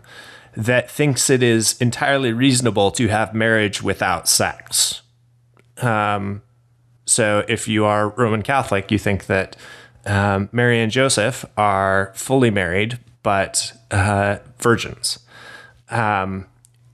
that 0.56 0.90
thinks 0.90 1.30
it 1.30 1.42
is 1.42 1.80
entirely 1.80 2.32
reasonable 2.32 2.90
to 2.92 3.08
have 3.08 3.34
marriage 3.34 3.82
without 3.82 4.28
sex. 4.28 5.02
Um, 5.78 6.42
so 7.06 7.44
if 7.48 7.68
you 7.68 7.84
are 7.84 8.10
Roman 8.10 8.42
Catholic, 8.42 8.90
you 8.90 8.98
think 8.98 9.26
that 9.26 9.56
um, 10.06 10.48
Mary 10.52 10.80
and 10.80 10.92
Joseph 10.92 11.44
are 11.56 12.12
fully 12.14 12.50
married 12.50 12.98
but 13.24 13.72
uh, 13.90 14.36
virgins. 14.58 15.18
Um, 15.90 16.46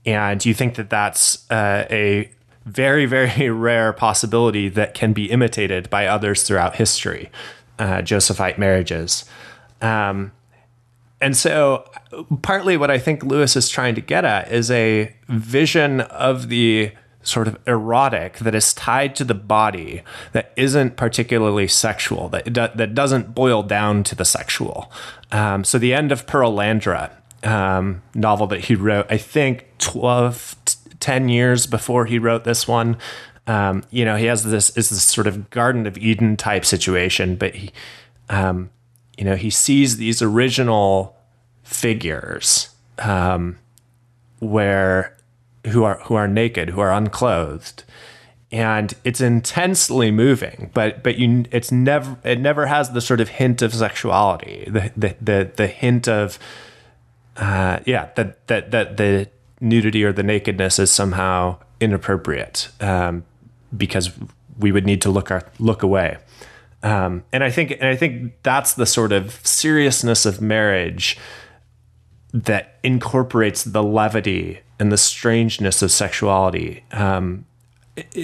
and 0.03 0.43
you 0.43 0.55
think 0.55 0.75
that 0.75 0.89
that's 0.89 1.49
uh, 1.51 1.85
a 1.91 2.31
very, 2.65 3.05
very 3.05 3.49
rare 3.51 3.93
possibility 3.93 4.67
that 4.69 4.95
can 4.95 5.13
be 5.13 5.29
imitated 5.29 5.91
by 5.91 6.07
others 6.07 6.41
throughout 6.41 6.77
history, 6.77 7.29
uh, 7.77 8.01
Josephite 8.01 8.57
marriages. 8.57 9.25
Um, 9.81 10.31
and 11.21 11.37
so, 11.37 11.89
partly 12.41 12.77
what 12.77 12.91
I 12.91 12.97
think 12.97 13.23
Lewis 13.23 13.55
is 13.55 13.69
trying 13.69 13.95
to 13.95 14.01
get 14.01 14.25
at 14.25 14.51
is 14.51 14.71
a 14.71 15.15
vision 15.29 16.01
of 16.01 16.49
the 16.49 16.91
sort 17.23 17.47
of 17.47 17.57
erotic 17.67 18.39
that 18.39 18.55
is 18.55 18.73
tied 18.73 19.15
to 19.15 19.23
the 19.23 19.35
body 19.35 20.01
that 20.31 20.51
isn't 20.55 20.97
particularly 20.97 21.67
sexual, 21.67 22.27
that, 22.29 22.53
that 22.55 22.95
doesn't 22.95 23.35
boil 23.35 23.61
down 23.61 24.03
to 24.03 24.15
the 24.15 24.25
sexual. 24.25 24.91
Um, 25.31 25.63
so, 25.63 25.77
the 25.77 25.93
end 25.93 26.11
of 26.11 26.25
Perelandra 26.25 27.11
um, 27.43 28.01
novel 28.15 28.47
that 28.47 28.65
he 28.65 28.75
wrote, 28.75 29.05
I 29.09 29.17
think 29.17 29.65
12, 29.77 30.55
10 30.99 31.29
years 31.29 31.67
before 31.67 32.05
he 32.05 32.19
wrote 32.19 32.43
this 32.43 32.67
one. 32.67 32.97
Um, 33.47 33.83
you 33.89 34.05
know, 34.05 34.15
he 34.15 34.25
has 34.25 34.43
this 34.43 34.69
is 34.77 34.89
this 34.89 35.03
sort 35.03 35.27
of 35.27 35.49
Garden 35.49 35.87
of 35.87 35.97
Eden 35.97 36.37
type 36.37 36.63
situation, 36.63 37.35
but 37.35 37.55
he, 37.55 37.71
um, 38.29 38.69
you 39.21 39.25
know, 39.25 39.35
he 39.35 39.51
sees 39.51 39.97
these 39.97 40.19
original 40.23 41.15
figures 41.61 42.73
um, 42.97 43.59
where 44.39 45.15
who 45.67 45.83
are 45.83 45.99
who 46.05 46.15
are 46.15 46.27
naked, 46.27 46.69
who 46.69 46.79
are 46.79 46.91
unclothed, 46.91 47.83
and 48.51 48.95
it's 49.03 49.21
intensely 49.21 50.09
moving. 50.09 50.71
But 50.73 51.03
but 51.03 51.19
you, 51.19 51.45
it's 51.51 51.71
never 51.71 52.17
it 52.23 52.39
never 52.39 52.65
has 52.65 52.93
the 52.93 52.99
sort 52.99 53.21
of 53.21 53.29
hint 53.29 53.61
of 53.61 53.75
sexuality, 53.75 54.63
the 54.65 54.91
the 54.97 55.15
the, 55.21 55.51
the 55.55 55.67
hint 55.67 56.07
of 56.07 56.39
uh, 57.37 57.77
yeah, 57.85 58.09
that 58.15 58.47
that 58.47 58.71
that 58.71 58.97
the 58.97 59.29
nudity 59.59 60.03
or 60.03 60.11
the 60.11 60.23
nakedness 60.23 60.79
is 60.79 60.89
somehow 60.89 61.57
inappropriate 61.79 62.69
um, 62.79 63.23
because 63.77 64.09
we 64.57 64.71
would 64.71 64.87
need 64.87 65.03
to 65.03 65.11
look 65.11 65.29
our, 65.29 65.47
look 65.59 65.83
away. 65.83 66.17
Um, 66.83 67.23
and 67.31 67.43
I 67.43 67.51
think 67.51 67.71
and 67.71 67.85
I 67.85 67.95
think 67.95 68.33
that's 68.43 68.73
the 68.73 68.85
sort 68.85 69.11
of 69.11 69.39
seriousness 69.45 70.25
of 70.25 70.41
marriage 70.41 71.17
that 72.33 72.79
incorporates 72.83 73.63
the 73.63 73.83
levity 73.83 74.61
and 74.79 74.91
the 74.91 74.97
strangeness 74.97 75.81
of 75.81 75.91
sexuality. 75.91 76.83
Um, 76.91 77.45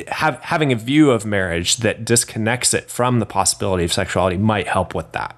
have, 0.08 0.40
having 0.42 0.72
a 0.72 0.76
view 0.76 1.12
of 1.12 1.26
marriage 1.26 1.78
that 1.78 2.06
disconnects 2.06 2.74
it 2.74 2.90
from 2.90 3.20
the 3.20 3.26
possibility 3.26 3.84
of 3.84 3.92
sexuality 3.92 4.38
might 4.38 4.68
help 4.68 4.96
with 4.96 5.12
that. 5.12 5.38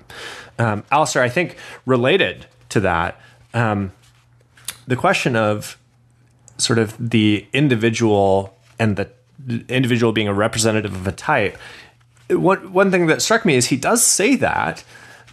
Um, 0.60 0.84
Alastair, 0.92 1.24
I 1.24 1.30
think 1.30 1.58
related 1.86 2.46
to 2.70 2.80
that, 2.82 3.20
um, 3.54 3.92
the 4.88 4.96
question 4.96 5.36
of 5.36 5.78
sort 6.58 6.78
of 6.78 6.96
the 7.00 7.48
individual 7.54 8.56
and 8.78 8.96
the 8.96 9.10
individual 9.68 10.12
being 10.12 10.28
a 10.28 10.34
representative 10.34 10.94
of 10.94 11.08
a 11.08 11.12
type. 11.12 11.58
One 12.30 12.74
one 12.74 12.92
thing 12.92 13.08
that 13.08 13.22
struck 13.22 13.46
me 13.46 13.56
is 13.56 13.68
he 13.68 13.78
does 13.78 14.06
say 14.06 14.36
that, 14.36 14.84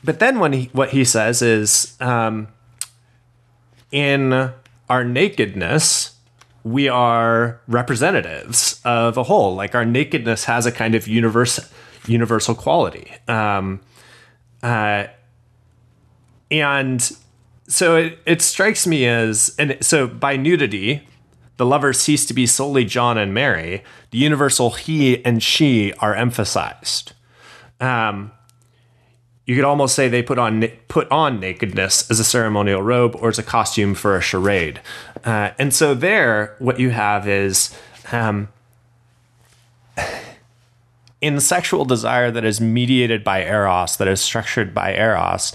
but 0.02 0.18
then 0.18 0.38
when 0.38 0.52
he 0.52 0.70
what 0.72 0.90
he 0.90 1.04
says 1.04 1.42
is 1.42 1.96
um, 2.00 2.48
in 3.92 4.52
our 4.88 5.04
nakedness 5.04 6.16
we 6.66 6.88
are 6.88 7.60
representatives 7.68 8.80
of 8.84 9.16
a 9.16 9.22
whole. 9.22 9.54
Like 9.54 9.76
our 9.76 9.84
nakedness 9.84 10.46
has 10.46 10.66
a 10.66 10.72
kind 10.72 10.96
of 10.96 11.06
universal 11.06 11.64
universal 12.08 12.56
quality. 12.56 13.12
Um, 13.28 13.80
uh, 14.64 15.06
and 16.50 17.16
so 17.68 17.96
it, 17.96 18.18
it 18.26 18.42
strikes 18.42 18.86
me 18.86 19.06
as, 19.06 19.54
and 19.58 19.76
so 19.80 20.06
by 20.06 20.36
nudity, 20.36 21.06
the 21.56 21.66
lovers 21.66 21.98
cease 21.98 22.26
to 22.26 22.34
be 22.34 22.46
solely 22.46 22.84
John 22.84 23.16
and 23.16 23.32
Mary. 23.32 23.82
The 24.10 24.18
universal 24.18 24.70
he 24.70 25.24
and 25.24 25.42
she 25.42 25.92
are 25.94 26.14
emphasized. 26.14 27.12
Um, 27.80 28.32
you 29.46 29.54
could 29.54 29.64
almost 29.64 29.94
say 29.94 30.08
they 30.08 30.22
put 30.22 30.38
on 30.38 30.66
put 30.88 31.10
on 31.10 31.38
nakedness 31.38 32.10
as 32.10 32.18
a 32.18 32.24
ceremonial 32.24 32.82
robe 32.82 33.14
or 33.16 33.28
as 33.28 33.38
a 33.38 33.44
costume 33.44 33.94
for 33.94 34.16
a 34.16 34.20
charade. 34.20 34.80
Uh, 35.24 35.50
and 35.58 35.72
so 35.72 35.94
there, 35.94 36.56
what 36.58 36.80
you 36.80 36.90
have 36.90 37.28
is 37.28 37.76
um, 38.10 38.48
in 41.20 41.38
sexual 41.38 41.84
desire 41.84 42.30
that 42.30 42.44
is 42.44 42.60
mediated 42.60 43.22
by 43.22 43.42
eros, 43.42 43.96
that 43.96 44.08
is 44.08 44.20
structured 44.20 44.74
by 44.74 44.94
eros. 44.94 45.52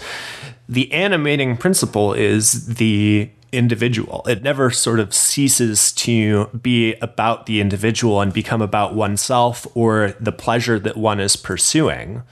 The 0.68 0.90
animating 0.90 1.58
principle 1.58 2.14
is 2.14 2.76
the 2.76 3.30
individual. 3.52 4.24
It 4.26 4.42
never 4.42 4.70
sort 4.70 4.98
of 4.98 5.14
ceases 5.14 5.92
to 5.92 6.46
be 6.48 6.94
about 6.94 7.46
the 7.46 7.60
individual 7.60 8.20
and 8.20 8.32
become 8.32 8.62
about 8.62 8.94
oneself 8.94 9.66
or 9.74 10.16
the 10.18 10.32
pleasure 10.32 10.78
that 10.78 10.96
one 10.96 11.20
is 11.20 11.36
pursuing. 11.36 12.22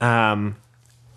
Um, 0.00 0.56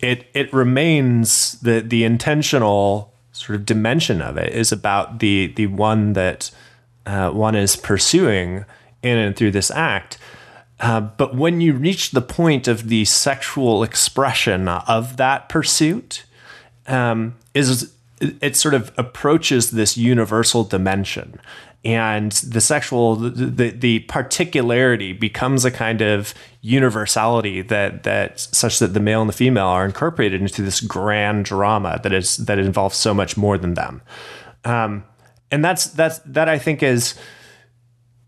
it 0.00 0.26
it 0.32 0.52
remains 0.52 1.60
the 1.60 1.80
the 1.80 2.04
intentional 2.04 3.12
sort 3.32 3.56
of 3.56 3.66
dimension 3.66 4.22
of 4.22 4.36
it 4.36 4.52
is 4.52 4.72
about 4.72 5.18
the 5.18 5.52
the 5.56 5.66
one 5.66 6.12
that 6.12 6.50
uh, 7.06 7.30
one 7.30 7.54
is 7.54 7.76
pursuing 7.76 8.64
in 9.02 9.18
and 9.18 9.36
through 9.36 9.50
this 9.50 9.70
act. 9.70 10.18
Uh, 10.78 11.00
but 11.00 11.34
when 11.36 11.60
you 11.60 11.72
reach 11.72 12.10
the 12.10 12.22
point 12.22 12.66
of 12.66 12.88
the 12.88 13.04
sexual 13.04 13.84
expression 13.84 14.66
of 14.66 15.16
that 15.16 15.48
pursuit, 15.48 16.24
um, 16.88 17.36
is 17.54 17.92
it 18.40 18.56
sort 18.56 18.74
of 18.74 18.92
approaches 18.96 19.72
this 19.72 19.96
universal 19.96 20.64
dimension. 20.64 21.40
And 21.84 22.30
the 22.32 22.60
sexual 22.60 23.16
the, 23.16 23.70
the 23.70 24.00
particularity 24.00 25.12
becomes 25.12 25.64
a 25.64 25.70
kind 25.70 26.00
of 26.00 26.32
universality 26.60 27.60
that 27.62 28.04
that 28.04 28.38
such 28.38 28.78
that 28.78 28.94
the 28.94 29.00
male 29.00 29.20
and 29.20 29.28
the 29.28 29.34
female 29.34 29.66
are 29.66 29.84
incorporated 29.84 30.40
into 30.40 30.62
this 30.62 30.80
grand 30.80 31.44
drama 31.44 31.98
that 32.04 32.12
is 32.12 32.36
that 32.36 32.60
involves 32.60 32.96
so 32.96 33.12
much 33.12 33.36
more 33.36 33.58
than 33.58 33.74
them. 33.74 34.00
Um, 34.64 35.02
and 35.52 35.64
that's 35.64 35.84
that's 35.84 36.18
that 36.20 36.48
i 36.48 36.58
think 36.58 36.82
is 36.82 37.14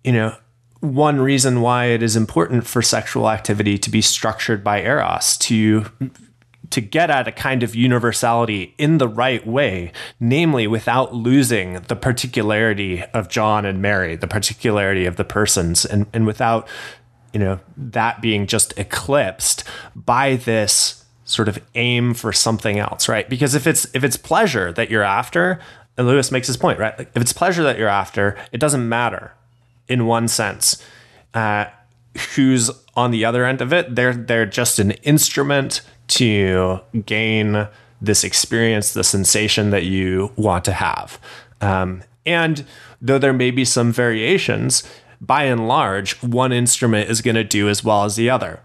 you 0.04 0.12
know 0.12 0.36
one 0.80 1.18
reason 1.18 1.62
why 1.62 1.86
it 1.86 2.02
is 2.02 2.14
important 2.14 2.66
for 2.66 2.82
sexual 2.82 3.30
activity 3.30 3.78
to 3.78 3.90
be 3.90 4.02
structured 4.02 4.62
by 4.62 4.82
eros 4.82 5.38
to 5.38 5.86
to 6.70 6.80
get 6.80 7.10
at 7.10 7.28
a 7.28 7.32
kind 7.32 7.62
of 7.62 7.74
universality 7.74 8.74
in 8.78 8.98
the 8.98 9.08
right 9.08 9.46
way, 9.46 9.92
namely 10.20 10.66
without 10.66 11.14
losing 11.14 11.74
the 11.88 11.96
particularity 11.96 13.02
of 13.12 13.28
John 13.28 13.64
and 13.64 13.82
Mary, 13.82 14.16
the 14.16 14.26
particularity 14.26 15.06
of 15.06 15.16
the 15.16 15.24
persons, 15.24 15.84
and, 15.84 16.06
and 16.12 16.26
without, 16.26 16.68
you 17.32 17.40
know, 17.40 17.60
that 17.76 18.22
being 18.22 18.46
just 18.46 18.76
eclipsed 18.78 19.64
by 19.94 20.36
this 20.36 21.04
sort 21.24 21.48
of 21.48 21.58
aim 21.74 22.14
for 22.14 22.32
something 22.32 22.78
else, 22.78 23.08
right? 23.08 23.28
Because 23.28 23.54
if 23.54 23.66
it's 23.66 23.86
if 23.94 24.04
it's 24.04 24.16
pleasure 24.16 24.72
that 24.72 24.90
you're 24.90 25.02
after, 25.02 25.60
and 25.96 26.06
Lewis 26.06 26.30
makes 26.30 26.46
his 26.46 26.56
point, 26.56 26.78
right? 26.78 26.96
Like 26.98 27.10
if 27.14 27.22
it's 27.22 27.32
pleasure 27.32 27.62
that 27.62 27.78
you're 27.78 27.88
after, 27.88 28.36
it 28.52 28.58
doesn't 28.58 28.88
matter 28.88 29.32
in 29.88 30.06
one 30.06 30.28
sense. 30.28 30.82
Uh, 31.32 31.66
who's 32.36 32.70
on 32.96 33.10
the 33.10 33.24
other 33.24 33.44
end 33.44 33.60
of 33.60 33.72
it? 33.72 33.94
They're 33.94 34.14
they're 34.14 34.46
just 34.46 34.78
an 34.78 34.92
instrument 35.02 35.80
to 36.08 36.80
gain 37.06 37.68
this 38.00 38.24
experience, 38.24 38.92
the 38.92 39.04
sensation 39.04 39.70
that 39.70 39.84
you 39.84 40.32
want 40.36 40.64
to 40.66 40.72
have. 40.72 41.18
Um, 41.60 42.02
and 42.26 42.64
though 43.00 43.18
there 43.18 43.32
may 43.32 43.50
be 43.50 43.64
some 43.64 43.92
variations, 43.92 44.82
by 45.20 45.44
and 45.44 45.66
large, 45.66 46.22
one 46.22 46.52
instrument 46.52 47.08
is 47.10 47.22
going 47.22 47.36
to 47.36 47.44
do 47.44 47.68
as 47.68 47.82
well 47.82 48.04
as 48.04 48.16
the 48.16 48.30
other. 48.30 48.60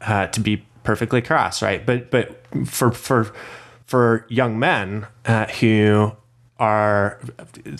Uh, 0.00 0.26
to 0.28 0.40
be 0.40 0.64
perfectly 0.84 1.20
crass, 1.20 1.62
right? 1.62 1.84
But 1.84 2.10
but 2.10 2.42
for 2.66 2.92
for 2.92 3.32
for 3.86 4.26
young 4.28 4.58
men 4.58 5.06
uh, 5.24 5.46
who 5.46 6.12
are, 6.58 7.20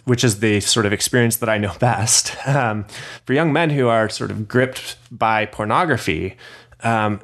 which 0.05 0.22
is 0.22 0.41
the 0.41 0.61
sort 0.61 0.87
of 0.87 0.93
experience 0.93 1.37
that 1.37 1.49
I 1.49 1.59
know 1.59 1.74
best, 1.81 2.37
um, 2.47 2.85
for 3.24 3.33
young 3.33 3.53
men 3.53 3.70
who 3.70 3.89
are 3.89 4.09
sort 4.09 4.31
of 4.31 4.49
gripped 4.49 4.97
by 5.11 5.47
pornography, 5.47 6.37
um, 6.83 7.20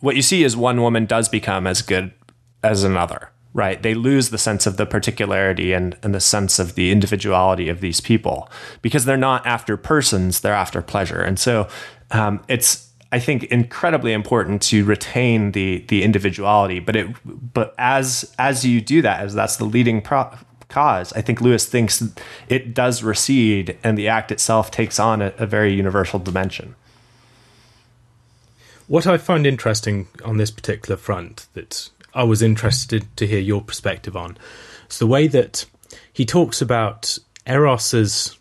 what 0.00 0.16
you 0.16 0.22
see 0.22 0.44
is 0.44 0.56
one 0.56 0.82
woman 0.82 1.06
does 1.06 1.28
become 1.28 1.66
as 1.66 1.80
good 1.82 2.12
as 2.62 2.84
another, 2.84 3.30
right? 3.54 3.82
They 3.82 3.94
lose 3.94 4.30
the 4.30 4.38
sense 4.38 4.66
of 4.66 4.76
the 4.76 4.86
particularity 4.86 5.72
and, 5.72 5.96
and 6.02 6.14
the 6.14 6.20
sense 6.20 6.58
of 6.58 6.74
the 6.74 6.92
individuality 6.92 7.68
of 7.68 7.80
these 7.80 8.00
people 8.00 8.50
because 8.82 9.06
they're 9.06 9.16
not 9.16 9.46
after 9.46 9.76
persons, 9.76 10.40
they're 10.40 10.52
after 10.54 10.82
pleasure. 10.82 11.22
And 11.22 11.38
so 11.38 11.68
um, 12.10 12.42
it's, 12.48 12.90
I 13.14 13.20
think, 13.20 13.44
incredibly 13.44 14.12
important 14.12 14.60
to 14.62 14.84
retain 14.84 15.52
the 15.52 15.84
the 15.86 16.02
individuality. 16.02 16.80
But 16.80 16.96
it, 16.96 17.06
but 17.54 17.72
as 17.78 18.34
as 18.40 18.64
you 18.64 18.80
do 18.80 19.02
that, 19.02 19.20
as 19.20 19.34
that's 19.34 19.56
the 19.56 19.64
leading 19.64 20.02
pro- 20.02 20.36
cause, 20.68 21.12
I 21.12 21.22
think 21.22 21.40
Lewis 21.40 21.64
thinks 21.64 22.02
it 22.48 22.74
does 22.74 23.04
recede, 23.04 23.78
and 23.84 23.96
the 23.96 24.08
act 24.08 24.32
itself 24.32 24.72
takes 24.72 24.98
on 24.98 25.22
a, 25.22 25.32
a 25.38 25.46
very 25.46 25.72
universal 25.72 26.18
dimension. 26.18 26.74
What 28.88 29.06
I 29.06 29.16
find 29.16 29.46
interesting 29.46 30.08
on 30.24 30.38
this 30.38 30.50
particular 30.50 30.96
front 30.96 31.46
that 31.52 31.90
I 32.14 32.24
was 32.24 32.42
interested 32.42 33.16
to 33.16 33.28
hear 33.28 33.38
your 33.38 33.62
perspective 33.62 34.16
on 34.16 34.36
is 34.90 34.98
the 34.98 35.06
way 35.06 35.28
that 35.28 35.66
he 36.12 36.26
talks 36.26 36.60
about 36.60 37.16
Eros 37.46 37.94
as 37.94 38.36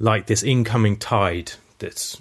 like 0.00 0.26
this 0.26 0.42
incoming 0.42 0.96
tide 0.96 1.52
that 1.78 2.20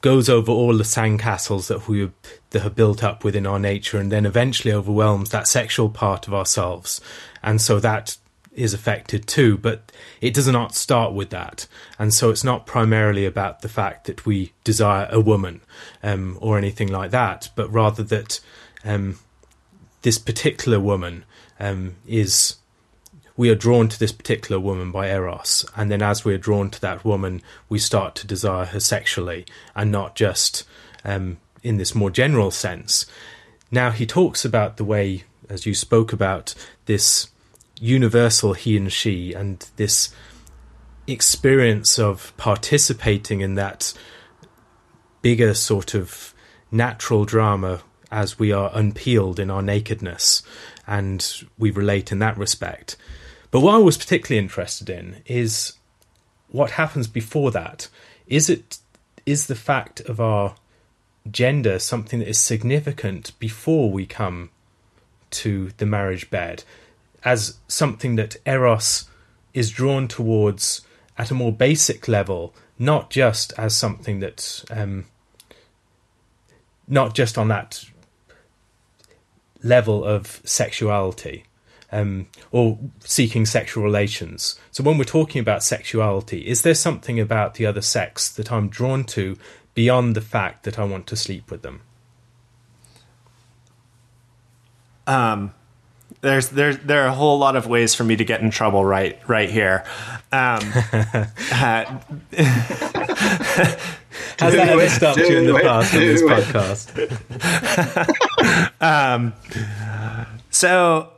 goes 0.00 0.28
over 0.28 0.50
all 0.50 0.76
the 0.76 0.84
sandcastles 0.84 1.68
that 1.68 1.86
we 1.88 2.10
that 2.50 2.64
are 2.64 2.70
built 2.70 3.04
up 3.04 3.22
within 3.22 3.46
our 3.46 3.58
nature 3.58 3.98
and 3.98 4.10
then 4.10 4.26
eventually 4.26 4.72
overwhelms 4.72 5.30
that 5.30 5.46
sexual 5.46 5.88
part 5.88 6.26
of 6.26 6.34
ourselves 6.34 7.00
and 7.42 7.60
so 7.60 7.78
that 7.80 8.16
is 8.52 8.74
affected 8.74 9.26
too, 9.26 9.56
but 9.56 9.92
it 10.20 10.34
does 10.34 10.48
not 10.48 10.74
start 10.74 11.12
with 11.12 11.30
that. 11.30 11.66
And 11.98 12.12
so 12.12 12.30
it's 12.30 12.44
not 12.44 12.66
primarily 12.66 13.24
about 13.24 13.62
the 13.62 13.68
fact 13.68 14.06
that 14.06 14.26
we 14.26 14.52
desire 14.64 15.08
a 15.10 15.20
woman 15.20 15.60
um, 16.02 16.36
or 16.40 16.58
anything 16.58 16.88
like 16.88 17.10
that, 17.12 17.50
but 17.54 17.72
rather 17.72 18.02
that 18.02 18.40
um, 18.84 19.18
this 20.02 20.18
particular 20.18 20.80
woman 20.80 21.24
um, 21.58 21.96
is. 22.06 22.56
We 23.40 23.48
are 23.48 23.54
drawn 23.54 23.88
to 23.88 23.98
this 23.98 24.12
particular 24.12 24.60
woman 24.60 24.92
by 24.92 25.08
Eros, 25.08 25.64
and 25.74 25.90
then 25.90 26.02
as 26.02 26.26
we 26.26 26.34
are 26.34 26.44
drawn 26.46 26.68
to 26.72 26.80
that 26.82 27.06
woman, 27.06 27.40
we 27.70 27.78
start 27.78 28.14
to 28.16 28.26
desire 28.26 28.66
her 28.66 28.80
sexually 28.80 29.46
and 29.74 29.90
not 29.90 30.14
just 30.14 30.64
um, 31.06 31.38
in 31.62 31.78
this 31.78 31.94
more 31.94 32.10
general 32.10 32.50
sense. 32.50 33.06
Now, 33.70 33.92
he 33.92 34.04
talks 34.04 34.44
about 34.44 34.76
the 34.76 34.84
way, 34.84 35.24
as 35.48 35.64
you 35.64 35.72
spoke 35.72 36.12
about, 36.12 36.54
this 36.84 37.30
universal 37.80 38.52
he 38.52 38.76
and 38.76 38.92
she 38.92 39.32
and 39.32 39.66
this 39.76 40.14
experience 41.06 41.98
of 41.98 42.34
participating 42.36 43.40
in 43.40 43.54
that 43.54 43.94
bigger 45.22 45.54
sort 45.54 45.94
of 45.94 46.34
natural 46.70 47.24
drama 47.24 47.80
as 48.12 48.38
we 48.38 48.52
are 48.52 48.70
unpeeled 48.74 49.40
in 49.40 49.50
our 49.50 49.62
nakedness 49.62 50.42
and 50.86 51.44
we 51.56 51.70
relate 51.70 52.12
in 52.12 52.18
that 52.18 52.36
respect. 52.36 52.98
But 53.50 53.60
what 53.60 53.74
I 53.74 53.78
was 53.78 53.96
particularly 53.96 54.42
interested 54.42 54.88
in 54.88 55.22
is 55.26 55.74
what 56.50 56.72
happens 56.72 57.06
before 57.06 57.50
that. 57.50 57.88
Is 58.26 58.48
it 58.48 58.78
is 59.26 59.46
the 59.46 59.54
fact 59.54 60.00
of 60.02 60.20
our 60.20 60.54
gender 61.30 61.78
something 61.78 62.20
that 62.20 62.28
is 62.28 62.38
significant 62.38 63.38
before 63.38 63.90
we 63.90 64.06
come 64.06 64.50
to 65.30 65.70
the 65.76 65.86
marriage 65.86 66.30
bed? 66.30 66.64
as 67.24 67.58
something 67.68 68.16
that 68.16 68.36
Eros 68.46 69.08
is 69.52 69.70
drawn 69.70 70.08
towards 70.08 70.82
at 71.18 71.30
a 71.30 71.34
more 71.34 71.52
basic 71.52 72.08
level, 72.08 72.54
not 72.78 73.10
just 73.10 73.52
as 73.58 73.76
something 73.76 74.20
that, 74.20 74.64
um, 74.70 75.04
not 76.88 77.14
just 77.14 77.36
on 77.36 77.48
that 77.48 77.84
level 79.62 80.04
of 80.04 80.40
sexuality 80.44 81.44
um, 81.92 82.26
or 82.50 82.78
seeking 83.00 83.46
sexual 83.46 83.82
relations. 83.84 84.58
So, 84.70 84.82
when 84.82 84.98
we're 84.98 85.04
talking 85.04 85.40
about 85.40 85.62
sexuality, 85.62 86.46
is 86.46 86.62
there 86.62 86.74
something 86.74 87.20
about 87.20 87.54
the 87.54 87.66
other 87.66 87.80
sex 87.82 88.28
that 88.30 88.52
I'm 88.52 88.68
drawn 88.68 89.04
to 89.04 89.36
beyond 89.74 90.16
the 90.16 90.20
fact 90.20 90.64
that 90.64 90.78
I 90.78 90.84
want 90.84 91.06
to 91.08 91.16
sleep 91.16 91.50
with 91.50 91.62
them? 91.62 91.82
Um, 95.06 95.54
there's 96.20 96.50
there's 96.50 96.78
there 96.78 97.04
are 97.04 97.08
a 97.08 97.14
whole 97.14 97.38
lot 97.38 97.56
of 97.56 97.66
ways 97.66 97.94
for 97.94 98.04
me 98.04 98.16
to 98.16 98.24
get 98.24 98.40
in 98.40 98.50
trouble 98.50 98.84
right 98.84 99.18
right 99.28 99.48
here. 99.48 99.84
Um, 100.32 100.60
uh, 101.52 101.98
Has 104.38 104.54
that 104.54 104.68
ever 104.68 104.88
stopped 104.88 105.18
you 105.18 105.38
in 105.38 105.46
the 105.46 105.60
past 105.60 105.94
on 105.94 106.00
this 106.00 106.22
podcast? 106.22 107.16
Um, 108.82 109.34
so 110.48 111.12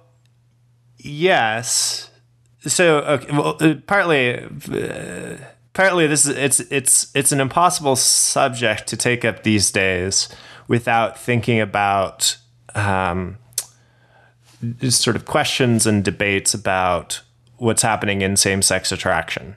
yes. 1.03 2.11
So 2.67 2.99
okay, 2.99 3.33
well, 3.33 3.57
uh, 3.61 3.75
partly, 3.87 4.39
uh, 4.39 5.37
partly 5.73 6.07
this 6.07 6.27
is 6.27 6.37
it's 6.37 6.61
it's 6.61 7.15
it's 7.15 7.33
an 7.33 7.41
impossible 7.41 7.97
subject 7.97 8.87
to 8.89 8.97
take 8.97 9.25
up 9.25 9.43
these 9.43 9.71
days 9.71 10.29
without 10.69 11.19
thinking 11.19 11.61
about 11.61 12.37
um, 12.75 13.39
sort 14.89 15.17
of 15.17 15.25
questions 15.25 15.87
and 15.87 16.05
debates 16.05 16.55
about 16.55 17.21
what's 17.57 17.83
happening 17.83 18.23
in 18.23 18.37
same-sex 18.37 18.93
attraction. 18.93 19.57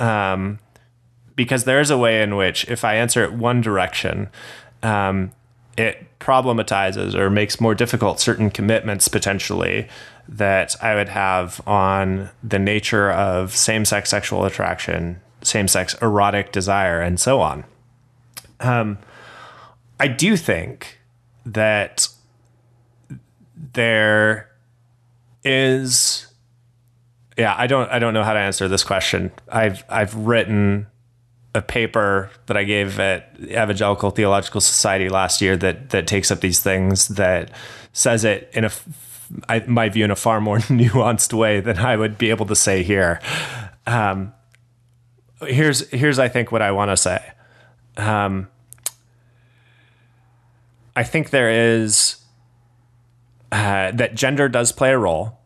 Um, 0.00 0.58
because 1.36 1.64
there 1.64 1.80
is 1.80 1.90
a 1.90 1.98
way 1.98 2.22
in 2.22 2.36
which, 2.36 2.64
if 2.68 2.84
I 2.84 2.94
answer 2.94 3.24
it 3.24 3.32
one 3.32 3.60
direction, 3.60 4.28
um, 4.82 5.32
it 5.76 6.06
problematizes 6.20 7.14
or 7.14 7.30
makes 7.30 7.60
more 7.60 7.74
difficult 7.74 8.20
certain 8.20 8.50
commitments 8.50 9.08
potentially 9.08 9.88
that 10.28 10.76
I 10.82 10.94
would 10.94 11.08
have 11.08 11.60
on 11.66 12.30
the 12.42 12.58
nature 12.58 13.10
of 13.10 13.54
same 13.54 13.84
sex 13.84 14.10
sexual 14.10 14.44
attraction, 14.44 15.20
same 15.42 15.68
sex 15.68 15.94
erotic 16.00 16.52
desire, 16.52 17.00
and 17.00 17.20
so 17.20 17.40
on. 17.40 17.64
Um, 18.60 18.98
I 20.00 20.08
do 20.08 20.36
think 20.36 20.98
that 21.46 22.08
there 23.72 24.50
is 25.44 26.26
yeah 27.36 27.54
i 27.58 27.66
don't 27.66 27.90
i 27.90 27.98
don't 27.98 28.14
know 28.14 28.22
how 28.22 28.32
to 28.32 28.38
answer 28.38 28.66
this 28.66 28.82
question 28.82 29.30
i've 29.50 29.84
i've 29.90 30.14
written 30.14 30.86
a 31.54 31.62
paper 31.62 32.30
that 32.46 32.56
I 32.56 32.64
gave 32.64 32.98
at 32.98 33.30
Evangelical 33.40 34.10
Theological 34.10 34.60
Society 34.60 35.08
last 35.08 35.40
year 35.40 35.56
that 35.58 35.90
that 35.90 36.06
takes 36.06 36.30
up 36.30 36.40
these 36.40 36.60
things 36.60 37.08
that 37.08 37.52
says 37.92 38.24
it 38.24 38.50
in 38.52 38.64
a 38.64 38.70
I, 39.48 39.60
my 39.60 39.88
view 39.88 40.04
in 40.04 40.10
a 40.10 40.16
far 40.16 40.40
more 40.40 40.58
nuanced 40.58 41.32
way 41.32 41.60
than 41.60 41.78
I 41.78 41.96
would 41.96 42.18
be 42.18 42.30
able 42.30 42.46
to 42.46 42.56
say 42.56 42.82
here. 42.82 43.20
Um, 43.86 44.32
here's 45.42 45.88
here's 45.90 46.18
I 46.18 46.28
think 46.28 46.52
what 46.52 46.62
I 46.62 46.70
want 46.70 46.90
to 46.90 46.96
say. 46.96 47.32
Um, 47.96 48.48
I 50.96 51.02
think 51.02 51.30
there 51.30 51.50
is 51.50 52.16
uh, 53.52 53.90
that 53.92 54.14
gender 54.14 54.48
does 54.48 54.72
play 54.72 54.92
a 54.92 54.98
role 54.98 55.38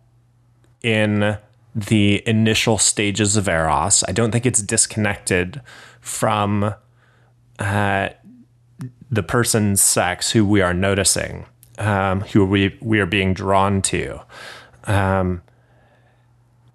in 0.82 1.38
the 1.74 2.26
initial 2.26 2.78
stages 2.78 3.36
of 3.36 3.48
eros. 3.48 4.04
I 4.08 4.12
don't 4.12 4.30
think 4.30 4.46
it's 4.46 4.62
disconnected 4.62 5.60
from 6.00 6.74
uh, 7.58 8.08
the 9.10 9.22
person's 9.22 9.82
sex 9.82 10.30
who 10.30 10.44
we 10.44 10.60
are 10.60 10.74
noticing, 10.74 11.46
um, 11.78 12.20
who 12.20 12.44
we 12.44 12.78
we 12.80 13.00
are 13.00 13.06
being 13.06 13.34
drawn 13.34 13.82
to. 13.82 14.20
Um, 14.84 15.42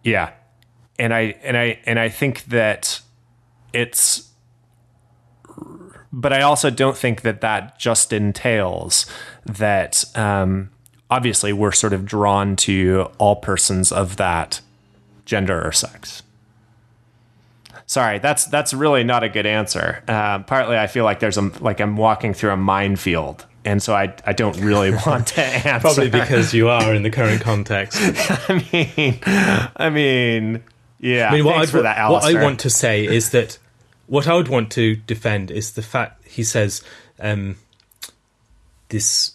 yeah, 0.03 0.31
and 0.99 1.13
I 1.13 1.35
and 1.43 1.57
I 1.57 1.79
and 1.85 1.99
I 1.99 2.09
think 2.09 2.45
that 2.45 3.01
it's. 3.71 4.29
But 6.15 6.31
I 6.31 6.41
also 6.41 6.69
don't 6.69 6.95
think 6.95 7.21
that 7.21 7.41
that 7.41 7.79
just 7.79 8.13
entails 8.13 9.07
that. 9.45 10.05
Um, 10.15 10.69
obviously, 11.09 11.53
we're 11.53 11.71
sort 11.71 11.93
of 11.93 12.05
drawn 12.05 12.55
to 12.57 13.09
all 13.17 13.35
persons 13.35 13.91
of 13.91 14.17
that 14.17 14.61
gender 15.25 15.65
or 15.65 15.71
sex. 15.71 16.23
Sorry, 17.85 18.19
that's 18.19 18.45
that's 18.45 18.73
really 18.73 19.03
not 19.03 19.23
a 19.23 19.29
good 19.29 19.45
answer. 19.45 20.03
Uh, 20.07 20.39
partly, 20.39 20.77
I 20.77 20.87
feel 20.87 21.03
like 21.03 21.19
there's 21.19 21.37
a 21.37 21.51
like 21.59 21.79
I'm 21.79 21.95
walking 21.95 22.33
through 22.33 22.51
a 22.51 22.57
minefield, 22.57 23.45
and 23.65 23.81
so 23.81 23.93
I 23.93 24.13
I 24.25 24.33
don't 24.33 24.57
really 24.59 24.91
want 25.05 25.27
to 25.27 25.41
answer. 25.43 25.79
Probably 25.79 26.09
because 26.09 26.53
you 26.53 26.69
are 26.69 26.93
in 26.93 27.03
the 27.03 27.09
current 27.09 27.41
context. 27.41 27.97
I 28.49 28.65
mean, 28.71 29.19
I 29.25 29.89
mean, 29.89 30.63
yeah. 30.99 31.29
I 31.29 31.33
mean, 31.33 31.45
what, 31.45 31.69
for 31.69 31.81
that, 31.81 32.09
what 32.09 32.23
I 32.23 32.41
want 32.41 32.59
to 32.61 32.69
say 32.69 33.05
is 33.05 33.31
that 33.31 33.57
what 34.07 34.27
I 34.27 34.35
would 34.35 34.47
want 34.47 34.71
to 34.73 34.95
defend 34.95 35.51
is 35.51 35.73
the 35.73 35.81
fact 35.81 36.27
he 36.27 36.43
says 36.43 36.83
um, 37.19 37.57
this 38.89 39.33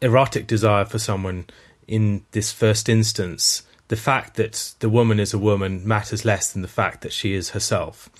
erotic 0.00 0.46
desire 0.46 0.84
for 0.84 0.98
someone 0.98 1.46
in 1.88 2.24
this 2.32 2.52
first 2.52 2.88
instance. 2.88 3.62
The 3.88 3.96
fact 3.96 4.34
that 4.34 4.74
the 4.80 4.88
woman 4.88 5.20
is 5.20 5.32
a 5.32 5.38
woman 5.38 5.86
matters 5.86 6.24
less 6.24 6.52
than 6.52 6.62
the 6.62 6.68
fact 6.68 7.02
that 7.02 7.12
she 7.12 7.34
is 7.34 7.50
herself. 7.50 8.10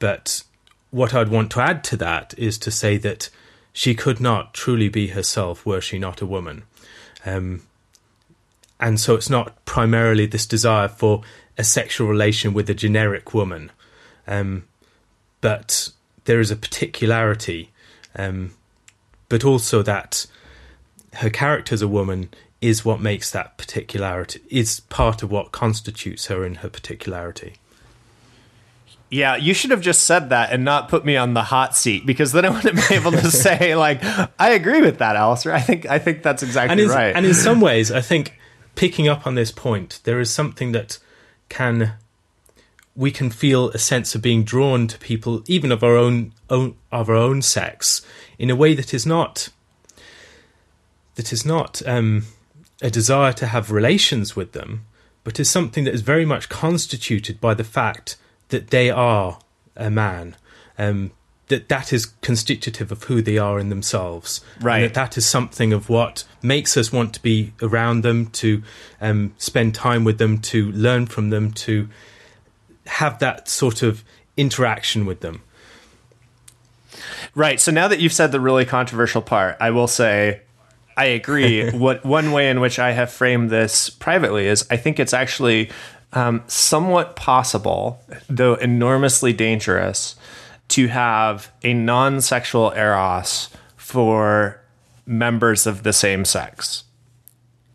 But 0.00 0.42
what 0.90 1.14
I'd 1.14 1.28
want 1.28 1.52
to 1.52 1.60
add 1.60 1.84
to 1.84 1.96
that 1.98 2.34
is 2.36 2.58
to 2.58 2.70
say 2.70 2.96
that 2.98 3.30
she 3.72 3.94
could 3.94 4.20
not 4.20 4.54
truly 4.54 4.88
be 4.88 5.08
herself 5.08 5.64
were 5.64 5.80
she 5.80 5.98
not 5.98 6.20
a 6.20 6.26
woman. 6.26 6.64
Um, 7.24 7.62
and 8.78 9.00
so 9.00 9.14
it's 9.14 9.30
not 9.30 9.64
primarily 9.64 10.26
this 10.26 10.46
desire 10.46 10.88
for 10.88 11.22
a 11.56 11.64
sexual 11.64 12.08
relation 12.08 12.52
with 12.52 12.68
a 12.68 12.74
generic 12.74 13.32
woman, 13.32 13.70
um, 14.26 14.64
but 15.40 15.90
there 16.24 16.40
is 16.40 16.50
a 16.50 16.56
particularity, 16.56 17.70
um, 18.16 18.52
but 19.28 19.44
also 19.44 19.82
that 19.82 20.26
her 21.14 21.30
character 21.30 21.74
as 21.74 21.82
a 21.82 21.88
woman 21.88 22.30
is 22.60 22.84
what 22.84 23.00
makes 23.00 23.30
that 23.30 23.58
particularity 23.58 24.40
is 24.48 24.80
part 24.80 25.22
of 25.22 25.30
what 25.30 25.52
constitutes 25.52 26.26
her 26.26 26.44
in 26.44 26.56
her 26.56 26.68
particularity. 26.68 27.54
Yeah, 29.12 29.36
you 29.36 29.52
should 29.52 29.72
have 29.72 29.82
just 29.82 30.06
said 30.06 30.30
that 30.30 30.52
and 30.52 30.64
not 30.64 30.88
put 30.88 31.04
me 31.04 31.18
on 31.18 31.34
the 31.34 31.42
hot 31.42 31.76
seat 31.76 32.06
because 32.06 32.32
then 32.32 32.46
I 32.46 32.48
wouldn't 32.48 32.88
be 32.88 32.94
able 32.94 33.12
to 33.12 33.30
say 33.30 33.76
like 33.76 34.02
I 34.38 34.52
agree 34.52 34.80
with 34.80 34.98
that, 34.98 35.16
Alastair. 35.16 35.52
I 35.52 35.60
think 35.60 35.84
I 35.84 35.98
think 35.98 36.22
that's 36.22 36.42
exactly 36.42 36.72
and 36.72 36.80
in, 36.80 36.88
right. 36.88 37.14
and 37.14 37.26
in 37.26 37.34
some 37.34 37.60
ways, 37.68 37.92
I 37.92 38.00
think 38.00 38.38
picking 38.74 39.08
up 39.08 39.26
on 39.26 39.34
this 39.34 39.52
point, 39.52 40.00
there 40.04 40.18
is 40.18 40.30
something 40.30 40.72
that 40.72 40.98
can 41.50 41.92
we 42.96 43.10
can 43.10 43.28
feel 43.28 43.68
a 43.70 43.78
sense 43.78 44.14
of 44.14 44.22
being 44.22 44.44
drawn 44.44 44.86
to 44.86 44.98
people, 44.98 45.42
even 45.46 45.72
of 45.72 45.84
our 45.84 45.96
own, 45.98 46.32
own 46.48 46.76
of 46.90 47.10
our 47.10 47.16
own 47.16 47.42
sex, 47.42 48.00
in 48.38 48.48
a 48.48 48.56
way 48.56 48.72
that 48.72 48.94
is 48.94 49.04
not 49.04 49.50
that 51.16 51.34
is 51.34 51.44
not 51.44 51.82
um, 51.86 52.24
a 52.80 52.88
desire 52.88 53.34
to 53.34 53.46
have 53.48 53.70
relations 53.70 54.34
with 54.34 54.52
them, 54.52 54.86
but 55.22 55.38
is 55.38 55.50
something 55.50 55.84
that 55.84 55.92
is 55.92 56.00
very 56.00 56.24
much 56.24 56.48
constituted 56.48 57.42
by 57.42 57.52
the 57.52 57.62
fact 57.62 58.16
that 58.52 58.70
they 58.70 58.90
are 58.90 59.38
a 59.76 59.90
man. 59.90 60.36
Um, 60.78 61.10
that 61.48 61.68
that 61.68 61.92
is 61.92 62.06
constitutive 62.22 62.90
of 62.90 63.04
who 63.04 63.20
they 63.20 63.36
are 63.36 63.58
in 63.58 63.68
themselves, 63.68 64.40
Right. 64.60 64.76
And 64.78 64.84
that 64.84 64.94
that 64.94 65.18
is 65.18 65.26
something 65.26 65.72
of 65.72 65.88
what 65.88 66.24
makes 66.42 66.76
us 66.76 66.92
want 66.92 67.12
to 67.14 67.20
be 67.20 67.52
around 67.60 68.02
them, 68.02 68.28
to 68.28 68.62
um, 69.00 69.34
spend 69.36 69.74
time 69.74 70.04
with 70.04 70.18
them, 70.18 70.38
to 70.38 70.72
learn 70.72 71.06
from 71.06 71.28
them, 71.30 71.52
to 71.52 71.88
have 72.86 73.18
that 73.18 73.48
sort 73.48 73.82
of 73.82 74.02
interaction 74.36 75.04
with 75.04 75.20
them. 75.20 75.42
Right. 77.34 77.60
So 77.60 77.70
now 77.70 77.88
that 77.88 78.00
you've 78.00 78.12
said 78.12 78.32
the 78.32 78.40
really 78.40 78.64
controversial 78.64 79.20
part, 79.20 79.56
I 79.60 79.70
will 79.70 79.88
say 79.88 80.40
I 80.96 81.06
agree. 81.06 81.70
what 81.72 82.04
one 82.04 82.32
way 82.32 82.48
in 82.48 82.60
which 82.60 82.78
I 82.78 82.92
have 82.92 83.12
framed 83.12 83.50
this 83.50 83.90
privately 83.90 84.46
is 84.46 84.66
I 84.70 84.76
think 84.76 84.98
it's 84.98 85.12
actually 85.12 85.70
um, 86.12 86.42
somewhat 86.46 87.16
possible, 87.16 88.02
though 88.28 88.54
enormously 88.54 89.32
dangerous, 89.32 90.16
to 90.68 90.88
have 90.88 91.50
a 91.62 91.74
non-sexual 91.74 92.72
eros 92.76 93.48
for 93.76 94.60
members 95.06 95.66
of 95.66 95.82
the 95.82 95.92
same 95.92 96.24
sex. 96.24 96.84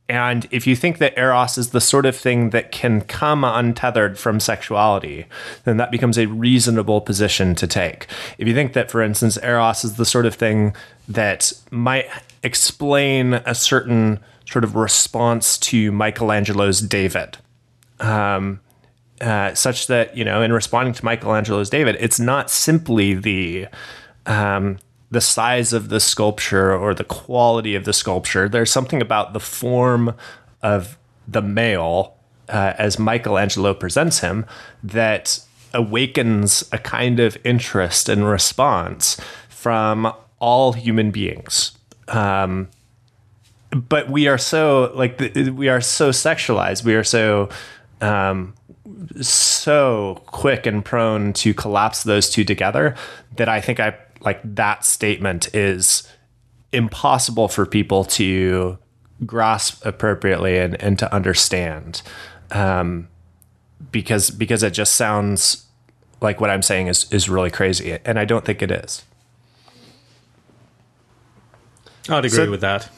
And 0.09 0.47
if 0.51 0.65
you 0.65 0.75
think 0.75 0.99
that 0.99 1.17
eros 1.17 1.57
is 1.57 1.71
the 1.71 1.81
sort 1.81 2.05
of 2.05 2.15
thing 2.15 2.51
that 2.51 2.71
can 2.71 3.01
come 3.01 3.43
untethered 3.43 4.17
from 4.17 4.39
sexuality, 4.39 5.25
then 5.65 5.77
that 5.77 5.91
becomes 5.91 6.17
a 6.17 6.27
reasonable 6.27 7.01
position 7.01 7.55
to 7.55 7.67
take. 7.67 8.07
If 8.37 8.47
you 8.47 8.53
think 8.53 8.71
that, 8.73 8.89
for 8.89 9.01
instance, 9.01 9.37
eros 9.43 9.83
is 9.83 9.97
the 9.97 10.05
sort 10.05 10.25
of 10.25 10.35
thing 10.35 10.73
that 11.09 11.51
might 11.71 12.07
explain 12.41 13.33
a 13.33 13.53
certain 13.53 14.19
sort 14.49 14.63
of 14.63 14.75
response 14.75 15.57
to 15.57 15.91
Michelangelo's 15.91 16.79
David, 16.79 17.37
um, 17.99 18.59
uh, 19.21 19.53
such 19.53 19.87
that, 19.87 20.15
you 20.15 20.23
know, 20.23 20.41
in 20.41 20.53
responding 20.53 20.93
to 20.93 21.05
Michelangelo's 21.05 21.69
David, 21.69 21.97
it's 21.99 22.19
not 22.19 22.49
simply 22.49 23.13
the 23.13 23.67
um, 24.25 24.77
the 25.09 25.21
size 25.21 25.71
of 25.71 25.89
the 25.89 25.99
sculpture 25.99 26.75
or 26.75 26.93
the 26.93 27.03
quality 27.03 27.75
of 27.75 27.85
the 27.85 27.93
sculpture. 27.93 28.49
There's 28.49 28.71
something 28.71 29.01
about 29.01 29.33
the 29.33 29.39
form 29.39 30.13
of 30.61 30.97
the 31.27 31.41
male 31.41 32.15
uh, 32.49 32.73
as 32.77 32.99
Michelangelo 32.99 33.73
presents 33.73 34.19
him 34.19 34.45
that 34.83 35.39
awakens 35.73 36.67
a 36.71 36.77
kind 36.77 37.19
of 37.19 37.37
interest 37.43 38.09
and 38.09 38.27
response 38.27 39.19
from 39.49 40.11
all 40.39 40.73
human 40.73 41.11
beings. 41.11 41.71
Um, 42.07 42.69
but 43.71 44.09
we 44.09 44.27
are 44.27 44.37
so 44.37 44.91
like 44.95 45.19
we 45.53 45.67
are 45.67 45.81
so 45.81 46.11
sexualized. 46.11 46.83
We 46.85 46.95
are 46.95 47.03
so 47.03 47.49
um, 48.01 48.53
so 49.21 50.21
quick 50.27 50.65
and 50.65 50.83
prone 50.83 51.33
to 51.33 51.53
collapse 51.53 52.03
those 52.03 52.29
two 52.29 52.43
together 52.43 52.95
that 53.35 53.49
I 53.49 53.61
think 53.61 53.79
I 53.79 53.97
like 54.21 54.39
that 54.43 54.85
statement 54.85 55.53
is 55.53 56.07
impossible 56.71 57.47
for 57.47 57.65
people 57.65 58.03
to 58.03 58.77
grasp 59.25 59.85
appropriately 59.85 60.57
and, 60.57 60.81
and 60.81 60.99
to 60.99 61.13
understand 61.13 62.01
um, 62.51 63.07
because 63.91 64.29
because 64.29 64.63
it 64.63 64.71
just 64.71 64.93
sounds 64.93 65.65
like 66.21 66.39
what 66.39 66.49
I'm 66.49 66.61
saying 66.61 66.87
is 66.87 67.11
is 67.11 67.29
really 67.29 67.51
crazy 67.51 67.97
and 68.05 68.19
I 68.19 68.25
don't 68.25 68.45
think 68.45 68.61
it 68.61 68.71
is. 68.71 69.03
I'd 72.09 72.25
agree 72.25 72.29
so, 72.29 72.51
with 72.51 72.61
that. 72.61 72.89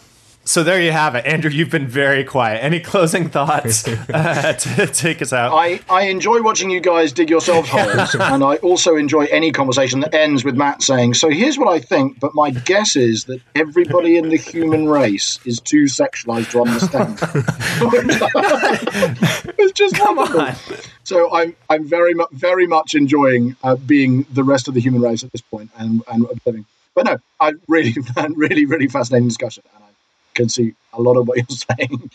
So 0.45 0.63
there 0.63 0.81
you 0.81 0.91
have 0.91 1.13
it, 1.13 1.27
Andrew. 1.27 1.51
You've 1.51 1.69
been 1.69 1.87
very 1.87 2.23
quiet. 2.23 2.63
Any 2.63 2.79
closing 2.79 3.29
thoughts 3.29 3.87
uh, 3.87 4.53
to 4.53 4.87
take 4.87 5.21
us 5.21 5.31
out? 5.31 5.53
I, 5.53 5.79
I 5.87 6.07
enjoy 6.07 6.41
watching 6.41 6.71
you 6.71 6.79
guys 6.79 7.13
dig 7.13 7.29
yourselves 7.29 7.69
holes, 7.69 8.15
and 8.15 8.43
I 8.43 8.55
also 8.57 8.95
enjoy 8.95 9.25
any 9.25 9.51
conversation 9.51 9.99
that 9.99 10.15
ends 10.15 10.43
with 10.43 10.55
Matt 10.55 10.81
saying, 10.81 11.13
"So 11.13 11.29
here's 11.29 11.59
what 11.59 11.67
I 11.67 11.79
think, 11.79 12.19
but 12.19 12.33
my 12.33 12.49
guess 12.49 12.95
is 12.95 13.25
that 13.25 13.41
everybody 13.53 14.17
in 14.17 14.29
the 14.29 14.37
human 14.37 14.89
race 14.89 15.37
is 15.45 15.59
too 15.59 15.83
sexualized 15.83 16.49
to 16.51 16.61
understand." 16.61 17.19
it's 19.59 19.73
just 19.73 19.95
come 19.95 20.15
wonderful. 20.15 20.41
on. 20.41 20.55
So 21.03 21.31
I'm 21.31 21.55
I'm 21.69 21.87
very 21.87 22.15
much 22.15 22.29
very 22.31 22.65
much 22.65 22.95
enjoying 22.95 23.55
uh, 23.63 23.75
being 23.75 24.25
the 24.31 24.43
rest 24.43 24.67
of 24.67 24.73
the 24.73 24.81
human 24.81 25.01
race 25.01 25.23
at 25.23 25.31
this 25.31 25.41
point 25.41 25.69
and 25.77 26.01
and 26.11 26.25
observing. 26.31 26.65
But 26.95 27.05
no, 27.05 27.17
I 27.39 27.53
really 27.67 27.95
really 28.35 28.65
really 28.65 28.87
fascinating 28.87 29.27
discussion, 29.27 29.63
and 29.75 29.83
I 29.83 29.88
can 30.39 30.49
see 30.49 30.73
a 30.93 31.01
lot 31.01 31.17
of 31.17 31.27
what 31.27 31.37
you're 31.37 31.45
saying. 31.77 32.09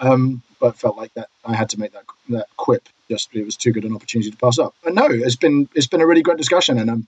Um, 0.00 0.42
but 0.60 0.78
felt 0.78 0.96
like 0.96 1.12
that 1.14 1.28
I 1.44 1.54
had 1.54 1.70
to 1.70 1.80
make 1.80 1.92
that 1.92 2.04
that 2.30 2.48
quip. 2.56 2.88
Just 3.10 3.34
it 3.34 3.44
was 3.44 3.56
too 3.56 3.72
good 3.72 3.84
an 3.84 3.94
opportunity 3.94 4.30
to 4.30 4.36
pass 4.36 4.58
up. 4.58 4.74
But 4.82 4.94
no, 4.94 5.06
it's 5.10 5.36
been 5.36 5.68
it's 5.74 5.86
been 5.86 6.00
a 6.00 6.06
really 6.06 6.22
great 6.22 6.38
discussion, 6.38 6.78
and 6.78 6.90
um, 6.90 7.06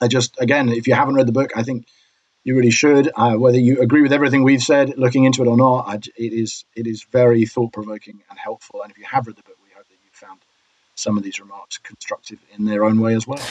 I 0.00 0.08
just 0.08 0.40
again, 0.40 0.68
if 0.68 0.86
you 0.86 0.94
haven't 0.94 1.14
read 1.14 1.26
the 1.26 1.32
book, 1.40 1.50
I 1.56 1.62
think 1.62 1.86
you 2.44 2.56
really 2.56 2.70
should. 2.70 3.10
Uh, 3.14 3.34
whether 3.34 3.58
you 3.58 3.80
agree 3.80 4.02
with 4.02 4.12
everything 4.12 4.42
we've 4.42 4.62
said, 4.62 4.98
looking 4.98 5.24
into 5.24 5.42
it 5.42 5.48
or 5.48 5.56
not, 5.56 5.88
I, 5.88 5.94
it 5.94 6.32
is 6.32 6.64
it 6.74 6.86
is 6.86 7.04
very 7.04 7.44
thought 7.46 7.72
provoking 7.72 8.22
and 8.28 8.38
helpful. 8.38 8.82
And 8.82 8.90
if 8.90 8.98
you 8.98 9.04
have 9.10 9.26
read 9.26 9.36
the 9.36 9.42
book, 9.42 9.58
we 9.62 9.70
hope 9.76 9.88
that 9.88 9.98
you 10.04 10.10
found 10.12 10.40
some 10.94 11.16
of 11.16 11.24
these 11.24 11.40
remarks 11.40 11.78
constructive 11.78 12.38
in 12.56 12.64
their 12.64 12.84
own 12.84 13.00
way 13.00 13.14
as 13.14 13.26
well. 13.26 13.44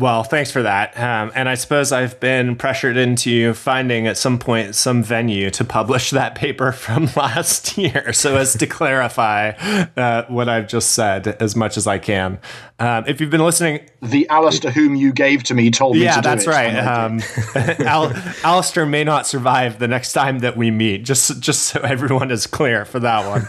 Well, 0.00 0.24
thanks 0.24 0.50
for 0.50 0.62
that. 0.62 0.98
Um, 0.98 1.30
and 1.34 1.46
I 1.46 1.56
suppose 1.56 1.92
I've 1.92 2.18
been 2.20 2.56
pressured 2.56 2.96
into 2.96 3.52
finding 3.52 4.06
at 4.06 4.16
some 4.16 4.38
point 4.38 4.74
some 4.74 5.02
venue 5.02 5.50
to 5.50 5.62
publish 5.62 6.08
that 6.10 6.34
paper 6.34 6.72
from 6.72 7.10
last 7.16 7.76
year 7.76 8.14
so 8.14 8.36
as 8.38 8.54
to 8.54 8.66
clarify 8.66 9.50
uh, 9.98 10.24
what 10.28 10.48
I've 10.48 10.68
just 10.68 10.92
said 10.92 11.28
as 11.28 11.54
much 11.54 11.76
as 11.76 11.86
I 11.86 11.98
can. 11.98 12.38
Um, 12.78 13.04
if 13.06 13.20
you've 13.20 13.28
been 13.28 13.44
listening, 13.44 13.80
the 14.00 14.26
Alastair 14.30 14.70
whom 14.70 14.94
you 14.94 15.12
gave 15.12 15.42
to 15.44 15.54
me 15.54 15.70
told 15.70 15.96
me 15.96 16.04
yeah, 16.04 16.14
to 16.14 16.22
that's 16.22 16.46
right. 16.46 16.74
Um, 16.74 17.20
Al- 17.86 18.14
Alastair 18.42 18.86
may 18.86 19.04
not 19.04 19.26
survive 19.26 19.78
the 19.78 19.88
next 19.88 20.14
time 20.14 20.38
that 20.38 20.56
we 20.56 20.70
meet. 20.70 21.04
Just 21.04 21.40
just 21.40 21.64
so 21.64 21.80
everyone 21.80 22.30
is 22.30 22.46
clear 22.46 22.86
for 22.86 23.00
that 23.00 23.28
one. 23.28 23.42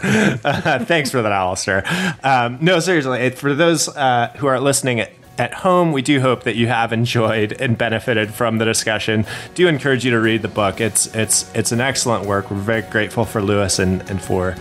Uh, 0.44 0.84
thanks 0.84 1.10
for 1.10 1.22
that, 1.22 1.32
Alastair. 1.32 1.82
Um, 2.22 2.58
no, 2.60 2.78
seriously, 2.78 3.30
for 3.30 3.54
those 3.54 3.88
uh, 3.88 4.34
who 4.36 4.46
are 4.48 4.60
listening 4.60 5.06
at 5.38 5.54
home, 5.54 5.92
we 5.92 6.02
do 6.02 6.20
hope 6.20 6.44
that 6.44 6.56
you 6.56 6.68
have 6.68 6.92
enjoyed 6.92 7.52
and 7.52 7.76
benefited 7.76 8.32
from 8.34 8.58
the 8.58 8.64
discussion. 8.64 9.24
Do 9.54 9.66
encourage 9.68 10.04
you 10.04 10.10
to 10.12 10.20
read 10.20 10.42
the 10.42 10.48
book. 10.48 10.80
It's 10.80 11.14
it's 11.14 11.52
it's 11.54 11.72
an 11.72 11.80
excellent 11.80 12.26
work. 12.26 12.50
We're 12.50 12.58
very 12.58 12.82
grateful 12.82 13.24
for 13.24 13.42
Lewis 13.42 13.78
and 13.78 14.08
and 14.10 14.22
for 14.22 14.54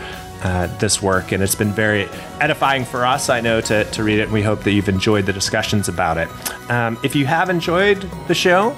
uh, 0.43 0.67
this 0.78 1.01
work, 1.01 1.32
and 1.32 1.43
it's 1.43 1.55
been 1.55 1.72
very 1.72 2.07
edifying 2.39 2.86
for 2.86 3.05
us. 3.05 3.30
I 3.30 3.41
know 3.41 3.61
to 3.61 3.84
to 3.84 4.03
read 4.03 4.19
it. 4.19 4.24
and 4.24 4.34
We 4.34 4.41
hope 4.41 4.63
that 4.63 4.72
you've 4.72 4.89
enjoyed 4.89 5.26
the 5.26 5.34
discussions 5.34 5.88
about 5.89 6.17
it. 6.17 6.30
Um, 6.72 6.97
if 7.03 7.15
you 7.15 7.26
have 7.26 7.49
enjoyed 7.49 8.09
the 8.28 8.36
show. 8.36 8.76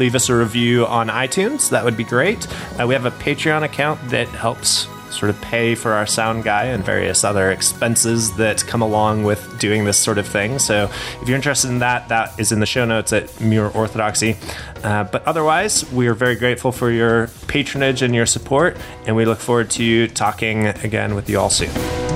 Leave 0.00 0.16
us 0.16 0.28
a 0.28 0.34
review 0.34 0.84
on 0.86 1.06
iTunes. 1.06 1.70
That 1.70 1.84
would 1.84 1.96
be 1.96 2.02
great. 2.02 2.48
Uh, 2.80 2.84
we 2.84 2.94
have 2.94 3.06
a 3.06 3.12
Patreon 3.12 3.62
account 3.62 4.00
that 4.10 4.26
helps 4.26 4.88
sort 5.14 5.30
of 5.30 5.40
pay 5.40 5.74
for 5.74 5.92
our 5.92 6.06
sound 6.06 6.44
guy 6.44 6.64
and 6.64 6.84
various 6.84 7.24
other 7.24 7.50
expenses 7.50 8.36
that 8.36 8.64
come 8.66 8.82
along 8.82 9.24
with 9.24 9.58
doing 9.58 9.84
this 9.84 9.96
sort 9.96 10.18
of 10.18 10.26
thing. 10.26 10.58
So 10.58 10.90
if 11.20 11.28
you're 11.28 11.36
interested 11.36 11.68
in 11.68 11.78
that, 11.78 12.08
that 12.08 12.38
is 12.38 12.52
in 12.52 12.60
the 12.60 12.66
show 12.66 12.84
notes 12.84 13.12
at 13.12 13.40
Mere 13.40 13.68
Orthodoxy. 13.68 14.36
Uh, 14.82 15.04
but 15.04 15.24
otherwise, 15.24 15.90
we 15.92 16.06
are 16.08 16.14
very 16.14 16.36
grateful 16.36 16.72
for 16.72 16.90
your 16.90 17.28
patronage 17.46 18.02
and 18.02 18.14
your 18.14 18.26
support, 18.26 18.76
and 19.06 19.16
we 19.16 19.24
look 19.24 19.38
forward 19.38 19.70
to 19.70 20.08
talking 20.08 20.66
again 20.66 21.14
with 21.14 21.30
you 21.30 21.38
all 21.38 21.50
soon. 21.50 22.13